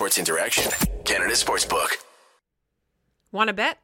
Sports 0.00 0.16
Interaction, 0.16 0.72
Canada 1.04 1.34
Sportsbook. 1.34 1.90
Want 3.32 3.48
to 3.48 3.52
bet? 3.52 3.80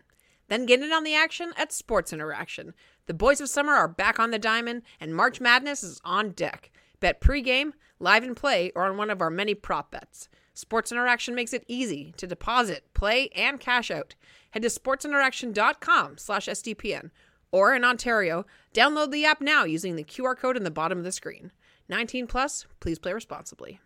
Then 0.48 0.64
get 0.64 0.80
in 0.80 0.90
on 0.90 1.04
the 1.04 1.14
action 1.14 1.52
at 1.58 1.74
Sports 1.74 2.10
Interaction. 2.10 2.72
The 3.04 3.12
boys 3.12 3.42
of 3.42 3.50
summer 3.50 3.74
are 3.74 3.86
back 3.86 4.18
on 4.18 4.30
the 4.30 4.38
diamond, 4.38 4.80
and 4.98 5.14
March 5.14 5.42
Madness 5.42 5.82
is 5.82 6.00
on 6.06 6.30
deck. 6.30 6.70
Bet 7.00 7.20
pregame, 7.20 7.72
live 8.00 8.24
and 8.24 8.34
play, 8.34 8.72
or 8.74 8.86
on 8.86 8.96
one 8.96 9.10
of 9.10 9.20
our 9.20 9.28
many 9.28 9.54
prop 9.54 9.90
bets. 9.90 10.30
Sports 10.54 10.90
Interaction 10.90 11.34
makes 11.34 11.52
it 11.52 11.66
easy 11.68 12.14
to 12.16 12.26
deposit, 12.26 12.84
play, 12.94 13.28
and 13.36 13.60
cash 13.60 13.90
out. 13.90 14.14
Head 14.52 14.62
to 14.62 14.69
sportsinteraction.com 14.69 16.16
slash 16.16 16.46
SDPN. 16.46 17.10
Or 17.52 17.74
in 17.74 17.84
Ontario, 17.84 18.46
download 18.72 19.10
the 19.10 19.27
app 19.27 19.42
now 19.42 19.64
using 19.64 19.96
the 19.96 20.02
QR 20.02 20.34
code 20.34 20.56
in 20.56 20.64
the 20.64 20.70
bottom 20.70 20.96
of 20.96 21.05
the 21.05 21.12
screen. 21.12 21.52
19 21.91 22.27
plus, 22.27 22.64
please 22.80 22.98
play 22.98 23.12
responsibly. 23.12 23.80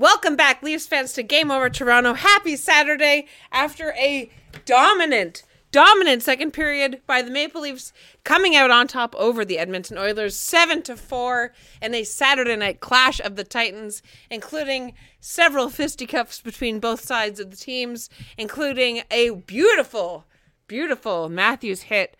Welcome 0.00 0.36
back, 0.36 0.62
Leafs 0.62 0.86
fans, 0.86 1.12
to 1.14 1.24
Game 1.24 1.50
Over 1.50 1.68
Toronto. 1.68 2.14
Happy 2.14 2.54
Saturday 2.54 3.26
after 3.50 3.92
a 3.94 4.30
dominant, 4.64 5.42
dominant 5.72 6.22
second 6.22 6.52
period 6.52 7.00
by 7.04 7.20
the 7.20 7.32
Maple 7.32 7.62
Leafs 7.62 7.92
coming 8.22 8.54
out 8.54 8.70
on 8.70 8.86
top 8.86 9.16
over 9.16 9.44
the 9.44 9.58
Edmonton 9.58 9.98
Oilers, 9.98 10.36
seven 10.36 10.82
to 10.82 10.96
four, 10.96 11.52
in 11.82 11.96
a 11.96 12.04
Saturday 12.04 12.54
night 12.54 12.78
clash 12.78 13.18
of 13.18 13.34
the 13.34 13.42
Titans, 13.42 14.00
including 14.30 14.94
several 15.18 15.68
fisticuffs 15.68 16.40
between 16.40 16.78
both 16.78 17.00
sides 17.00 17.40
of 17.40 17.50
the 17.50 17.56
teams, 17.56 18.08
including 18.36 19.02
a 19.10 19.30
beautiful, 19.30 20.26
beautiful 20.68 21.28
Matthews 21.28 21.82
hit 21.82 22.16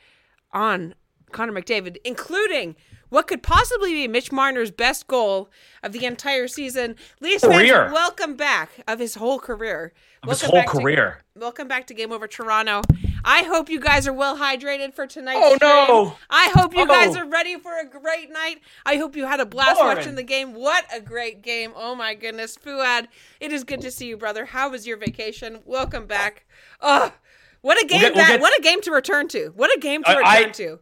on 0.50 0.96
Connor 1.30 1.52
McDavid, 1.52 1.98
including 2.04 2.74
what 3.10 3.26
could 3.26 3.42
possibly 3.42 3.92
be 3.94 4.08
Mitch 4.08 4.30
Marner's 4.32 4.70
best 4.70 5.06
goal 5.06 5.50
of 5.82 5.92
the 5.92 6.04
entire 6.04 6.48
season. 6.48 6.96
Leafs 7.20 7.42
Career. 7.44 7.84
fans, 7.84 7.92
welcome 7.92 8.36
back 8.36 8.70
of 8.86 8.98
his 8.98 9.14
whole 9.16 9.38
career. 9.38 9.92
Of 10.22 10.30
his 10.30 10.42
Welcome 10.42 10.50
whole 10.50 10.60
back 10.66 10.72
to- 10.74 10.80
career. 10.82 11.18
welcome 11.36 11.68
back 11.68 11.86
to 11.86 11.94
Game 11.94 12.10
Over 12.12 12.26
Toronto. 12.26 12.82
I 13.24 13.44
hope 13.44 13.68
you 13.68 13.78
guys 13.78 14.06
are 14.08 14.12
well 14.12 14.36
hydrated 14.36 14.92
for 14.94 15.06
tonight's 15.06 15.38
Oh, 15.42 15.54
stream. 15.56 15.70
no. 15.70 16.16
I 16.28 16.50
hope 16.54 16.74
you 16.74 16.82
oh, 16.82 16.86
guys 16.86 17.16
Oh. 17.16 17.20
are 17.20 17.26
ready 17.26 17.56
for 17.56 17.78
a 17.78 17.84
great 17.84 18.30
night. 18.30 18.60
I 18.84 18.96
hope 18.96 19.14
you 19.14 19.26
had 19.26 19.38
a 19.38 19.46
blast 19.46 19.78
Lauren. 19.78 19.96
watching 19.96 20.14
the 20.16 20.22
game. 20.24 20.54
What 20.54 20.84
a 20.92 21.00
great 21.00 21.40
game. 21.42 21.72
Oh 21.76 21.94
my 21.94 22.14
goodness. 22.14 22.56
Fuad, 22.56 23.06
it 23.40 23.52
is 23.52 23.62
good 23.64 23.80
to 23.82 23.90
see 23.92 24.06
you, 24.06 24.16
brother. 24.16 24.46
How 24.46 24.70
was 24.70 24.86
your 24.88 24.96
vacation? 24.96 25.60
Welcome 25.64 26.06
back. 26.06 26.46
Oh, 26.80 27.12
what 27.60 27.80
a 27.80 27.86
game 27.86 28.00
get- 28.00 28.14
we'll 28.16 28.26
get- 28.26 28.40
what 28.40 28.58
a 28.58 28.62
game 28.62 28.80
to 28.82 28.90
return 28.90 29.28
to. 29.28 29.52
What 29.54 29.74
a 29.76 29.78
game 29.78 30.02
to 30.04 30.10
I- 30.10 30.14
return 30.16 30.48
I- 30.48 30.52
to. 30.52 30.80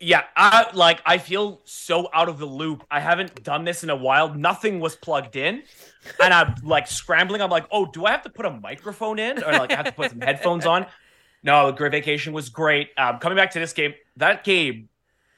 Yeah, 0.00 0.24
I 0.36 0.70
like 0.74 1.00
I 1.04 1.18
feel 1.18 1.60
so 1.64 2.08
out 2.14 2.28
of 2.28 2.38
the 2.38 2.46
loop. 2.46 2.84
I 2.90 3.00
haven't 3.00 3.42
done 3.42 3.64
this 3.64 3.82
in 3.82 3.90
a 3.90 3.96
while. 3.96 4.32
Nothing 4.32 4.78
was 4.80 4.94
plugged 4.94 5.34
in. 5.36 5.62
And 6.22 6.32
I'm 6.32 6.54
like 6.62 6.86
scrambling. 6.86 7.42
I'm 7.42 7.50
like, 7.50 7.66
oh, 7.70 7.86
do 7.86 8.04
I 8.06 8.12
have 8.12 8.22
to 8.22 8.30
put 8.30 8.46
a 8.46 8.50
microphone 8.50 9.18
in? 9.18 9.42
Or 9.42 9.52
like 9.52 9.72
I 9.72 9.76
have 9.76 9.86
to 9.86 9.92
put 9.92 10.10
some 10.10 10.20
headphones 10.20 10.66
on? 10.66 10.86
No, 11.42 11.66
the 11.66 11.72
great 11.72 11.92
vacation 11.92 12.32
was 12.32 12.48
great. 12.48 12.90
Um, 12.96 13.18
coming 13.18 13.36
back 13.36 13.50
to 13.52 13.58
this 13.58 13.72
game, 13.72 13.94
that 14.16 14.44
game 14.44 14.88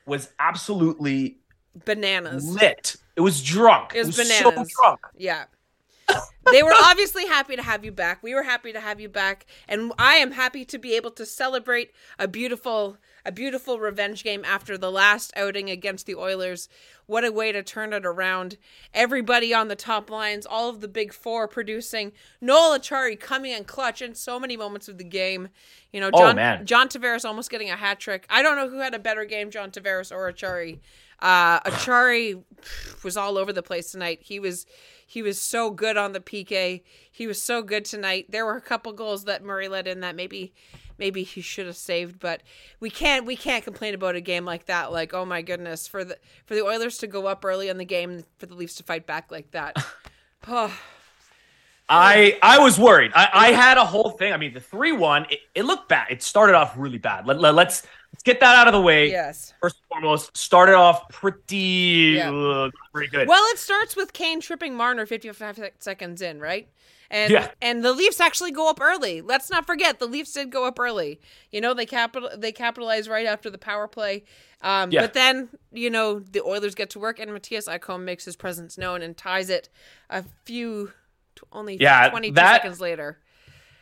was 0.07 0.31
absolutely 0.39 1.39
Bananas. 1.85 2.45
lit. 2.45 2.97
It 3.17 3.21
was 3.21 3.43
drunk. 3.43 3.93
It 3.95 4.07
was 4.07 4.17
so 4.17 4.51
bananas. 4.51 4.73
drunk. 4.79 5.01
Yeah. 5.17 5.45
they 6.51 6.63
were 6.63 6.75
obviously 6.75 7.27
happy 7.27 7.55
to 7.57 7.63
have 7.63 7.85
you 7.85 7.93
back. 7.93 8.23
We 8.23 8.35
were 8.35 8.43
happy 8.43 8.73
to 8.73 8.81
have 8.81 9.01
you 9.01 9.09
back, 9.09 9.47
and 9.69 9.93
I 9.99 10.17
am 10.17 10.33
happy 10.33 10.65
to 10.65 10.79
be 10.79 10.95
able 10.95 11.11
to 11.13 11.25
celebrate 11.27 11.93
a 12.19 12.27
beautiful, 12.27 12.97
a 13.25 13.33
beautiful 13.33 13.79
revenge 13.79 14.25
game 14.25 14.45
after 14.45 14.77
the 14.79 14.91
last 14.91 15.33
outing 15.37 15.71
against 15.71 16.07
the 16.07 16.15
Oilers. 16.15 16.69
What 17.07 17.25
a 17.25 17.33
way 17.33 17.51
to 17.53 17.63
turn 17.63 17.93
it 17.93 18.07
around! 18.07 18.57
Everybody 18.95 19.53
on 19.53 19.69
the 19.69 19.75
top 19.77 20.11
lines, 20.11 20.47
all 20.47 20.69
of 20.69 20.81
the 20.81 20.89
big 20.89 21.13
four 21.13 21.49
producing. 21.49 22.13
Noel 22.41 22.79
Acciari 22.79 23.19
coming 23.19 23.53
in 23.53 23.65
clutch 23.65 24.01
in 24.01 24.15
so 24.15 24.39
many 24.39 24.57
moments 24.57 24.89
of 24.89 24.97
the 24.99 25.05
game. 25.05 25.49
You 25.93 26.01
know, 26.01 26.11
Oh, 26.13 26.19
John 26.19 26.37
man. 26.37 26.67
John 26.67 26.89
Tavares 26.89 27.25
almost 27.25 27.51
getting 27.51 27.71
a 27.71 27.77
hat 27.77 27.99
trick. 27.99 28.27
I 28.31 28.43
don't 28.43 28.57
know 28.57 28.69
who 28.69 28.79
had 28.79 28.95
a 28.95 28.99
better 29.01 29.25
game, 29.25 29.51
John 29.51 29.71
Tavares 29.73 30.13
or 30.13 30.33
Acciari. 30.33 30.79
Uh, 31.19 31.61
Acciari 31.61 32.43
was 33.05 33.17
all 33.17 33.37
over 33.37 33.53
the 33.53 33.63
place 33.63 33.91
tonight. 33.91 34.21
He 34.23 34.39
was 34.39 34.67
he 35.05 35.23
was 35.23 35.41
so 35.41 35.71
good 35.73 35.97
on 35.97 36.13
the 36.13 36.21
PK. 36.21 36.83
He 37.11 37.27
was 37.27 37.43
so 37.43 37.63
good 37.63 37.85
tonight. 37.85 38.27
There 38.29 38.47
were 38.47 38.57
a 38.57 38.61
couple 38.61 38.93
goals 38.93 39.25
that 39.25 39.43
Murray 39.43 39.67
let 39.67 39.89
in 39.89 39.99
that 40.01 40.15
maybe 40.15 40.53
maybe 41.01 41.25
he 41.25 41.41
should 41.41 41.67
have 41.67 41.77
saved, 41.77 42.21
but 42.21 42.43
we 42.79 42.91
can't 42.91 43.27
we 43.27 43.35
can't 43.35 43.65
complain 43.65 43.95
about 43.95 44.15
a 44.15 44.21
game 44.21 44.45
like 44.45 44.67
that. 44.67 44.93
Like 44.93 45.13
oh 45.13 45.25
my 45.25 45.43
goodness, 45.43 45.89
for 45.89 46.05
the 46.05 46.17
for 46.47 46.55
the 46.55 46.63
Oilers 46.63 46.99
to 46.99 47.09
go 47.09 47.27
up 47.27 47.45
early 47.45 47.69
in 47.69 47.79
the 47.79 47.85
game, 47.85 48.23
for 48.39 48.47
the 48.47 48.55
Leafs 48.55 48.77
to 48.77 48.85
fight 48.85 49.07
back 49.07 49.33
like 49.33 49.51
that. 49.51 49.77
Oh, 50.49 50.75
I 51.89 52.39
I 52.43 52.59
was 52.61 52.79
worried. 52.79 53.13
I, 53.15 53.29
I 53.33 53.53
had 53.53 53.77
a 53.77 53.85
whole 53.85 54.11
thing. 54.13 54.33
I 54.33 54.39
mean, 54.39 54.55
the 54.55 54.61
three 54.61 54.93
one, 54.93 55.27
it, 55.29 55.41
it 55.55 55.65
looked 55.65 55.89
bad. 55.91 56.07
It 56.11 56.23
started 56.23 56.55
off 56.55 56.75
really 56.79 56.97
bad. 56.97 57.27
Let, 57.27 57.41
let, 57.41 57.55
let's 57.55 57.87
let's 58.13 58.23
get 58.23 58.41
that 58.41 58.57
out 58.57 58.67
of 58.69 58.73
the 58.73 58.81
way. 58.81 59.11
yes. 59.11 59.53
First 59.61 59.77
and 59.77 59.89
foremost, 59.89 60.35
started 60.37 60.77
off 60.77 61.09
pretty 61.11 62.15
Yeah. 62.17 62.31
uh, 62.31 62.71
very 62.95 63.09
good. 63.09 63.29
Well, 63.29 63.45
it 63.53 63.59
starts 63.59 63.97
with 63.97 64.13
Kane 64.13 64.41
tripping 64.41 64.75
Marner 64.75 65.05
55 65.05 65.59
seconds 65.81 66.23
in, 66.23 66.41
right? 66.41 66.69
And 67.11 67.33
Yeah. 67.33 67.51
and 67.61 67.85
the 67.85 67.93
Leafs 67.93 68.21
actually 68.21 68.53
go 68.53 68.71
up 68.71 68.81
early. 68.81 69.21
Let's 69.21 69.51
not 69.51 69.67
forget 69.67 69.99
the 69.99 70.07
Leafs 70.07 70.33
did 70.33 70.51
go 70.51 70.65
up 70.65 70.79
early. 70.79 71.21
You 71.51 71.61
know, 71.61 71.75
they 71.75 71.87
capital 71.87 72.31
they 72.37 72.53
capitalize 72.53 73.09
right 73.09 73.27
after 73.27 73.51
the 73.51 73.59
power 73.59 73.89
play. 73.89 74.25
Um, 74.63 74.93
Yeah. 74.93 75.01
but 75.01 75.15
then, 75.15 75.49
you 75.73 75.91
know, 75.91 76.21
the 76.21 76.43
Oilers 76.43 76.75
get 76.75 76.91
to 76.91 76.99
work 77.01 77.19
and 77.19 77.31
Mattias 77.31 77.67
Ekholm 77.67 78.03
makes 78.03 78.25
his 78.25 78.37
presence 78.37 78.79
known 78.79 79.03
and 79.03 79.17
ties 79.17 79.51
it 79.51 79.69
a 80.09 80.25
few 80.45 80.93
only 81.53 81.77
Yeah, 81.81 82.11
22 82.11 82.35
that- 82.35 82.63
seconds 82.63 82.81
later. 82.81 83.19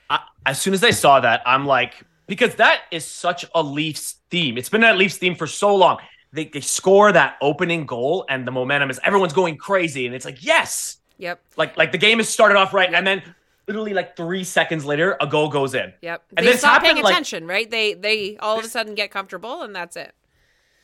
I, 0.08 0.20
as 0.46 0.58
soon 0.60 0.72
as 0.72 0.82
I 0.82 0.90
saw 0.90 1.20
that, 1.20 1.42
I'm 1.44 1.66
like, 1.66 1.94
because 2.26 2.54
that 2.54 2.82
is 2.90 3.04
such 3.04 3.44
a 3.54 3.62
Leafs 3.62 4.16
theme. 4.30 4.56
It's 4.56 4.68
been 4.70 4.80
that 4.82 4.96
Leafs 4.96 5.16
theme 5.18 5.34
for 5.34 5.46
so 5.46 5.74
long. 5.74 5.98
They 6.32 6.44
they 6.46 6.60
score 6.60 7.10
that 7.12 7.36
opening 7.42 7.84
goal, 7.86 8.24
and 8.30 8.46
the 8.46 8.50
momentum 8.52 8.88
is 8.90 9.00
everyone's 9.02 9.32
going 9.32 9.56
crazy, 9.56 10.06
and 10.06 10.14
it's 10.14 10.24
like 10.24 10.42
yes, 10.44 10.98
Yep. 11.18 11.40
like 11.56 11.76
like 11.76 11.92
the 11.92 11.98
game 11.98 12.18
has 12.18 12.28
started 12.28 12.56
off 12.56 12.72
right, 12.72 12.92
and 12.92 13.06
then 13.06 13.22
literally 13.66 13.92
like 13.92 14.16
three 14.16 14.44
seconds 14.44 14.84
later, 14.84 15.16
a 15.20 15.26
goal 15.26 15.48
goes 15.48 15.74
in. 15.74 15.92
Yep. 16.00 16.22
And 16.36 16.46
they 16.46 16.52
this 16.52 16.60
stop 16.60 16.80
paying 16.82 16.96
happened, 16.96 17.04
like- 17.04 17.12
attention, 17.12 17.46
right? 17.46 17.70
They 17.70 17.94
they 17.94 18.36
all 18.38 18.58
of 18.58 18.64
a 18.64 18.68
sudden 18.68 18.94
get 18.94 19.10
comfortable 19.10 19.62
and 19.62 19.74
that's 19.74 19.96
it. 19.96 20.14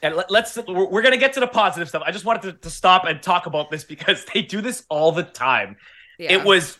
And 0.02 0.16
let, 0.16 0.30
let's 0.30 0.58
we're, 0.68 0.84
we're 0.86 1.02
gonna 1.02 1.16
get 1.16 1.32
to 1.34 1.40
the 1.40 1.46
positive 1.46 1.88
stuff. 1.88 2.02
I 2.04 2.10
just 2.10 2.24
wanted 2.26 2.42
to, 2.42 2.52
to 2.54 2.70
stop 2.70 3.04
and 3.06 3.22
talk 3.22 3.46
about 3.46 3.70
this 3.70 3.84
because 3.84 4.24
they 4.34 4.42
do 4.42 4.60
this 4.60 4.84
all 4.90 5.12
the 5.12 5.22
time. 5.22 5.76
Yeah. 6.18 6.32
It 6.32 6.44
was 6.44 6.78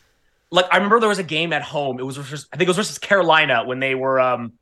like 0.51 0.65
I 0.71 0.75
remember 0.75 0.99
there 0.99 1.09
was 1.09 1.17
a 1.19 1.23
game 1.23 1.51
at 1.53 1.63
home. 1.63 1.99
It 1.99 2.03
was 2.03 2.17
versus, 2.17 2.47
I 2.53 2.57
think 2.57 2.67
it 2.67 2.69
was 2.69 2.77
versus 2.77 2.99
Carolina 2.99 3.63
when 3.65 3.79
they 3.79 3.95
were 3.95 4.19
um 4.19 4.53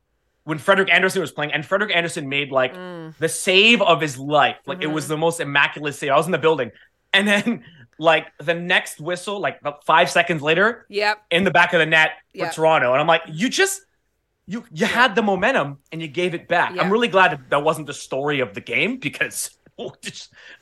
when 0.44 0.58
Frederik 0.58 0.90
Andersen 0.92 1.20
was 1.22 1.32
playing, 1.32 1.52
and 1.52 1.64
Frederik 1.64 1.94
Andersen 1.94 2.28
made 2.28 2.50
like 2.52 2.74
Mm. 2.74 3.16
the 3.18 3.28
save 3.28 3.80
of 3.82 4.00
his 4.00 4.18
life. 4.18 4.56
Like 4.66 4.82
it 4.82 4.88
Mhm. 4.88 4.92
was 4.94 5.08
the 5.08 5.16
most 5.16 5.40
immaculate 5.40 5.94
save. 5.94 6.10
I 6.10 6.16
was 6.16 6.26
in 6.26 6.32
the 6.32 6.38
building, 6.38 6.70
and 7.12 7.26
then 7.28 7.64
like 7.98 8.26
the 8.38 8.54
next 8.54 9.00
whistle, 9.00 9.40
like 9.40 9.60
about 9.60 9.84
five 9.86 10.10
seconds 10.10 10.42
later, 10.42 10.86
Yep. 10.88 11.22
in 11.30 11.44
the 11.44 11.50
back 11.50 11.72
of 11.72 11.78
the 11.80 11.86
net 11.86 12.10
for 12.32 12.38
Yeah. 12.38 12.50
Toronto, 12.50 12.92
and 12.92 13.00
I'm 13.00 13.06
like, 13.06 13.22
you 13.28 13.48
just. 13.48 13.82
You, 14.46 14.62
you 14.70 14.84
had 14.84 15.14
the 15.14 15.22
momentum 15.22 15.78
and 15.90 16.02
you 16.02 16.08
gave 16.08 16.34
it 16.34 16.48
back. 16.48 16.74
Yeah. 16.74 16.82
I'm 16.82 16.92
really 16.92 17.08
glad 17.08 17.32
that, 17.32 17.48
that 17.48 17.64
wasn't 17.64 17.86
the 17.86 17.94
story 17.94 18.40
of 18.40 18.52
the 18.52 18.60
game 18.60 18.98
because 18.98 19.56
oh, 19.78 19.94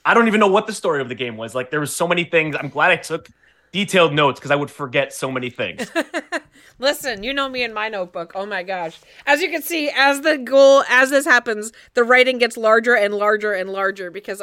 I 0.04 0.14
don't 0.14 0.28
even 0.28 0.38
know 0.38 0.46
what 0.46 0.68
the 0.68 0.72
story 0.72 1.00
of 1.02 1.08
the 1.08 1.16
game 1.16 1.36
was. 1.36 1.52
Like 1.52 1.72
there 1.72 1.80
was 1.80 1.92
so 1.94 2.06
many 2.06 2.22
things. 2.22 2.54
I'm 2.56 2.68
glad 2.68 2.92
I 2.92 2.96
took 2.96 3.28
detailed 3.72 4.12
notes 4.14 4.38
because 4.38 4.52
I 4.52 4.54
would 4.54 4.70
forget 4.70 5.12
so 5.12 5.32
many 5.32 5.50
things. 5.50 5.90
Listen, 6.78 7.24
you 7.24 7.32
know 7.32 7.48
me 7.48 7.64
in 7.64 7.74
my 7.74 7.88
notebook. 7.88 8.30
Oh 8.36 8.46
my 8.46 8.62
gosh. 8.62 9.00
As 9.26 9.40
you 9.40 9.50
can 9.50 9.62
see, 9.62 9.90
as 9.94 10.20
the 10.20 10.38
goal, 10.38 10.84
as 10.88 11.10
this 11.10 11.24
happens, 11.24 11.72
the 11.94 12.04
writing 12.04 12.38
gets 12.38 12.56
larger 12.56 12.94
and 12.94 13.14
larger 13.14 13.52
and 13.52 13.70
larger 13.70 14.12
because, 14.12 14.42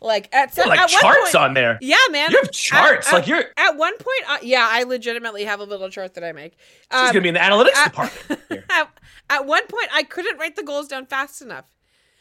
like, 0.00 0.28
at, 0.34 0.56
Oh, 0.58 0.68
like 0.68 0.78
at 0.80 0.88
charts 0.88 1.32
point, 1.32 1.34
on 1.34 1.54
there. 1.54 1.78
Yeah, 1.80 1.96
man. 2.10 2.30
You 2.30 2.38
have 2.38 2.50
charts, 2.50 3.08
At, 3.08 3.12
like 3.14 3.26
you're- 3.26 3.44
At 3.56 3.76
one 3.76 3.94
point, 3.96 4.22
uh, 4.30 4.38
yeah, 4.42 4.66
I 4.70 4.82
legitimately 4.84 5.44
have 5.44 5.60
a 5.60 5.64
little 5.64 5.88
chart 5.90 6.14
that 6.14 6.24
I 6.24 6.32
make. 6.32 6.52
She's 6.92 7.00
Um, 7.00 7.06
gonna 7.08 7.20
be 7.20 7.28
in 7.28 7.34
the 7.34 7.40
analytics 7.40 7.76
at- 7.76 7.84
department. 7.90 8.40
Here. 8.48 8.64
at, 8.70 8.88
at 9.30 9.46
one 9.46 9.66
point, 9.66 9.88
I 9.92 10.02
couldn't 10.02 10.38
write 10.38 10.56
the 10.56 10.62
goals 10.62 10.88
down 10.88 11.06
fast 11.06 11.42
enough. 11.42 11.64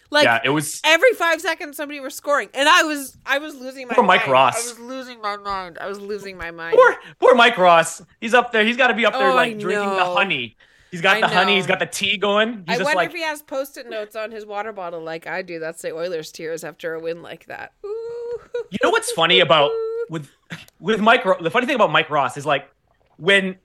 Like, 0.10 0.24
yeah, 0.24 0.40
it 0.44 0.50
was. 0.50 0.80
every 0.86 1.12
five 1.14 1.42
seconds 1.42 1.76
somebody 1.76 2.00
was 2.00 2.16
scoring 2.16 2.48
and 2.54 2.70
i 2.70 2.82
was 2.84 3.18
i 3.26 3.40
was 3.40 3.56
losing 3.56 3.90
my 3.90 3.94
Poor 3.94 4.06
Mike 4.06 4.22
mind. 4.22 4.32
Ross. 4.32 4.56
i 4.56 4.70
was 4.70 4.80
losing 4.80 5.22
my 5.22 5.36
mind 5.36 5.78
i 5.82 5.88
was 5.88 6.00
losing 6.00 6.38
my 6.38 6.50
mind 6.50 6.78
Poor, 6.78 6.96
poor 7.20 7.36
Mike 7.36 7.58
Ross. 7.58 8.02
He's 8.22 8.34
up 8.34 8.54
there. 8.54 8.64
He's 8.64 8.78
got 8.78 8.88
to 8.88 8.94
be 8.94 9.06
up 9.06 9.12
there, 9.12 9.32
Oh, 9.32 9.36
like 9.36 9.60
drinking 9.60 9.90
the 9.98 10.06
honey. 10.06 10.56
He's 10.92 11.02
got 11.02 11.18
I 11.18 11.22
the 11.22 11.28
honey. 11.28 11.56
He's 11.56 11.68
got 11.68 11.80
the 11.80 11.86
tea 11.86 12.18
going. 12.18 12.64
i 12.68 12.72
He's 12.72 12.80
just 12.80 12.84
wonder 12.84 12.96
like, 12.98 13.10
if 13.10 13.16
he 13.16 13.24
has 13.24 13.42
post-it 13.42 13.90
notes 13.90 14.16
on 14.16 14.32
his 14.32 14.46
water 14.46 14.72
bottle 14.72 15.02
like 15.02 15.28
i 15.28 15.42
do 15.42 15.60
that's 15.60 15.82
the 15.82 15.92
oilers 15.94 16.32
tears 16.32 16.64
after 16.64 16.94
a 16.94 17.00
win 17.00 17.22
like 17.22 17.46
that 17.48 17.74
Ooh. 17.86 18.40
you 18.72 18.78
know 18.84 18.90
what's 18.90 19.12
funny 19.12 19.40
about 19.42 19.72
with 20.10 20.30
with 20.80 21.00
Mike? 21.02 21.24
The 21.42 21.52
funny 21.52 21.66
thing 21.66 21.76
about 21.76 21.92
Mike 21.92 22.10
Ross 22.10 22.38
is 22.38 22.46
like 22.46 22.70
when. 23.18 23.58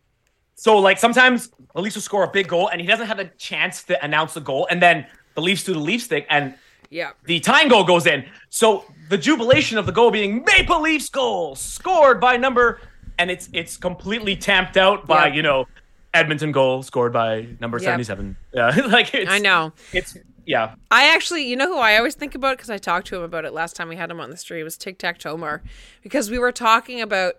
So 0.55 0.79
like 0.79 0.99
sometimes 0.99 1.51
the 1.75 1.81
Leafs 1.81 1.97
will 1.97 2.03
score 2.03 2.25
a 2.25 2.31
big 2.31 2.47
goal 2.49 2.69
and 2.69 2.81
he 2.81 2.87
doesn't 2.87 3.07
have 3.07 3.19
a 3.19 3.25
chance 3.39 3.83
to 3.85 4.05
announce 4.05 4.35
the 4.35 4.41
goal, 4.41 4.67
and 4.71 4.83
then 4.83 5.07
the 5.35 5.41
Leafs 5.41 5.65
do 5.65 5.73
the 5.73 5.79
Leafs 5.79 6.07
thing, 6.07 6.25
and 6.29 6.55
yeah 6.91 7.13
the 7.25 7.41
tying 7.41 7.69
goal 7.69 7.85
goes 7.85 8.07
in. 8.07 8.25
So 8.51 8.85
the 9.09 9.17
jubilation 9.19 9.79
of 9.79 9.87
the 9.87 9.93
goal 9.93 10.11
being 10.11 10.45
Maple 10.45 10.81
Leafs 10.81 11.09
goal 11.09 11.55
scored 11.55 12.21
by 12.21 12.37
number 12.37 12.81
and 13.19 13.31
it's 13.31 13.49
it's 13.53 13.77
completely 13.77 14.37
tamped 14.37 14.77
out 14.77 15.07
by 15.07 15.29
Yeah. 15.29 15.35
you 15.35 15.43
know 15.43 15.67
Edmonton 16.15 16.53
goal 16.53 16.83
scored 16.83 17.13
by 17.13 17.49
number 17.61 17.79
Yep. 17.79 17.85
seventy 17.85 18.05
seven. 18.05 18.37
Yeah, 18.53 18.69
like 18.89 19.15
it's, 19.15 19.31
I 19.31 19.39
know. 19.39 19.73
it's 19.93 20.17
yeah. 20.45 20.75
I 20.91 21.15
actually, 21.15 21.47
you 21.49 21.57
know 21.57 21.69
who 21.69 21.79
I 21.79 21.97
always 21.97 22.15
think 22.15 22.35
about 22.35 22.57
because 22.57 22.71
I 22.71 22.79
talked 22.79 23.07
to 23.09 23.17
him 23.17 23.23
about 23.23 23.45
it 23.45 23.53
last 23.53 23.77
time 23.77 23.89
we 23.89 23.97
had 23.97 24.11
him 24.11 24.21
on 24.21 24.31
the 24.31 24.37
stream 24.37 24.65
was 24.65 24.77
Tic 24.77 24.99
Tac 24.99 25.19
Tomar 25.19 25.63
because 26.03 26.31
we 26.31 26.39
were 26.39 26.53
talking 26.53 27.01
about 27.01 27.35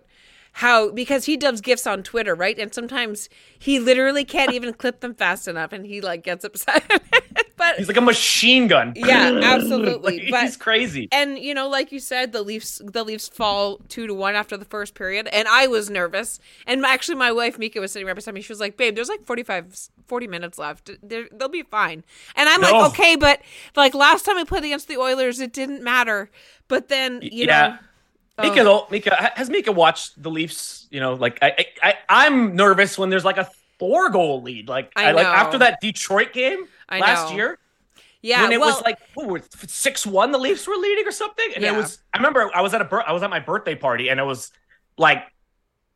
how 0.58 0.90
because 0.90 1.24
he 1.26 1.36
does 1.36 1.60
gifts 1.60 1.86
on 1.86 2.02
Twitter, 2.02 2.34
right? 2.34 2.58
And 2.58 2.72
sometimes 2.72 3.28
he 3.58 3.78
literally 3.78 4.24
can't 4.24 4.52
even 4.54 4.72
clip 4.72 5.00
them 5.00 5.14
fast 5.14 5.48
enough, 5.48 5.72
and 5.72 5.84
he 5.86 6.00
like 6.00 6.22
gets 6.22 6.44
upset. 6.44 6.84
but 7.70 7.78
He's 7.78 7.88
like 7.88 7.96
a 7.96 8.00
machine 8.00 8.66
gun. 8.66 8.92
Yeah, 8.96 9.40
absolutely. 9.42 10.20
Like, 10.20 10.30
But- 10.30 10.42
he's 10.42 10.56
crazy. 10.56 11.08
and 11.12 11.38
you 11.38 11.54
know, 11.54 11.68
like 11.68 11.92
you 11.92 11.98
said, 11.98 12.32
the 12.32 12.42
Leafs 12.42 12.80
the 12.84 13.04
Leafs 13.04 13.28
fall 13.28 13.78
two 13.88 14.06
to 14.06 14.14
one 14.14 14.34
after 14.34 14.56
the 14.56 14.64
first 14.64 14.94
period, 14.94 15.28
and 15.28 15.48
I 15.48 15.66
was 15.66 15.90
nervous. 15.90 16.38
And 16.66 16.84
actually, 16.84 17.16
my 17.16 17.32
wife 17.32 17.58
Mika 17.58 17.80
was 17.80 17.92
sitting 17.92 18.06
right 18.06 18.16
beside 18.16 18.34
me. 18.34 18.40
She 18.42 18.52
was 18.52 18.60
like, 18.60 18.76
"Babe, 18.76 18.94
there's 18.94 19.08
like 19.08 19.24
45, 19.24 19.88
40 20.06 20.26
minutes 20.26 20.58
left. 20.58 20.90
They're, 21.02 21.28
they'll 21.32 21.48
be 21.48 21.62
fine." 21.62 22.04
And 22.36 22.48
I'm 22.48 22.60
No. 22.60 22.70
like, 22.70 22.90
"Okay, 22.90 23.16
but 23.16 23.40
like 23.76 23.94
last 23.94 24.24
time 24.24 24.36
we 24.36 24.44
played 24.44 24.64
against 24.64 24.88
the 24.88 24.96
Oilers, 24.98 25.40
it 25.40 25.52
didn't 25.52 25.82
matter." 25.82 26.30
But 26.68 26.88
then 26.88 27.20
you 27.22 27.46
yeah. 27.46 27.68
know, 27.68 27.78
oh, 28.38 28.42
Mika, 28.48 28.64
though, 28.64 28.86
Mika 28.90 29.32
has 29.34 29.50
Mika 29.50 29.72
watched 29.72 30.22
the 30.22 30.30
Leafs. 30.30 30.86
You 30.90 31.00
know, 31.00 31.14
like 31.14 31.38
I, 31.42 31.54
I, 31.58 31.66
I 31.82 31.94
I'm 32.26 32.56
nervous 32.56 32.98
when 32.98 33.10
there's 33.10 33.24
like 33.24 33.38
a 33.38 33.48
four 33.78 34.08
goal 34.10 34.42
lead. 34.42 34.68
Like 34.68 34.92
I 34.96 35.12
like 35.12 35.26
after 35.26 35.58
that 35.58 35.80
Detroit 35.80 36.32
game 36.32 36.66
I 36.88 36.98
last 37.00 37.30
know. 37.30 37.36
year. 37.36 37.58
yeah, 38.22 38.42
when 38.42 38.52
it 38.52 38.60
well, 38.60 38.70
was 38.70 38.82
like 38.82 38.98
six 39.66 40.06
one, 40.06 40.32
the 40.32 40.38
Leafs 40.38 40.66
were 40.66 40.76
leading 40.76 41.06
or 41.06 41.12
something, 41.12 41.46
and 41.54 41.64
it 41.64 41.74
was. 41.74 41.98
I 42.12 42.18
remember 42.18 42.50
I 42.54 42.60
was 42.60 42.74
at 42.74 42.80
a 42.80 42.84
bir- 42.84 43.06
I 43.06 43.12
was 43.12 43.22
at 43.22 43.30
my 43.30 43.40
birthday 43.40 43.74
party, 43.74 44.08
and 44.08 44.20
it 44.20 44.24
was 44.24 44.50
like 44.96 45.24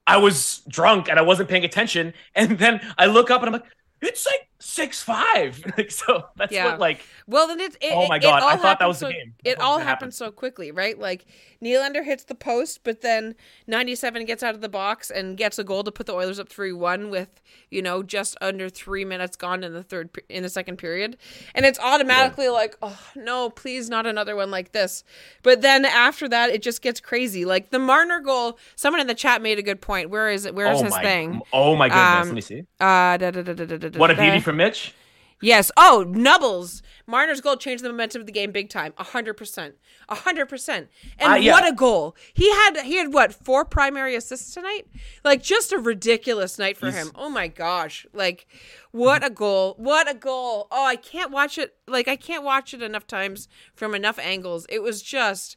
I 0.06 0.16
was 0.16 0.62
drunk 0.68 1.08
and 1.08 1.18
I 1.18 1.22
wasn't 1.22 1.48
paying 1.48 1.64
attention, 1.64 2.14
and 2.34 2.58
then 2.58 2.80
I 2.96 3.06
look 3.06 3.30
up 3.30 3.42
and 3.42 3.48
I'm 3.48 3.52
like, 3.60 3.70
it's 4.00 4.26
like 4.26 4.47
six 4.60 5.02
five. 5.02 5.64
Like 5.78 5.90
so, 5.90 6.24
that's 6.36 6.52
Yeah. 6.52 6.70
what 6.72 6.80
like. 6.80 7.00
Well, 7.26 7.46
then 7.46 7.60
it's 7.60 7.76
it 7.80 7.92
Oh 7.92 8.08
my 8.08 8.16
it 8.16 8.22
God, 8.22 8.42
I 8.42 8.56
thought 8.56 8.78
that 8.80 8.88
was 8.88 8.98
the 8.98 9.06
so, 9.06 9.12
game. 9.12 9.34
It 9.44 9.60
all 9.60 9.78
happened 9.78 9.88
happened. 9.88 10.14
so 10.14 10.30
quickly, 10.32 10.70
right? 10.72 10.98
Like 10.98 11.26
Nylander 11.62 12.04
hits 12.04 12.24
the 12.24 12.34
post, 12.34 12.80
but 12.84 13.00
then 13.00 13.34
ninety-seven 13.66 14.24
gets 14.24 14.42
out 14.42 14.54
of 14.54 14.60
the 14.60 14.68
box 14.68 15.10
and 15.10 15.36
gets 15.36 15.58
a 15.58 15.64
goal 15.64 15.84
to 15.84 15.92
put 15.92 16.06
the 16.06 16.14
Oilers 16.14 16.38
up 16.40 16.48
three-one 16.48 17.10
with 17.10 17.40
you 17.70 17.82
know 17.82 18.02
just 18.02 18.36
under 18.40 18.68
three 18.68 19.04
minutes 19.04 19.36
gone 19.36 19.62
in 19.62 19.72
the 19.72 19.82
third 19.82 20.10
in 20.28 20.42
the 20.42 20.48
second 20.48 20.78
period, 20.78 21.16
and 21.54 21.64
it's 21.64 21.78
automatically 21.78 22.48
like, 22.48 22.76
oh 22.82 22.98
no, 23.14 23.50
please 23.50 23.88
not 23.88 24.06
another 24.06 24.34
one 24.34 24.50
like 24.50 24.72
this. 24.72 25.04
But 25.42 25.60
then 25.62 25.84
after 25.84 26.28
that, 26.28 26.50
it 26.50 26.62
just 26.62 26.82
gets 26.82 27.00
crazy. 27.00 27.44
Like 27.44 27.70
the 27.70 27.78
Marner 27.78 28.20
goal. 28.20 28.58
Someone 28.74 29.00
in 29.00 29.06
the 29.06 29.14
chat 29.14 29.42
made 29.42 29.58
a 29.58 29.62
good 29.62 29.80
point. 29.80 30.10
Where 30.10 30.30
is 30.30 30.44
it? 30.44 30.54
Where 30.54 30.70
is 30.72 30.80
oh 30.80 30.84
his 30.84 30.92
my, 30.92 31.02
thing? 31.02 31.40
Oh 31.52 31.76
my 31.76 31.88
goodness! 31.88 32.22
Um, 32.22 32.28
Let 32.28 32.34
me 32.34 32.40
see. 32.40 32.60
Uh, 32.80 33.16
da, 33.16 33.30
da, 33.30 33.42
da, 33.42 33.98
What 33.98 34.10
a 34.10 34.14
beauty 34.14 34.40
from 34.48 34.56
Mitch. 34.56 34.94
Yes. 35.40 35.70
Oh, 35.76 36.04
Nubbles. 36.08 36.82
Marner's 37.06 37.40
goal 37.40 37.56
changed 37.56 37.84
the 37.84 37.88
momentum 37.90 38.20
of 38.22 38.26
the 38.26 38.32
game 38.32 38.50
big 38.50 38.68
time. 38.70 38.92
A 38.98 39.04
hundred 39.04 39.34
percent. 39.34 39.74
A 40.08 40.14
hundred 40.14 40.46
percent. 40.46 40.88
And 41.18 41.34
Uh, 41.34 41.36
yeah. 41.36 41.52
what 41.52 41.66
a 41.68 41.72
goal. 41.74 42.16
He 42.34 42.50
had 42.50 42.80
he 42.82 42.96
had 42.96 43.12
what, 43.14 43.32
four 43.32 43.64
primary 43.64 44.14
assists 44.16 44.52
tonight? 44.52 44.86
Like 45.24 45.42
just 45.42 45.70
a 45.72 45.78
ridiculous 45.78 46.58
night 46.58 46.76
for 46.76 46.86
He's- 46.90 46.96
him. 47.06 47.12
Oh 47.14 47.28
my 47.28 47.46
gosh. 47.46 48.04
Like 48.12 48.46
what 48.90 49.24
a 49.24 49.30
goal. 49.30 49.74
What 49.78 50.10
a 50.10 50.14
goal. 50.14 50.66
Oh, 50.72 50.84
I 50.84 50.96
can't 50.96 51.30
watch 51.30 51.56
it 51.58 51.76
like 51.86 52.08
I 52.08 52.16
can't 52.16 52.42
watch 52.42 52.74
it 52.74 52.82
enough 52.82 53.06
times 53.06 53.48
from 53.74 53.94
enough 53.94 54.18
angles. 54.18 54.66
It 54.70 54.82
was 54.82 55.02
just 55.02 55.56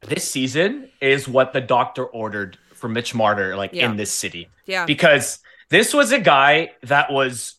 This 0.00 0.28
season 0.28 0.88
is 1.00 1.28
what 1.28 1.52
the 1.52 1.60
doctor 1.60 2.04
ordered 2.06 2.58
for 2.74 2.88
Mitch 2.88 3.14
Marner, 3.14 3.54
like 3.56 3.70
Yeah. 3.74 3.90
in 3.90 3.96
this 3.96 4.10
city. 4.12 4.48
yeah. 4.66 4.86
because 4.86 5.38
this 5.68 5.92
was 5.94 6.10
a 6.12 6.18
guy 6.18 6.72
that 6.82 7.10
was 7.12 7.54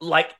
like 0.00 0.34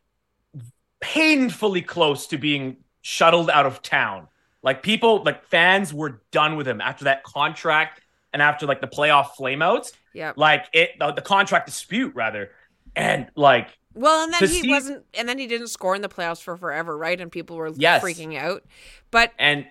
painfully 1.00 1.82
close 1.82 2.26
to 2.28 2.38
being 2.38 2.76
shuttled 3.02 3.50
out 3.50 3.66
of 3.66 3.82
town. 3.82 4.28
Like 4.62 4.82
people, 4.82 5.22
like 5.22 5.44
fans 5.44 5.94
were 5.94 6.20
done 6.30 6.56
with 6.56 6.68
him 6.68 6.80
after 6.80 7.04
that 7.04 7.24
contract 7.24 8.02
and 8.32 8.42
after 8.42 8.66
like 8.66 8.80
the 8.80 8.86
playoff 8.86 9.28
flameouts, 9.38 9.92
yeah. 10.12 10.32
like 10.36 10.66
it, 10.72 10.90
the, 10.98 11.12
the 11.12 11.22
contract 11.22 11.66
dispute 11.66 12.14
rather. 12.14 12.50
And 12.94 13.28
like, 13.36 13.78
Well, 13.94 14.24
and 14.24 14.32
then 14.34 14.40
he 14.40 14.60
see- 14.62 14.68
wasn't 14.68 15.04
and 15.14 15.28
then 15.28 15.38
he 15.38 15.46
didn't 15.46 15.68
score 15.68 15.94
in 15.94 16.02
the 16.02 16.08
playoffs 16.08 16.42
for 16.42 16.56
forever, 16.56 16.96
right? 16.96 17.18
And 17.18 17.32
people 17.32 17.56
were 17.56 17.68
Yes. 17.74 18.02
freaking 18.02 18.36
out. 18.36 18.62
But 19.10 19.32
and 19.38 19.66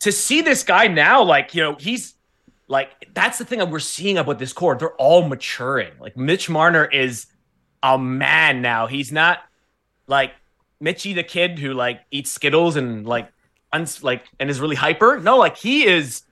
to 0.00 0.10
see 0.10 0.40
this 0.40 0.64
guy 0.64 0.88
now, 0.88 1.22
like, 1.22 1.54
you 1.54 1.62
know, 1.62 1.76
he's 1.78 2.14
like, 2.66 2.90
that's 3.14 3.38
the 3.38 3.44
thing 3.44 3.60
that 3.60 3.70
we're 3.70 3.78
seeing 3.78 4.18
about 4.18 4.38
this 4.38 4.52
core. 4.52 4.74
They're 4.74 4.94
all 4.96 5.28
maturing. 5.28 5.92
Like, 6.00 6.16
Mitch 6.16 6.50
Marner 6.50 6.84
is 6.86 7.26
a 7.84 7.98
man 7.98 8.62
now. 8.62 8.86
He's 8.88 9.12
not 9.12 9.40
like 10.06 10.32
Mitchy 10.80 11.12
the 11.12 11.22
kid 11.22 11.58
who 11.58 11.72
like 11.74 12.00
eats 12.10 12.32
Skittles 12.32 12.76
and 12.76 13.06
like, 13.06 13.28
uns- 13.72 14.02
like, 14.02 14.24
and 14.40 14.48
is 14.50 14.60
really 14.60 14.74
hyper. 14.76 15.20
No, 15.20 15.36
like, 15.36 15.56
he 15.56 15.86
is, 15.86 16.22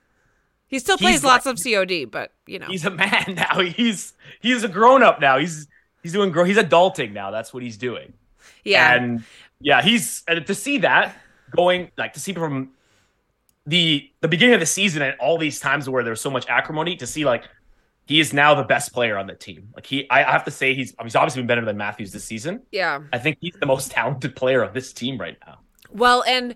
he 0.67 0.79
still 0.79 0.97
plays 0.97 1.23
lots 1.23 1.45
like- 1.45 1.55
of 1.57 1.63
COD, 1.63 2.05
but 2.05 2.31
you 2.47 2.59
know. 2.59 2.65
he's 2.67 2.85
a 2.85 2.89
man 2.89 3.23
now. 3.35 3.59
He's, 3.61 4.13
he's 4.41 4.63
a 4.63 4.67
grown 4.67 5.03
up 5.03 5.21
now. 5.21 5.37
He's, 5.37 5.67
he's 6.01 6.11
doing, 6.11 6.31
grow, 6.31 6.43
he's 6.43 6.57
adulting 6.57 7.13
now. 7.13 7.31
That's 7.31 7.53
what 7.53 7.61
he's 7.63 7.77
doing. 7.77 8.13
yeah. 8.63 8.95
And 8.95 9.23
yeah, 9.59 9.81
he's 9.81 10.23
and 10.27 10.45
to 10.45 10.53
see 10.55 10.79
that 10.79 11.15
going 11.55 11.89
like 11.97 12.11
to 12.13 12.19
see 12.19 12.33
from 12.33 12.71
the 13.65 14.09
the 14.19 14.27
beginning 14.27 14.55
of 14.55 14.59
the 14.59 14.65
season 14.65 15.01
and 15.01 15.17
all 15.21 15.37
these 15.37 15.59
times 15.61 15.87
where 15.89 16.03
there's 16.03 16.19
so 16.19 16.29
much 16.29 16.45
acrimony 16.49 16.97
to 16.97 17.07
see 17.07 17.23
like 17.23 17.45
he 18.05 18.19
is 18.19 18.33
now 18.33 18.53
the 18.53 18.63
best 18.63 18.93
player 18.93 19.17
on 19.17 19.27
the 19.27 19.35
team. 19.35 19.69
Like 19.75 19.85
he, 19.85 20.09
I 20.09 20.23
have 20.23 20.43
to 20.45 20.51
say 20.51 20.73
he's 20.73 20.93
he's 21.01 21.15
obviously 21.15 21.41
been 21.41 21.47
better 21.47 21.65
than 21.65 21.77
Matthews 21.77 22.11
this 22.11 22.25
season. 22.25 22.61
yeah. 22.71 22.99
I 23.11 23.17
think 23.19 23.37
he's 23.39 23.55
the 23.59 23.65
most 23.65 23.91
talented 23.91 24.35
player 24.35 24.65
on 24.65 24.73
this 24.73 24.93
team 24.93 25.17
right 25.17 25.37
now. 25.45 25.59
Well, 25.91 26.23
and 26.27 26.55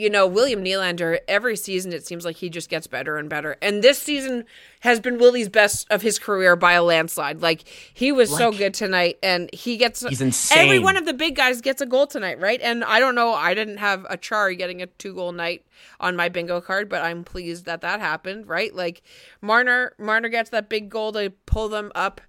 you 0.00 0.08
know, 0.08 0.26
William 0.26 0.64
Nylander, 0.64 1.18
every 1.28 1.56
season 1.56 1.92
it 1.92 2.06
seems 2.06 2.24
like 2.24 2.36
he 2.36 2.48
just 2.48 2.70
gets 2.70 2.86
better 2.86 3.18
and 3.18 3.28
better. 3.28 3.56
And 3.60 3.84
this 3.84 3.98
season 3.98 4.46
has 4.80 4.98
been 4.98 5.18
Willie's 5.18 5.50
best 5.50 5.86
of 5.90 6.00
his 6.00 6.18
career 6.18 6.56
by 6.56 6.72
a 6.72 6.82
landslide. 6.82 7.42
Like 7.42 7.68
he 7.92 8.10
was 8.10 8.34
so 8.34 8.50
good 8.50 8.72
tonight 8.72 9.18
and 9.22 9.50
he 9.52 9.76
gets 9.76 10.00
He's 10.00 10.22
insane. 10.22 10.58
Every 10.58 10.78
one 10.78 10.96
of 10.96 11.04
the 11.04 11.12
big 11.12 11.36
guys 11.36 11.60
gets 11.60 11.82
a 11.82 11.86
goal 11.86 12.06
tonight, 12.06 12.40
right? 12.40 12.60
And 12.62 12.82
I 12.82 12.98
don't 12.98 13.14
know, 13.14 13.34
I 13.34 13.52
didn't 13.52 13.76
have 13.76 14.04
Acciari 14.04 14.56
getting 14.56 14.80
a 14.80 14.86
two-goal 14.86 15.32
night 15.32 15.66
on 16.00 16.16
my 16.16 16.30
bingo 16.30 16.62
card, 16.62 16.88
but 16.88 17.02
I'm 17.02 17.22
pleased 17.22 17.66
that 17.66 17.82
that 17.82 18.00
happened, 18.00 18.48
right? 18.48 18.74
Like 18.74 19.02
Marner 19.42 19.92
Marner 19.98 20.30
gets 20.30 20.48
that 20.50 20.70
big 20.70 20.88
goal 20.88 21.12
to 21.12 21.30
pull 21.44 21.68
them 21.68 21.92
up 21.94 22.22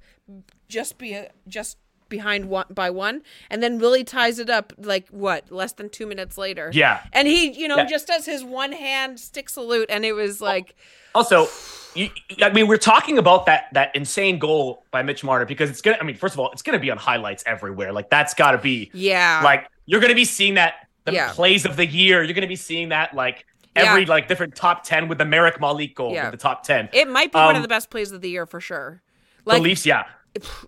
just 0.68 0.98
be 0.98 1.26
just 1.48 1.78
behind 2.12 2.46
one 2.46 2.68
by 2.70 2.92
one 2.92 3.24
and 3.50 3.64
then 3.64 3.80
Willie 3.80 4.04
ties 4.04 4.38
it 4.38 4.52
up 4.52 4.72
like 4.78 5.08
what 5.10 5.52
less 5.52 5.72
than 5.74 5.90
2 5.90 6.06
minutes 6.06 6.38
later. 6.38 6.70
Yeah. 6.72 7.02
And 7.12 7.28
he, 7.28 7.50
you 7.60 7.68
know, 7.68 7.78
Yeah. 7.78 7.86
just 7.86 8.06
does 8.06 8.28
his 8.28 8.44
one 8.44 8.72
hand 8.74 9.20
stick 9.20 9.50
salute 9.50 9.88
and 9.90 10.06
it 10.06 10.14
was 10.14 10.40
like 10.42 10.76
Also, 11.16 11.48
you, 11.96 12.10
I 12.44 12.52
mean, 12.52 12.68
we're 12.68 12.78
talking 12.78 13.18
about 13.18 13.48
that 13.48 13.66
that 13.74 13.96
insane 13.96 14.38
goal 14.38 14.86
by 14.92 15.02
Mitch 15.02 15.24
Marner 15.24 15.46
because 15.46 15.70
it's 15.70 15.82
gonna. 15.82 15.98
I 16.00 16.04
mean, 16.04 16.16
first 16.16 16.36
of 16.36 16.40
all, 16.40 16.52
it's 16.52 16.62
gonna 16.62 16.80
be 16.80 16.90
on 16.92 16.98
highlights 16.98 17.44
everywhere. 17.46 17.92
Like 17.92 18.10
that's 18.10 18.34
got 18.34 18.52
to 18.52 18.58
be 18.60 18.92
yeah. 18.94 19.42
like 19.44 19.68
you're 19.88 20.00
gonna 20.00 20.16
be 20.16 20.24
seeing 20.24 20.54
that 20.54 20.88
the 21.06 21.14
Yeah. 21.14 21.32
plays 21.34 21.66
of 21.66 21.76
the 21.76 21.86
year. 21.86 22.24
You're 22.24 22.34
gonna 22.36 22.48
be 22.48 22.56
seeing 22.56 22.90
that 22.90 23.14
like 23.14 23.46
every 23.76 24.04
Yeah. 24.04 24.10
like 24.10 24.28
different 24.30 24.56
top 24.56 24.84
ten 24.84 25.08
with 25.10 25.18
the 25.18 25.26
Merrick 25.26 25.60
Malik 25.60 25.96
goal 25.96 26.14
Yeah. 26.14 26.30
the 26.30 26.38
top 26.38 26.64
ten. 26.64 26.88
it 26.94 27.10
might 27.10 27.32
be 27.34 27.38
one 27.40 27.52
of 27.52 27.56
um, 27.58 27.62
the 27.62 27.68
best 27.68 27.90
plays 27.90 28.12
of 28.14 28.22
the 28.22 28.30
year 28.30 28.46
for 28.46 28.62
sure. 28.62 29.02
the 29.44 29.50
Like 29.50 29.62
Leafs, 29.62 29.86
yeah, 29.86 30.04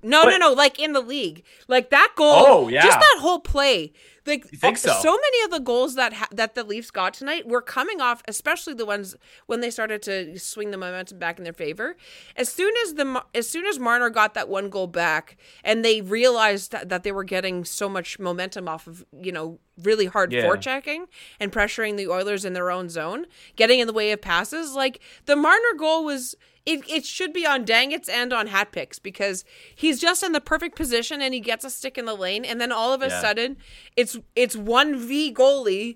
No, 0.01 0.23
no, 0.25 0.37
no. 0.37 0.53
Like 0.53 0.79
in 0.79 0.93
the 0.93 1.01
league, 1.01 1.43
like 1.67 1.89
that 1.91 2.13
goal. 2.15 2.33
Oh, 2.35 2.67
yeah. 2.67 2.83
just 2.83 2.99
that 2.99 3.17
whole 3.19 3.39
play. 3.39 3.93
Like 4.25 4.45
You 4.51 4.57
think 4.57 4.77
uh, 4.77 5.01
so? 5.01 5.11
many 5.11 5.43
of 5.45 5.51
the 5.51 5.59
goals 5.59 5.95
that 5.95 6.13
ha- 6.13 6.27
that 6.31 6.55
the 6.55 6.63
Leafs 6.63 6.91
got 6.91 7.13
tonight 7.13 7.47
were 7.47 7.61
coming 7.61 7.99
off, 7.99 8.21
especially 8.27 8.73
the 8.73 8.85
ones 8.85 9.15
when 9.47 9.59
they 9.59 9.69
started 9.69 10.01
to 10.03 10.39
swing 10.39 10.71
the 10.71 10.77
momentum 10.77 11.19
back 11.19 11.37
in 11.37 11.43
their 11.43 11.53
favor. 11.53 11.97
As 12.37 12.47
soon 12.49 12.73
as 12.85 12.93
the 12.93 13.23
as 13.35 13.49
soon 13.49 13.65
as 13.65 13.79
Marner 13.79 14.09
got 14.09 14.33
that 14.35 14.47
one 14.47 14.69
goal 14.69 14.87
back, 14.87 15.35
and 15.63 15.83
they 15.83 16.01
realized 16.01 16.71
that, 16.71 16.89
that 16.89 17.03
they 17.03 17.11
were 17.11 17.23
getting 17.25 17.65
so 17.65 17.89
much 17.89 18.17
momentum 18.19 18.67
off 18.69 18.87
of 18.87 19.03
you 19.19 19.31
know 19.31 19.59
really 19.81 20.05
hard 20.05 20.31
Yeah. 20.31 20.43
forechecking 20.43 21.05
and 21.39 21.51
pressuring 21.51 21.97
the 21.97 22.07
Oilers 22.07 22.45
in 22.45 22.53
their 22.53 22.71
own 22.71 22.89
zone, 22.89 23.25
getting 23.55 23.79
in 23.79 23.87
the 23.87 23.93
way 23.93 24.11
of 24.11 24.21
passes. 24.21 24.73
Like 24.73 24.99
the 25.25 25.35
Marner 25.35 25.73
goal 25.77 26.05
was 26.05 26.35
it, 26.65 26.79
it 26.89 27.03
should 27.05 27.33
be 27.33 27.45
on 27.45 27.65
Dangets 27.65 28.07
and 28.07 28.31
on 28.31 28.47
hat 28.47 28.71
picks 28.71 28.97
because 28.97 29.43
he's 29.75 29.99
just 29.99 30.23
in 30.23 30.31
the 30.31 30.39
perfect 30.39 30.77
position 30.77 31.21
and 31.21 31.33
he 31.33 31.41
gets 31.41 31.65
a 31.65 31.69
stick 31.69 31.97
in 31.97 32.05
the 32.05 32.15
lane 32.15 32.45
and 32.45 32.61
then 32.61 32.71
all 32.71 32.93
of 32.93 33.01
a 33.01 33.09
Yeah. 33.09 33.19
sudden 33.19 33.57
it's 33.97 34.12
it's 34.35 34.55
one 34.55 34.97
v 34.97 35.33
goalie, 35.33 35.95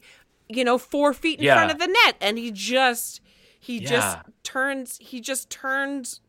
you 0.50 0.64
know, 0.64 0.78
four 0.78 1.14
feet 1.14 1.40
in 1.40 1.46
Yeah. 1.46 1.56
front 1.56 1.72
of 1.72 1.80
the 1.80 1.88
net 1.88 2.16
and 2.22 2.38
he 2.38 2.52
just 2.52 3.22
he 3.60 3.80
just 3.80 4.18
turns 4.44 4.98
he 5.02 5.20
just 5.22 5.50
turns 5.50 6.22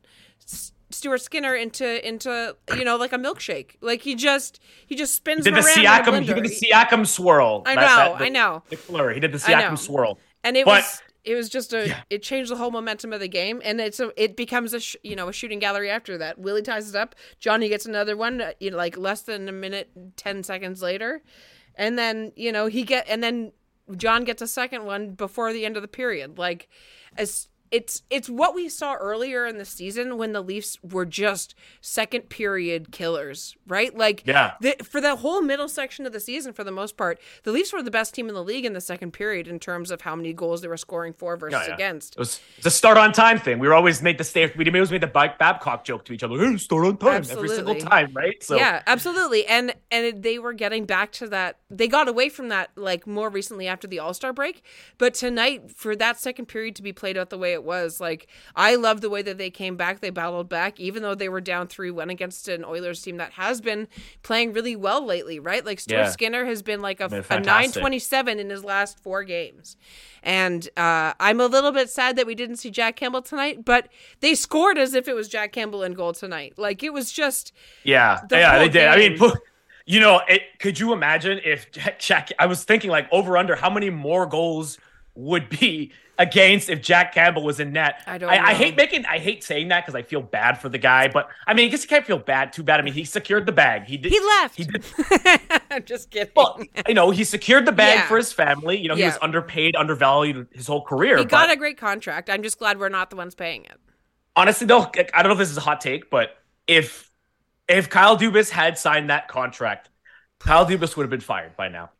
Stuart 0.90 1.21
Skinner 1.21 1.54
into 1.54 2.07
into 2.07 2.57
you 2.75 2.85
know 2.85 2.97
like 2.97 3.12
a 3.12 3.18
milkshake 3.18 3.76
like 3.83 4.00
he 4.02 4.14
just 4.14 4.59
he 4.87 4.95
just 4.97 5.14
spins 5.14 5.45
He 5.45 5.50
did 5.50 5.62
the 5.62 5.66
around 5.66 5.78
in 5.78 5.85
a 5.85 5.88
Siakam. 5.88 6.21
He 6.25 6.35
did 6.35 6.45
the. 6.45 6.66
Siakam 6.73 7.07
swirl. 7.07 7.62
I 7.66 7.75
know, 7.75 7.80
that- 7.83 8.18
the- 8.18 8.25
I 8.25 8.28
know. 8.30 8.62
The 8.71 8.76
flurry. 8.76 9.14
He 9.14 9.21
did 9.21 9.33
the. 9.33 9.38
Siakam 9.38 9.76
swirl. 9.78 10.18
and 10.42 10.57
it 10.57 10.64
But- 10.64 10.83
was 10.83 11.02
It 11.25 11.35
was 11.35 11.50
just 11.50 11.75
a. 11.75 11.88
Yeah. 11.88 12.00
It 12.09 12.23
changed 12.23 12.50
the 12.50 12.57
whole 12.57 12.71
momentum 12.71 13.12
of 13.12 13.21
the 13.21 13.28
game, 13.28 13.61
and 13.62 13.80
it's 13.83 14.00
a. 14.00 14.12
It 14.16 14.35
becomes 14.35 14.73
a 14.73 14.80
sh- 14.80 14.97
you 15.02 15.14
know 15.14 15.28
a 15.28 15.33
shooting 15.33 15.59
gallery 15.59 15.90
after 15.90 16.16
that. 16.16 16.38
Willie 16.38 16.62
ties 16.62 16.88
it 16.88 16.97
up. 16.97 17.14
Johnny 17.38 17.68
gets 17.68 17.85
another 17.85 18.16
one. 18.16 18.40
uh, 18.40 18.52
You 18.61 18.71
know, 18.71 18.78
like 18.78 18.97
less 18.97 19.21
than 19.23 19.47
a 19.47 19.52
minute, 19.52 19.90
ten 20.16 20.42
seconds 20.42 20.80
later, 20.80 21.21
and 21.78 21.99
then 21.99 22.32
you 22.37 22.52
know 22.52 22.66
he 22.66 22.82
get 22.82 23.06
and 23.08 23.23
then 23.23 23.52
John 23.97 24.25
gets 24.25 24.42
a 24.42 24.47
second 24.47 24.85
one 24.85 25.12
before 25.12 25.52
the 25.52 25.64
end 25.64 25.76
of 25.76 25.82
the 25.82 25.88
period. 25.88 26.38
Like, 26.38 26.68
as 27.16 27.48
it's 27.70 28.02
it's 28.10 28.28
what 28.28 28.54
we 28.54 28.68
saw 28.68 28.94
earlier 28.94 29.46
in 29.46 29.58
the 29.58 29.64
season 29.64 30.16
when 30.18 30.32
the 30.32 30.40
Leafs 30.42 30.78
were 30.82 31.04
just 31.04 31.54
second 31.80 32.28
period 32.28 32.90
killers, 32.92 33.56
right? 33.66 33.96
Like, 33.96 34.22
Yeah. 34.26 34.52
the, 34.60 34.76
for 34.84 35.00
the 35.00 35.16
whole 35.16 35.42
middle 35.42 35.68
section 35.68 36.06
of 36.06 36.12
the 36.12 36.20
season, 36.20 36.52
for 36.52 36.64
the 36.64 36.70
most 36.72 36.96
part, 36.96 37.18
the 37.44 37.52
Leafs 37.52 37.72
were 37.72 37.82
the 37.82 37.90
best 37.90 38.14
team 38.14 38.28
in 38.28 38.34
the 38.34 38.44
league 38.44 38.64
in 38.64 38.72
the 38.72 38.80
second 38.80 39.12
period 39.12 39.48
in 39.48 39.58
terms 39.58 39.90
of 39.90 40.00
how 40.02 40.14
many 40.16 40.32
goals 40.32 40.60
they 40.62 40.68
were 40.68 40.76
scoring 40.76 41.12
for 41.12 41.37
versus 41.37 41.60
Yeah, 41.62 41.68
yeah. 41.68 41.75
against. 41.75 42.14
It 42.14 42.18
was 42.20 42.40
a 42.64 42.70
start 42.70 42.96
on 42.98 43.12
time 43.12 43.38
thing. 43.38 43.58
We 43.58 43.68
were 43.68 43.75
always 43.75 44.02
made 44.02 44.18
the 44.18 44.25
stay. 44.25 44.52
We 44.56 44.66
always 44.70 44.90
made 44.90 45.02
the 45.02 45.06
Bab- 45.06 45.38
Babcock 45.38 45.84
joke 45.84 46.04
to 46.06 46.12
each 46.12 46.22
other. 46.22 46.38
Hey, 46.38 46.56
start 46.56 46.87
on 46.87 46.96
time 46.96 47.25
every 47.30 47.48
single 47.48 47.75
time, 47.75 48.12
right? 48.14 48.42
So 48.42 48.56
yeah, 48.56 48.82
absolutely. 48.87 49.46
And 49.46 49.75
and 49.90 50.22
they 50.22 50.38
were 50.38 50.52
getting 50.52 50.84
back 50.84 51.12
to 51.12 51.26
that. 51.28 51.58
They 51.70 51.88
got 51.88 52.08
away 52.08 52.28
from 52.28 52.48
that 52.48 52.70
like 52.76 53.06
more 53.06 53.28
recently 53.28 53.66
after 53.66 53.87
the 53.87 53.98
All 53.98 54.14
Star 54.14 54.32
break. 54.32 54.62
But 54.98 55.14
tonight, 55.14 55.70
for 55.75 55.96
that 55.96 56.18
second 56.18 56.46
period 56.46 56.76
to 56.76 56.82
be 56.82 56.92
played 56.92 57.16
out 57.18 57.30
the 57.30 57.38
way 57.38 57.57
it 57.58 57.64
was, 57.64 58.00
like 58.00 58.28
I 58.56 58.76
love 58.76 59.00
the 59.00 59.10
way 59.10 59.22
that 59.22 59.36
they 59.36 59.50
came 59.50 59.76
back. 59.76 60.00
They 60.00 60.10
battled 60.10 60.48
back, 60.48 60.78
even 60.80 61.02
though 61.02 61.14
they 61.14 61.28
were 61.28 61.40
down 61.40 61.66
three 61.66 61.90
one 61.90 62.08
against 62.10 62.48
an 62.48 62.64
Oilers 62.64 63.02
team 63.02 63.16
that 63.18 63.32
has 63.32 63.60
been 63.60 63.88
playing 64.22 64.52
really 64.52 64.76
well 64.76 65.04
lately. 65.04 65.38
Right, 65.38 65.64
like 65.64 65.80
Stuart 65.80 65.98
Yeah. 65.98 66.10
Skinner 66.10 66.44
has 66.44 66.62
been 66.62 66.80
like 66.80 67.00
a, 67.00 67.08
Been 67.08 67.24
a 67.28 67.40
nine 67.40 67.72
twenty 67.72 67.98
seven 67.98 68.38
in 68.38 68.48
his 68.50 68.64
last 68.64 68.98
four 69.00 69.24
games. 69.24 69.76
And 70.22 70.68
uh, 70.76 71.12
I'm 71.20 71.40
a 71.40 71.46
little 71.46 71.72
bit 71.72 71.90
sad 71.90 72.16
that 72.16 72.26
we 72.26 72.34
didn't 72.34 72.56
see 72.56 72.70
Jack 72.70 72.96
Campbell 72.96 73.22
tonight, 73.22 73.64
but 73.64 73.88
they 74.20 74.34
scored 74.34 74.78
as 74.78 74.94
if 74.94 75.08
it 75.08 75.14
was 75.14 75.28
Jack 75.28 75.52
Campbell 75.52 75.82
in 75.82 75.94
goal 75.94 76.12
tonight. 76.12 76.54
Like 76.56 76.82
it 76.82 76.92
was 76.92 77.12
just 77.12 77.52
Yeah, 77.84 78.20
The 78.28 78.36
yeah, 78.38 78.58
they 78.58 78.68
did. 78.68 78.88
I 78.88 78.96
mean, 78.96 79.16
game. 79.16 79.32
you 79.86 80.00
know, 80.00 80.20
it, 80.28 80.42
could 80.58 80.78
you 80.78 80.92
imagine 80.92 81.40
if 81.44 81.70
Jack, 81.72 81.98
Jack? 81.98 82.30
I 82.38 82.46
was 82.46 82.64
thinking 82.64 82.90
like 82.90 83.08
over 83.12 83.36
under 83.36 83.56
how 83.56 83.70
many 83.70 83.90
more 83.90 84.26
goals 84.26 84.78
would 85.18 85.48
be 85.50 85.92
against 86.16 86.68
if 86.68 86.80
Jack 86.80 87.12
Campbell 87.12 87.42
was 87.44 87.58
in 87.60 87.72
net. 87.72 88.02
I 88.06 88.18
don't 88.18 88.30
I, 88.30 88.48
I 88.50 88.54
hate 88.54 88.76
making. 88.76 89.04
I 89.06 89.18
hate 89.18 89.42
saying 89.42 89.68
that 89.68 89.84
because 89.84 89.94
I 89.96 90.02
feel 90.02 90.22
bad 90.22 90.60
for 90.60 90.68
the 90.68 90.78
guy, 90.78 91.08
but 91.08 91.28
I 91.46 91.54
mean, 91.54 91.66
I 91.66 91.68
guess 91.70 91.82
you 91.82 91.88
can't 91.88 92.06
feel 92.06 92.18
bad. 92.18 92.52
Too 92.52 92.62
bad. 92.62 92.78
I 92.80 92.82
mean, 92.84 92.94
he 92.94 93.04
secured 93.04 93.44
the 93.46 93.52
bag. 93.52 93.84
He 93.84 93.96
did. 93.96 94.12
He 94.12 94.20
left. 94.20 94.56
He 94.56 94.64
did. 94.64 94.84
I'm 95.70 95.84
just 95.87 96.10
kidding. 96.10 96.32
Well, 96.37 96.60
you 96.87 96.94
know, 96.94 97.10
he 97.10 97.25
secured 97.25 97.66
the 97.66 97.72
bag 97.72 97.96
Yeah. 97.98 98.06
for 98.08 98.16
his 98.16 98.32
family. 98.32 98.78
You 98.78 98.88
know, 98.88 98.94
he 98.94 99.00
Yeah. 99.02 99.08
was 99.08 99.18
underpaid, 99.22 99.75
undervalued 99.76 100.46
his 100.52 100.66
whole 100.66 100.84
career. 100.84 101.18
he 101.18 101.25
got 101.25 101.50
a 101.50 101.56
great 101.56 101.78
contract. 101.78 102.30
I'm 102.30 102.42
just 102.42 102.58
glad 102.58 102.78
we're 102.78 102.88
not 102.88 103.10
the 103.10 103.16
ones 103.16 103.34
paying 103.34 103.64
it. 103.64 103.78
honestly 104.37 104.66
though, 104.68 104.90
I 105.14 105.22
don't 105.22 105.26
know 105.26 105.32
if 105.32 105.38
this 105.38 105.50
is 105.50 105.56
a 105.56 105.60
hot 105.62 105.80
take, 105.80 106.10
but 106.10 106.37
if 106.66 107.10
if 107.68 107.90
Kyle 107.90 108.16
Dubas 108.16 108.50
had 108.50 108.78
signed 108.78 109.10
that 109.10 109.28
contract, 109.28 109.90
Kyle 110.38 110.64
Dubas 110.64 110.96
would 110.96 111.02
have 111.02 111.10
been 111.10 111.20
fired 111.20 111.56
by 111.56 111.68
now. 111.68 111.90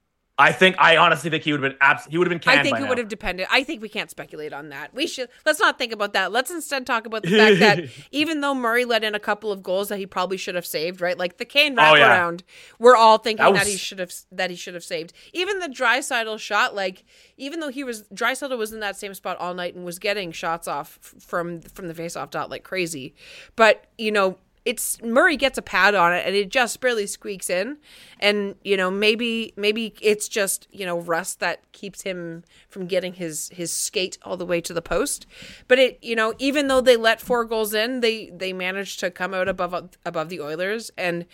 I 0.40 0.52
think 0.52 0.76
I 0.78 0.97
honestly 0.99 1.30
think 1.30 1.42
he 1.42 1.50
would 1.52 1.61
have 1.62 1.73
been 1.73 1.78
abs- 1.80 2.07
he 2.07 2.16
would 2.16 2.26
have 2.26 2.30
been 2.30 2.38
canned 2.38 2.61
I 2.61 2.62
think 2.62 2.76
it 2.76 2.83
now. 2.83 2.88
would 2.90 2.99
have 2.99 3.09
depended. 3.09 3.49
I 3.50 3.64
think 3.64 3.83
we 3.83 3.88
can't 3.88 4.09
speculate 4.09 4.52
on 4.52 4.68
that. 4.68 4.95
We 4.95 5.09
should 5.09 5.28
let's 5.45 5.59
not 5.59 5.78
think 5.78 5.92
about 5.92 6.12
that. 6.12 6.30
Let's 6.30 6.50
instead 6.52 6.87
talk 6.87 7.07
about 7.07 7.25
the 7.25 7.30
fact 7.37 7.59
that 7.59 7.90
even 8.12 8.40
though 8.40 8.54
Murray 8.54 8.85
let 8.85 9.02
in 9.02 9.16
a 9.16 9.18
couple 9.21 9.50
of 9.50 9.64
goals 9.64 9.88
that 9.88 9.99
he 9.99 10.07
probably 10.07 10.37
should 10.37 10.54
have 10.54 10.64
saved, 10.66 11.00
right? 11.00 11.18
Like 11.18 11.38
the 11.38 11.45
Kane 11.45 11.76
Oh, 11.76 11.95
yeah. 11.97 12.16
wraparound, 12.16 12.42
we're 12.78 12.95
all 12.95 13.18
thinking 13.18 13.45
That 13.45 13.54
that, 13.54 13.66
he 13.66 13.76
should 13.76 13.99
have 13.99 14.12
that 14.30 14.50
he 14.50 14.57
should 14.57 14.75
have 14.75 14.85
saved. 14.85 15.12
Even 15.33 15.59
the 15.59 15.68
Draisaitl 15.68 16.38
shot, 16.38 16.73
like 16.75 17.04
even 17.37 17.59
though 17.59 17.71
he 17.71 17.83
was 17.83 18.04
Draisaitl 18.14 18.57
was 18.57 18.73
in 18.73 18.78
that 18.78 18.97
same 18.97 19.14
spot 19.14 19.37
all 19.38 19.54
night 19.54 19.75
and 19.75 19.85
was 19.85 19.99
getting 19.99 20.30
shots 20.30 20.68
off 20.68 21.00
from 21.18 21.61
from 21.62 21.88
the 21.88 21.95
faceoff 21.95 22.30
dot 22.30 22.49
like 22.49 22.62
crazy, 22.62 23.14
but 23.57 23.87
you 23.99 24.12
know. 24.12 24.38
It's 24.68 25.00
Murray 25.00 25.38
gets 25.38 25.56
a 25.56 25.62
pad 25.62 25.94
on 25.94 26.12
it 26.12 26.26
and 26.26 26.37
it 26.37 26.50
just 26.50 26.78
barely 26.82 27.06
squeaks 27.06 27.48
in, 27.48 27.78
and 28.20 28.54
you 28.62 28.76
know 28.76 28.90
maybe 28.90 29.54
maybe 29.56 29.94
it's 30.02 30.28
just 30.28 30.68
you 30.70 30.84
know 30.84 31.00
rust 31.00 31.40
that 31.40 31.72
keeps 31.72 32.02
him 32.02 32.44
from 32.68 32.87
getting 32.87 33.14
his 33.14 33.48
his 33.48 33.72
skate 33.72 34.18
all 34.22 34.37
the 34.37 34.44
way 34.44 34.60
to 34.60 34.75
the 34.75 34.82
post. 34.82 35.26
But 35.68 35.78
it 35.78 35.98
you 36.02 36.14
know 36.14 36.34
even 36.38 36.68
though 36.68 36.82
they 36.82 36.96
let 36.96 37.18
four 37.18 37.46
goals 37.46 37.72
in, 37.72 38.00
they 38.00 38.28
they 38.28 38.52
managed 38.52 39.00
to 39.00 39.10
come 39.10 39.32
out 39.32 39.48
above 39.48 39.88
above 40.04 40.28
the 40.28 40.42
Oilers 40.42 40.90
and 40.98 41.25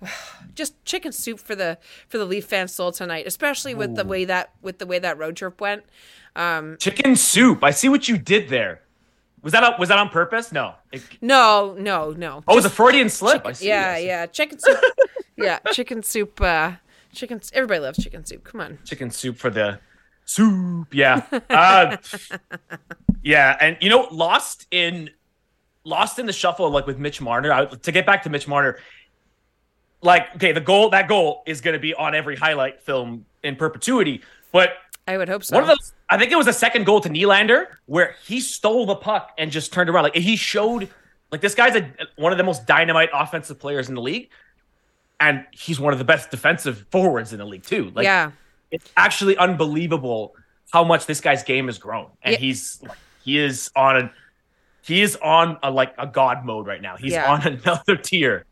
just 0.54 0.84
chicken 0.84 1.10
soup 1.10 1.40
for 1.40 1.56
the 1.56 1.78
for 2.08 2.16
the 2.16 2.24
Leaf 2.24 2.44
fan 2.44 2.68
soul 2.68 2.92
tonight, 2.92 3.26
especially 3.26 3.74
with 3.74 3.96
the 3.96 4.04
way 4.04 4.24
that 4.24 4.52
with 4.62 4.78
the 4.78 4.86
way 4.86 5.00
that 5.00 5.18
road 5.18 5.34
trip 5.34 5.60
went. 5.60 5.82
Um, 6.36 6.76
chicken 6.78 7.16
soup. 7.16 7.64
I 7.64 7.72
see 7.72 7.88
what 7.88 8.08
you 8.08 8.18
did 8.18 8.50
there. 8.50 8.82
Was 9.42 9.52
that 9.52 9.62
a, 9.62 9.76
was 9.78 9.88
that 9.88 9.98
on 9.98 10.08
purpose? 10.08 10.52
No. 10.52 10.74
It- 10.92 11.02
no, 11.20 11.74
no, 11.78 12.10
no. 12.12 12.42
oh, 12.46 12.52
it 12.52 12.56
was 12.56 12.64
a 12.64 12.70
Freudian 12.70 13.08
slip. 13.08 13.46
See. 13.56 13.68
yeah, 13.68 13.96
yeah, 13.96 14.26
chicken 14.26 14.58
soup. 14.58 14.78
yeah, 15.36 15.58
chicken 15.72 16.02
soup. 16.02 16.40
Uh, 16.40 16.72
chicken. 17.12 17.40
Everybody 17.52 17.80
loves 17.80 18.02
chicken 18.02 18.24
soup. 18.24 18.44
Come 18.44 18.60
on. 18.60 18.78
Chicken 18.84 19.10
soup 19.10 19.36
for 19.36 19.50
the 19.50 19.78
soup. 20.24 20.92
Yeah. 20.92 21.22
Uh, 21.48 21.96
yeah, 23.22 23.56
and 23.60 23.76
you 23.80 23.90
know, 23.90 24.08
lost 24.10 24.66
in 24.70 25.10
lost 25.84 26.18
in 26.18 26.26
the 26.26 26.32
shuffle 26.32 26.70
like 26.70 26.86
with 26.86 26.98
Mitch 26.98 27.20
Marner. 27.20 27.52
I, 27.52 27.66
to 27.66 27.92
get 27.92 28.06
back 28.06 28.22
to 28.24 28.30
Mitch 28.30 28.46
Marner, 28.48 28.78
like 30.02 30.34
okay, 30.36 30.52
the 30.52 30.60
goal 30.60 30.90
that 30.90 31.08
goal 31.08 31.42
is 31.46 31.60
going 31.60 31.74
to 31.74 31.80
be 31.80 31.94
on 31.94 32.14
every 32.14 32.36
highlight 32.36 32.82
film 32.82 33.24
in 33.42 33.56
perpetuity. 33.56 34.22
But 34.52 34.70
I 35.06 35.16
would 35.16 35.28
hope 35.28 35.44
so. 35.44 35.56
one 35.56 35.64
of 35.64 35.68
those, 35.68 35.92
I 36.10 36.16
think 36.18 36.32
it 36.32 36.36
was 36.36 36.46
a 36.46 36.52
second 36.52 36.84
goal 36.86 37.00
to 37.02 37.08
Nylander 37.08 37.66
where 37.86 38.14
he 38.24 38.40
stole 38.40 38.86
the 38.86 38.96
puck 38.96 39.32
and 39.38 39.50
just 39.50 39.72
turned 39.72 39.90
around. 39.90 40.04
Like 40.04 40.14
he 40.14 40.36
showed, 40.36 40.88
like 41.30 41.40
this 41.40 41.54
guy's 41.54 41.76
a, 41.76 41.90
one 42.16 42.32
of 42.32 42.38
the 42.38 42.44
most 42.44 42.66
dynamite 42.66 43.10
offensive 43.12 43.58
players 43.58 43.88
in 43.88 43.94
the 43.94 44.00
league, 44.00 44.30
and 45.20 45.44
he's 45.52 45.78
one 45.78 45.92
of 45.92 45.98
the 45.98 46.04
best 46.04 46.30
defensive 46.30 46.86
forwards 46.90 47.32
in 47.32 47.38
the 47.38 47.44
league 47.44 47.62
too. 47.64 47.90
Like 47.94 48.04
yeah. 48.04 48.30
it's 48.70 48.90
actually 48.96 49.36
unbelievable 49.36 50.34
how 50.72 50.84
much 50.84 51.06
this 51.06 51.20
guy's 51.20 51.42
game 51.42 51.66
has 51.66 51.78
grown, 51.78 52.08
and 52.22 52.32
Yeah. 52.34 52.38
he's 52.38 52.80
like, 52.82 52.96
he 53.24 53.38
is 53.38 53.70
on 53.76 53.96
a 53.96 54.12
he 54.82 55.02
is 55.02 55.16
on 55.16 55.58
a 55.62 55.70
like 55.70 55.92
a 55.98 56.06
god 56.06 56.46
mode 56.46 56.66
right 56.66 56.80
now. 56.80 56.96
He's 56.96 57.12
Yeah. 57.12 57.30
on 57.30 57.46
another 57.46 57.96
tier. 57.96 58.46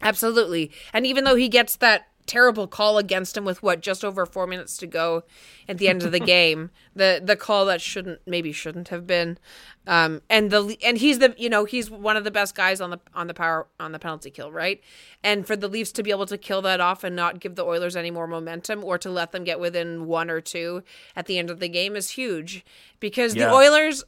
Absolutely. 0.00 0.70
And 0.92 1.06
even 1.06 1.24
though 1.24 1.34
he 1.36 1.48
gets 1.48 1.76
that 1.76 2.06
terrible 2.26 2.66
call 2.66 2.98
against 2.98 3.36
him 3.36 3.44
with 3.44 3.62
what 3.62 3.80
just 3.80 4.04
over 4.04 4.24
4 4.24 4.46
minutes 4.46 4.76
to 4.78 4.86
go 4.86 5.24
at 5.68 5.78
the 5.78 5.88
end 5.88 6.02
of 6.02 6.12
the 6.12 6.20
game, 6.36 6.70
the 6.94 7.20
the 7.24 7.36
call 7.36 7.66
that 7.66 7.80
shouldn't 7.80 8.20
maybe 8.26 8.52
shouldn't 8.52 8.88
have 8.88 9.06
been 9.06 9.38
um 9.86 10.22
and 10.30 10.50
the 10.50 10.76
and 10.84 10.98
he's 10.98 11.18
the 11.18 11.34
you 11.36 11.48
know, 11.50 11.64
he's 11.64 11.90
one 11.90 12.16
of 12.16 12.24
the 12.24 12.30
best 12.30 12.54
guys 12.54 12.80
on 12.80 12.90
the 12.90 13.00
on 13.14 13.26
the 13.26 13.34
power 13.34 13.66
on 13.80 13.92
the 13.92 13.98
penalty 13.98 14.30
kill, 14.30 14.52
right? 14.52 14.80
And 15.24 15.46
for 15.46 15.56
the 15.56 15.68
Leafs 15.68 15.92
to 15.92 16.02
be 16.02 16.10
able 16.10 16.26
to 16.26 16.38
kill 16.38 16.62
that 16.62 16.80
off 16.80 17.02
and 17.04 17.16
not 17.16 17.40
give 17.40 17.54
the 17.56 17.64
Oilers 17.64 17.96
any 17.96 18.10
more 18.10 18.26
momentum 18.26 18.84
or 18.84 18.98
to 18.98 19.10
let 19.10 19.32
them 19.32 19.44
get 19.44 19.58
within 19.58 20.06
one 20.06 20.30
or 20.30 20.40
two 20.40 20.82
at 21.16 21.26
the 21.26 21.38
end 21.38 21.50
of 21.50 21.58
the 21.60 21.68
game 21.68 21.96
is 21.96 22.10
huge 22.10 22.64
because 23.00 23.34
Yeah. 23.34 23.46
the 23.48 23.54
Oilers 23.54 24.04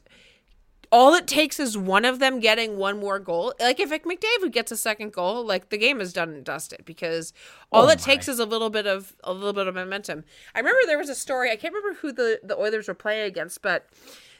all 0.91 1.13
it 1.13 1.27
takes 1.27 1.59
is 1.59 1.77
one 1.77 2.05
of 2.05 2.19
them 2.19 2.39
getting 2.39 2.77
one 2.77 2.99
more 2.99 3.19
goal. 3.19 3.53
Like 3.59 3.79
if 3.79 3.89
McDavid 3.89 4.51
gets 4.51 4.71
a 4.71 4.77
second 4.77 5.13
goal, 5.13 5.45
like 5.45 5.69
the 5.69 5.77
game 5.77 6.01
is 6.01 6.13
done 6.13 6.29
and 6.29 6.43
dusted 6.43 6.85
because 6.85 7.33
all 7.71 7.85
Oh 7.85 7.89
it 7.89 7.99
takes 7.99 8.27
is 8.27 8.39
a 8.39 8.45
little 8.45 8.69
bit 8.69 8.87
of 8.87 9.13
a 9.23 9.33
little 9.33 9.53
bit 9.53 9.67
of 9.67 9.75
momentum. 9.75 10.23
I 10.53 10.59
remember 10.59 10.79
there 10.85 10.97
was 10.97 11.09
a 11.09 11.15
story. 11.15 11.51
I 11.51 11.55
can't 11.55 11.73
remember 11.73 11.99
who 11.99 12.11
the 12.11 12.39
the 12.43 12.57
Oilers 12.57 12.87
were 12.87 12.93
playing 12.93 13.25
against, 13.25 13.61
but 13.61 13.87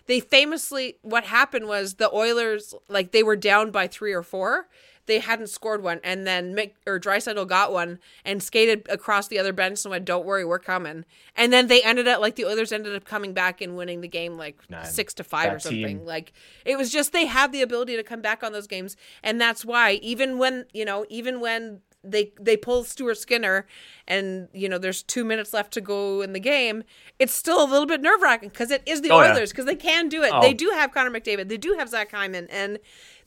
they 0.07 0.19
famously 0.19 0.97
what 1.01 1.25
happened 1.25 1.67
was 1.67 1.95
the 1.95 2.13
Oilers 2.13 2.73
like 2.87 3.11
they 3.11 3.23
were 3.23 3.35
down 3.35 3.71
by 3.71 3.87
three 3.87 4.13
or 4.13 4.23
four. 4.23 4.67
They 5.05 5.19
hadn't 5.19 5.47
scored 5.47 5.83
one, 5.83 5.99
and 6.03 6.25
then 6.25 6.55
Mick 6.55 6.71
or 6.87 6.99
Draisaitl 6.99 7.47
got 7.47 7.71
one 7.71 7.99
and 8.23 8.41
skated 8.41 8.87
across 8.89 9.27
the 9.27 9.37
other 9.39 9.53
bench 9.53 9.85
and 9.85 9.91
went, 9.91 10.05
"Don't 10.05 10.25
worry, 10.25 10.43
we're 10.43 10.59
coming." 10.59 11.05
And 11.35 11.53
then 11.53 11.67
they 11.67 11.81
ended 11.83 12.07
up 12.07 12.21
like 12.21 12.35
the 12.35 12.45
others 12.45 12.71
ended 12.71 12.95
up 12.95 13.05
coming 13.05 13.33
back 13.33 13.61
and 13.61 13.75
winning 13.75 14.01
the 14.01 14.07
game 14.07 14.37
like 14.37 14.57
Man, 14.69 14.85
six 14.85 15.13
to 15.15 15.23
five 15.23 15.49
that 15.49 15.55
or 15.55 15.59
something. 15.59 15.99
team. 15.99 16.05
Like 16.05 16.33
it 16.65 16.77
was 16.77 16.91
just 16.91 17.11
they 17.13 17.25
have 17.25 17.51
the 17.51 17.61
ability 17.61 17.95
to 17.95 18.03
come 18.03 18.21
back 18.21 18.43
on 18.43 18.51
those 18.51 18.67
games, 18.67 18.95
and 19.23 19.39
that's 19.39 19.63
why 19.63 19.93
even 20.01 20.37
when 20.37 20.65
you 20.73 20.85
know 20.85 21.05
even 21.09 21.39
when 21.39 21.81
they 22.05 22.31
they 22.39 22.55
pull 22.57 22.83
Stuart 22.83 23.17
Skinner, 23.17 23.65
and 24.07 24.47
you 24.53 24.69
know 24.69 24.77
there's 24.77 25.01
two 25.03 25.23
minutes 25.25 25.53
left 25.53 25.71
to 25.73 25.81
go 25.81 26.21
in 26.21 26.33
the 26.33 26.39
game, 26.39 26.83
it's 27.19 27.33
still 27.33 27.63
a 27.63 27.67
little 27.69 27.85
bit 27.85 28.01
nerve 28.01 28.21
wracking 28.21 28.49
because 28.49 28.71
it 28.71 28.83
is 28.85 29.01
the 29.01 29.09
Oh. 29.11 29.17
Oilers 29.19 29.51
because 29.51 29.65
they 29.65 29.75
can 29.75 30.09
do 30.09 30.23
it. 30.23 30.31
Oh. 30.33 30.41
They 30.41 30.53
do 30.53 30.69
have 30.73 30.93
Connor 30.93 31.11
McDavid, 31.11 31.47
they 31.49 31.57
do 31.57 31.75
have 31.77 31.89
Zach 31.89 32.11
Hyman, 32.11 32.47
and 32.49 32.79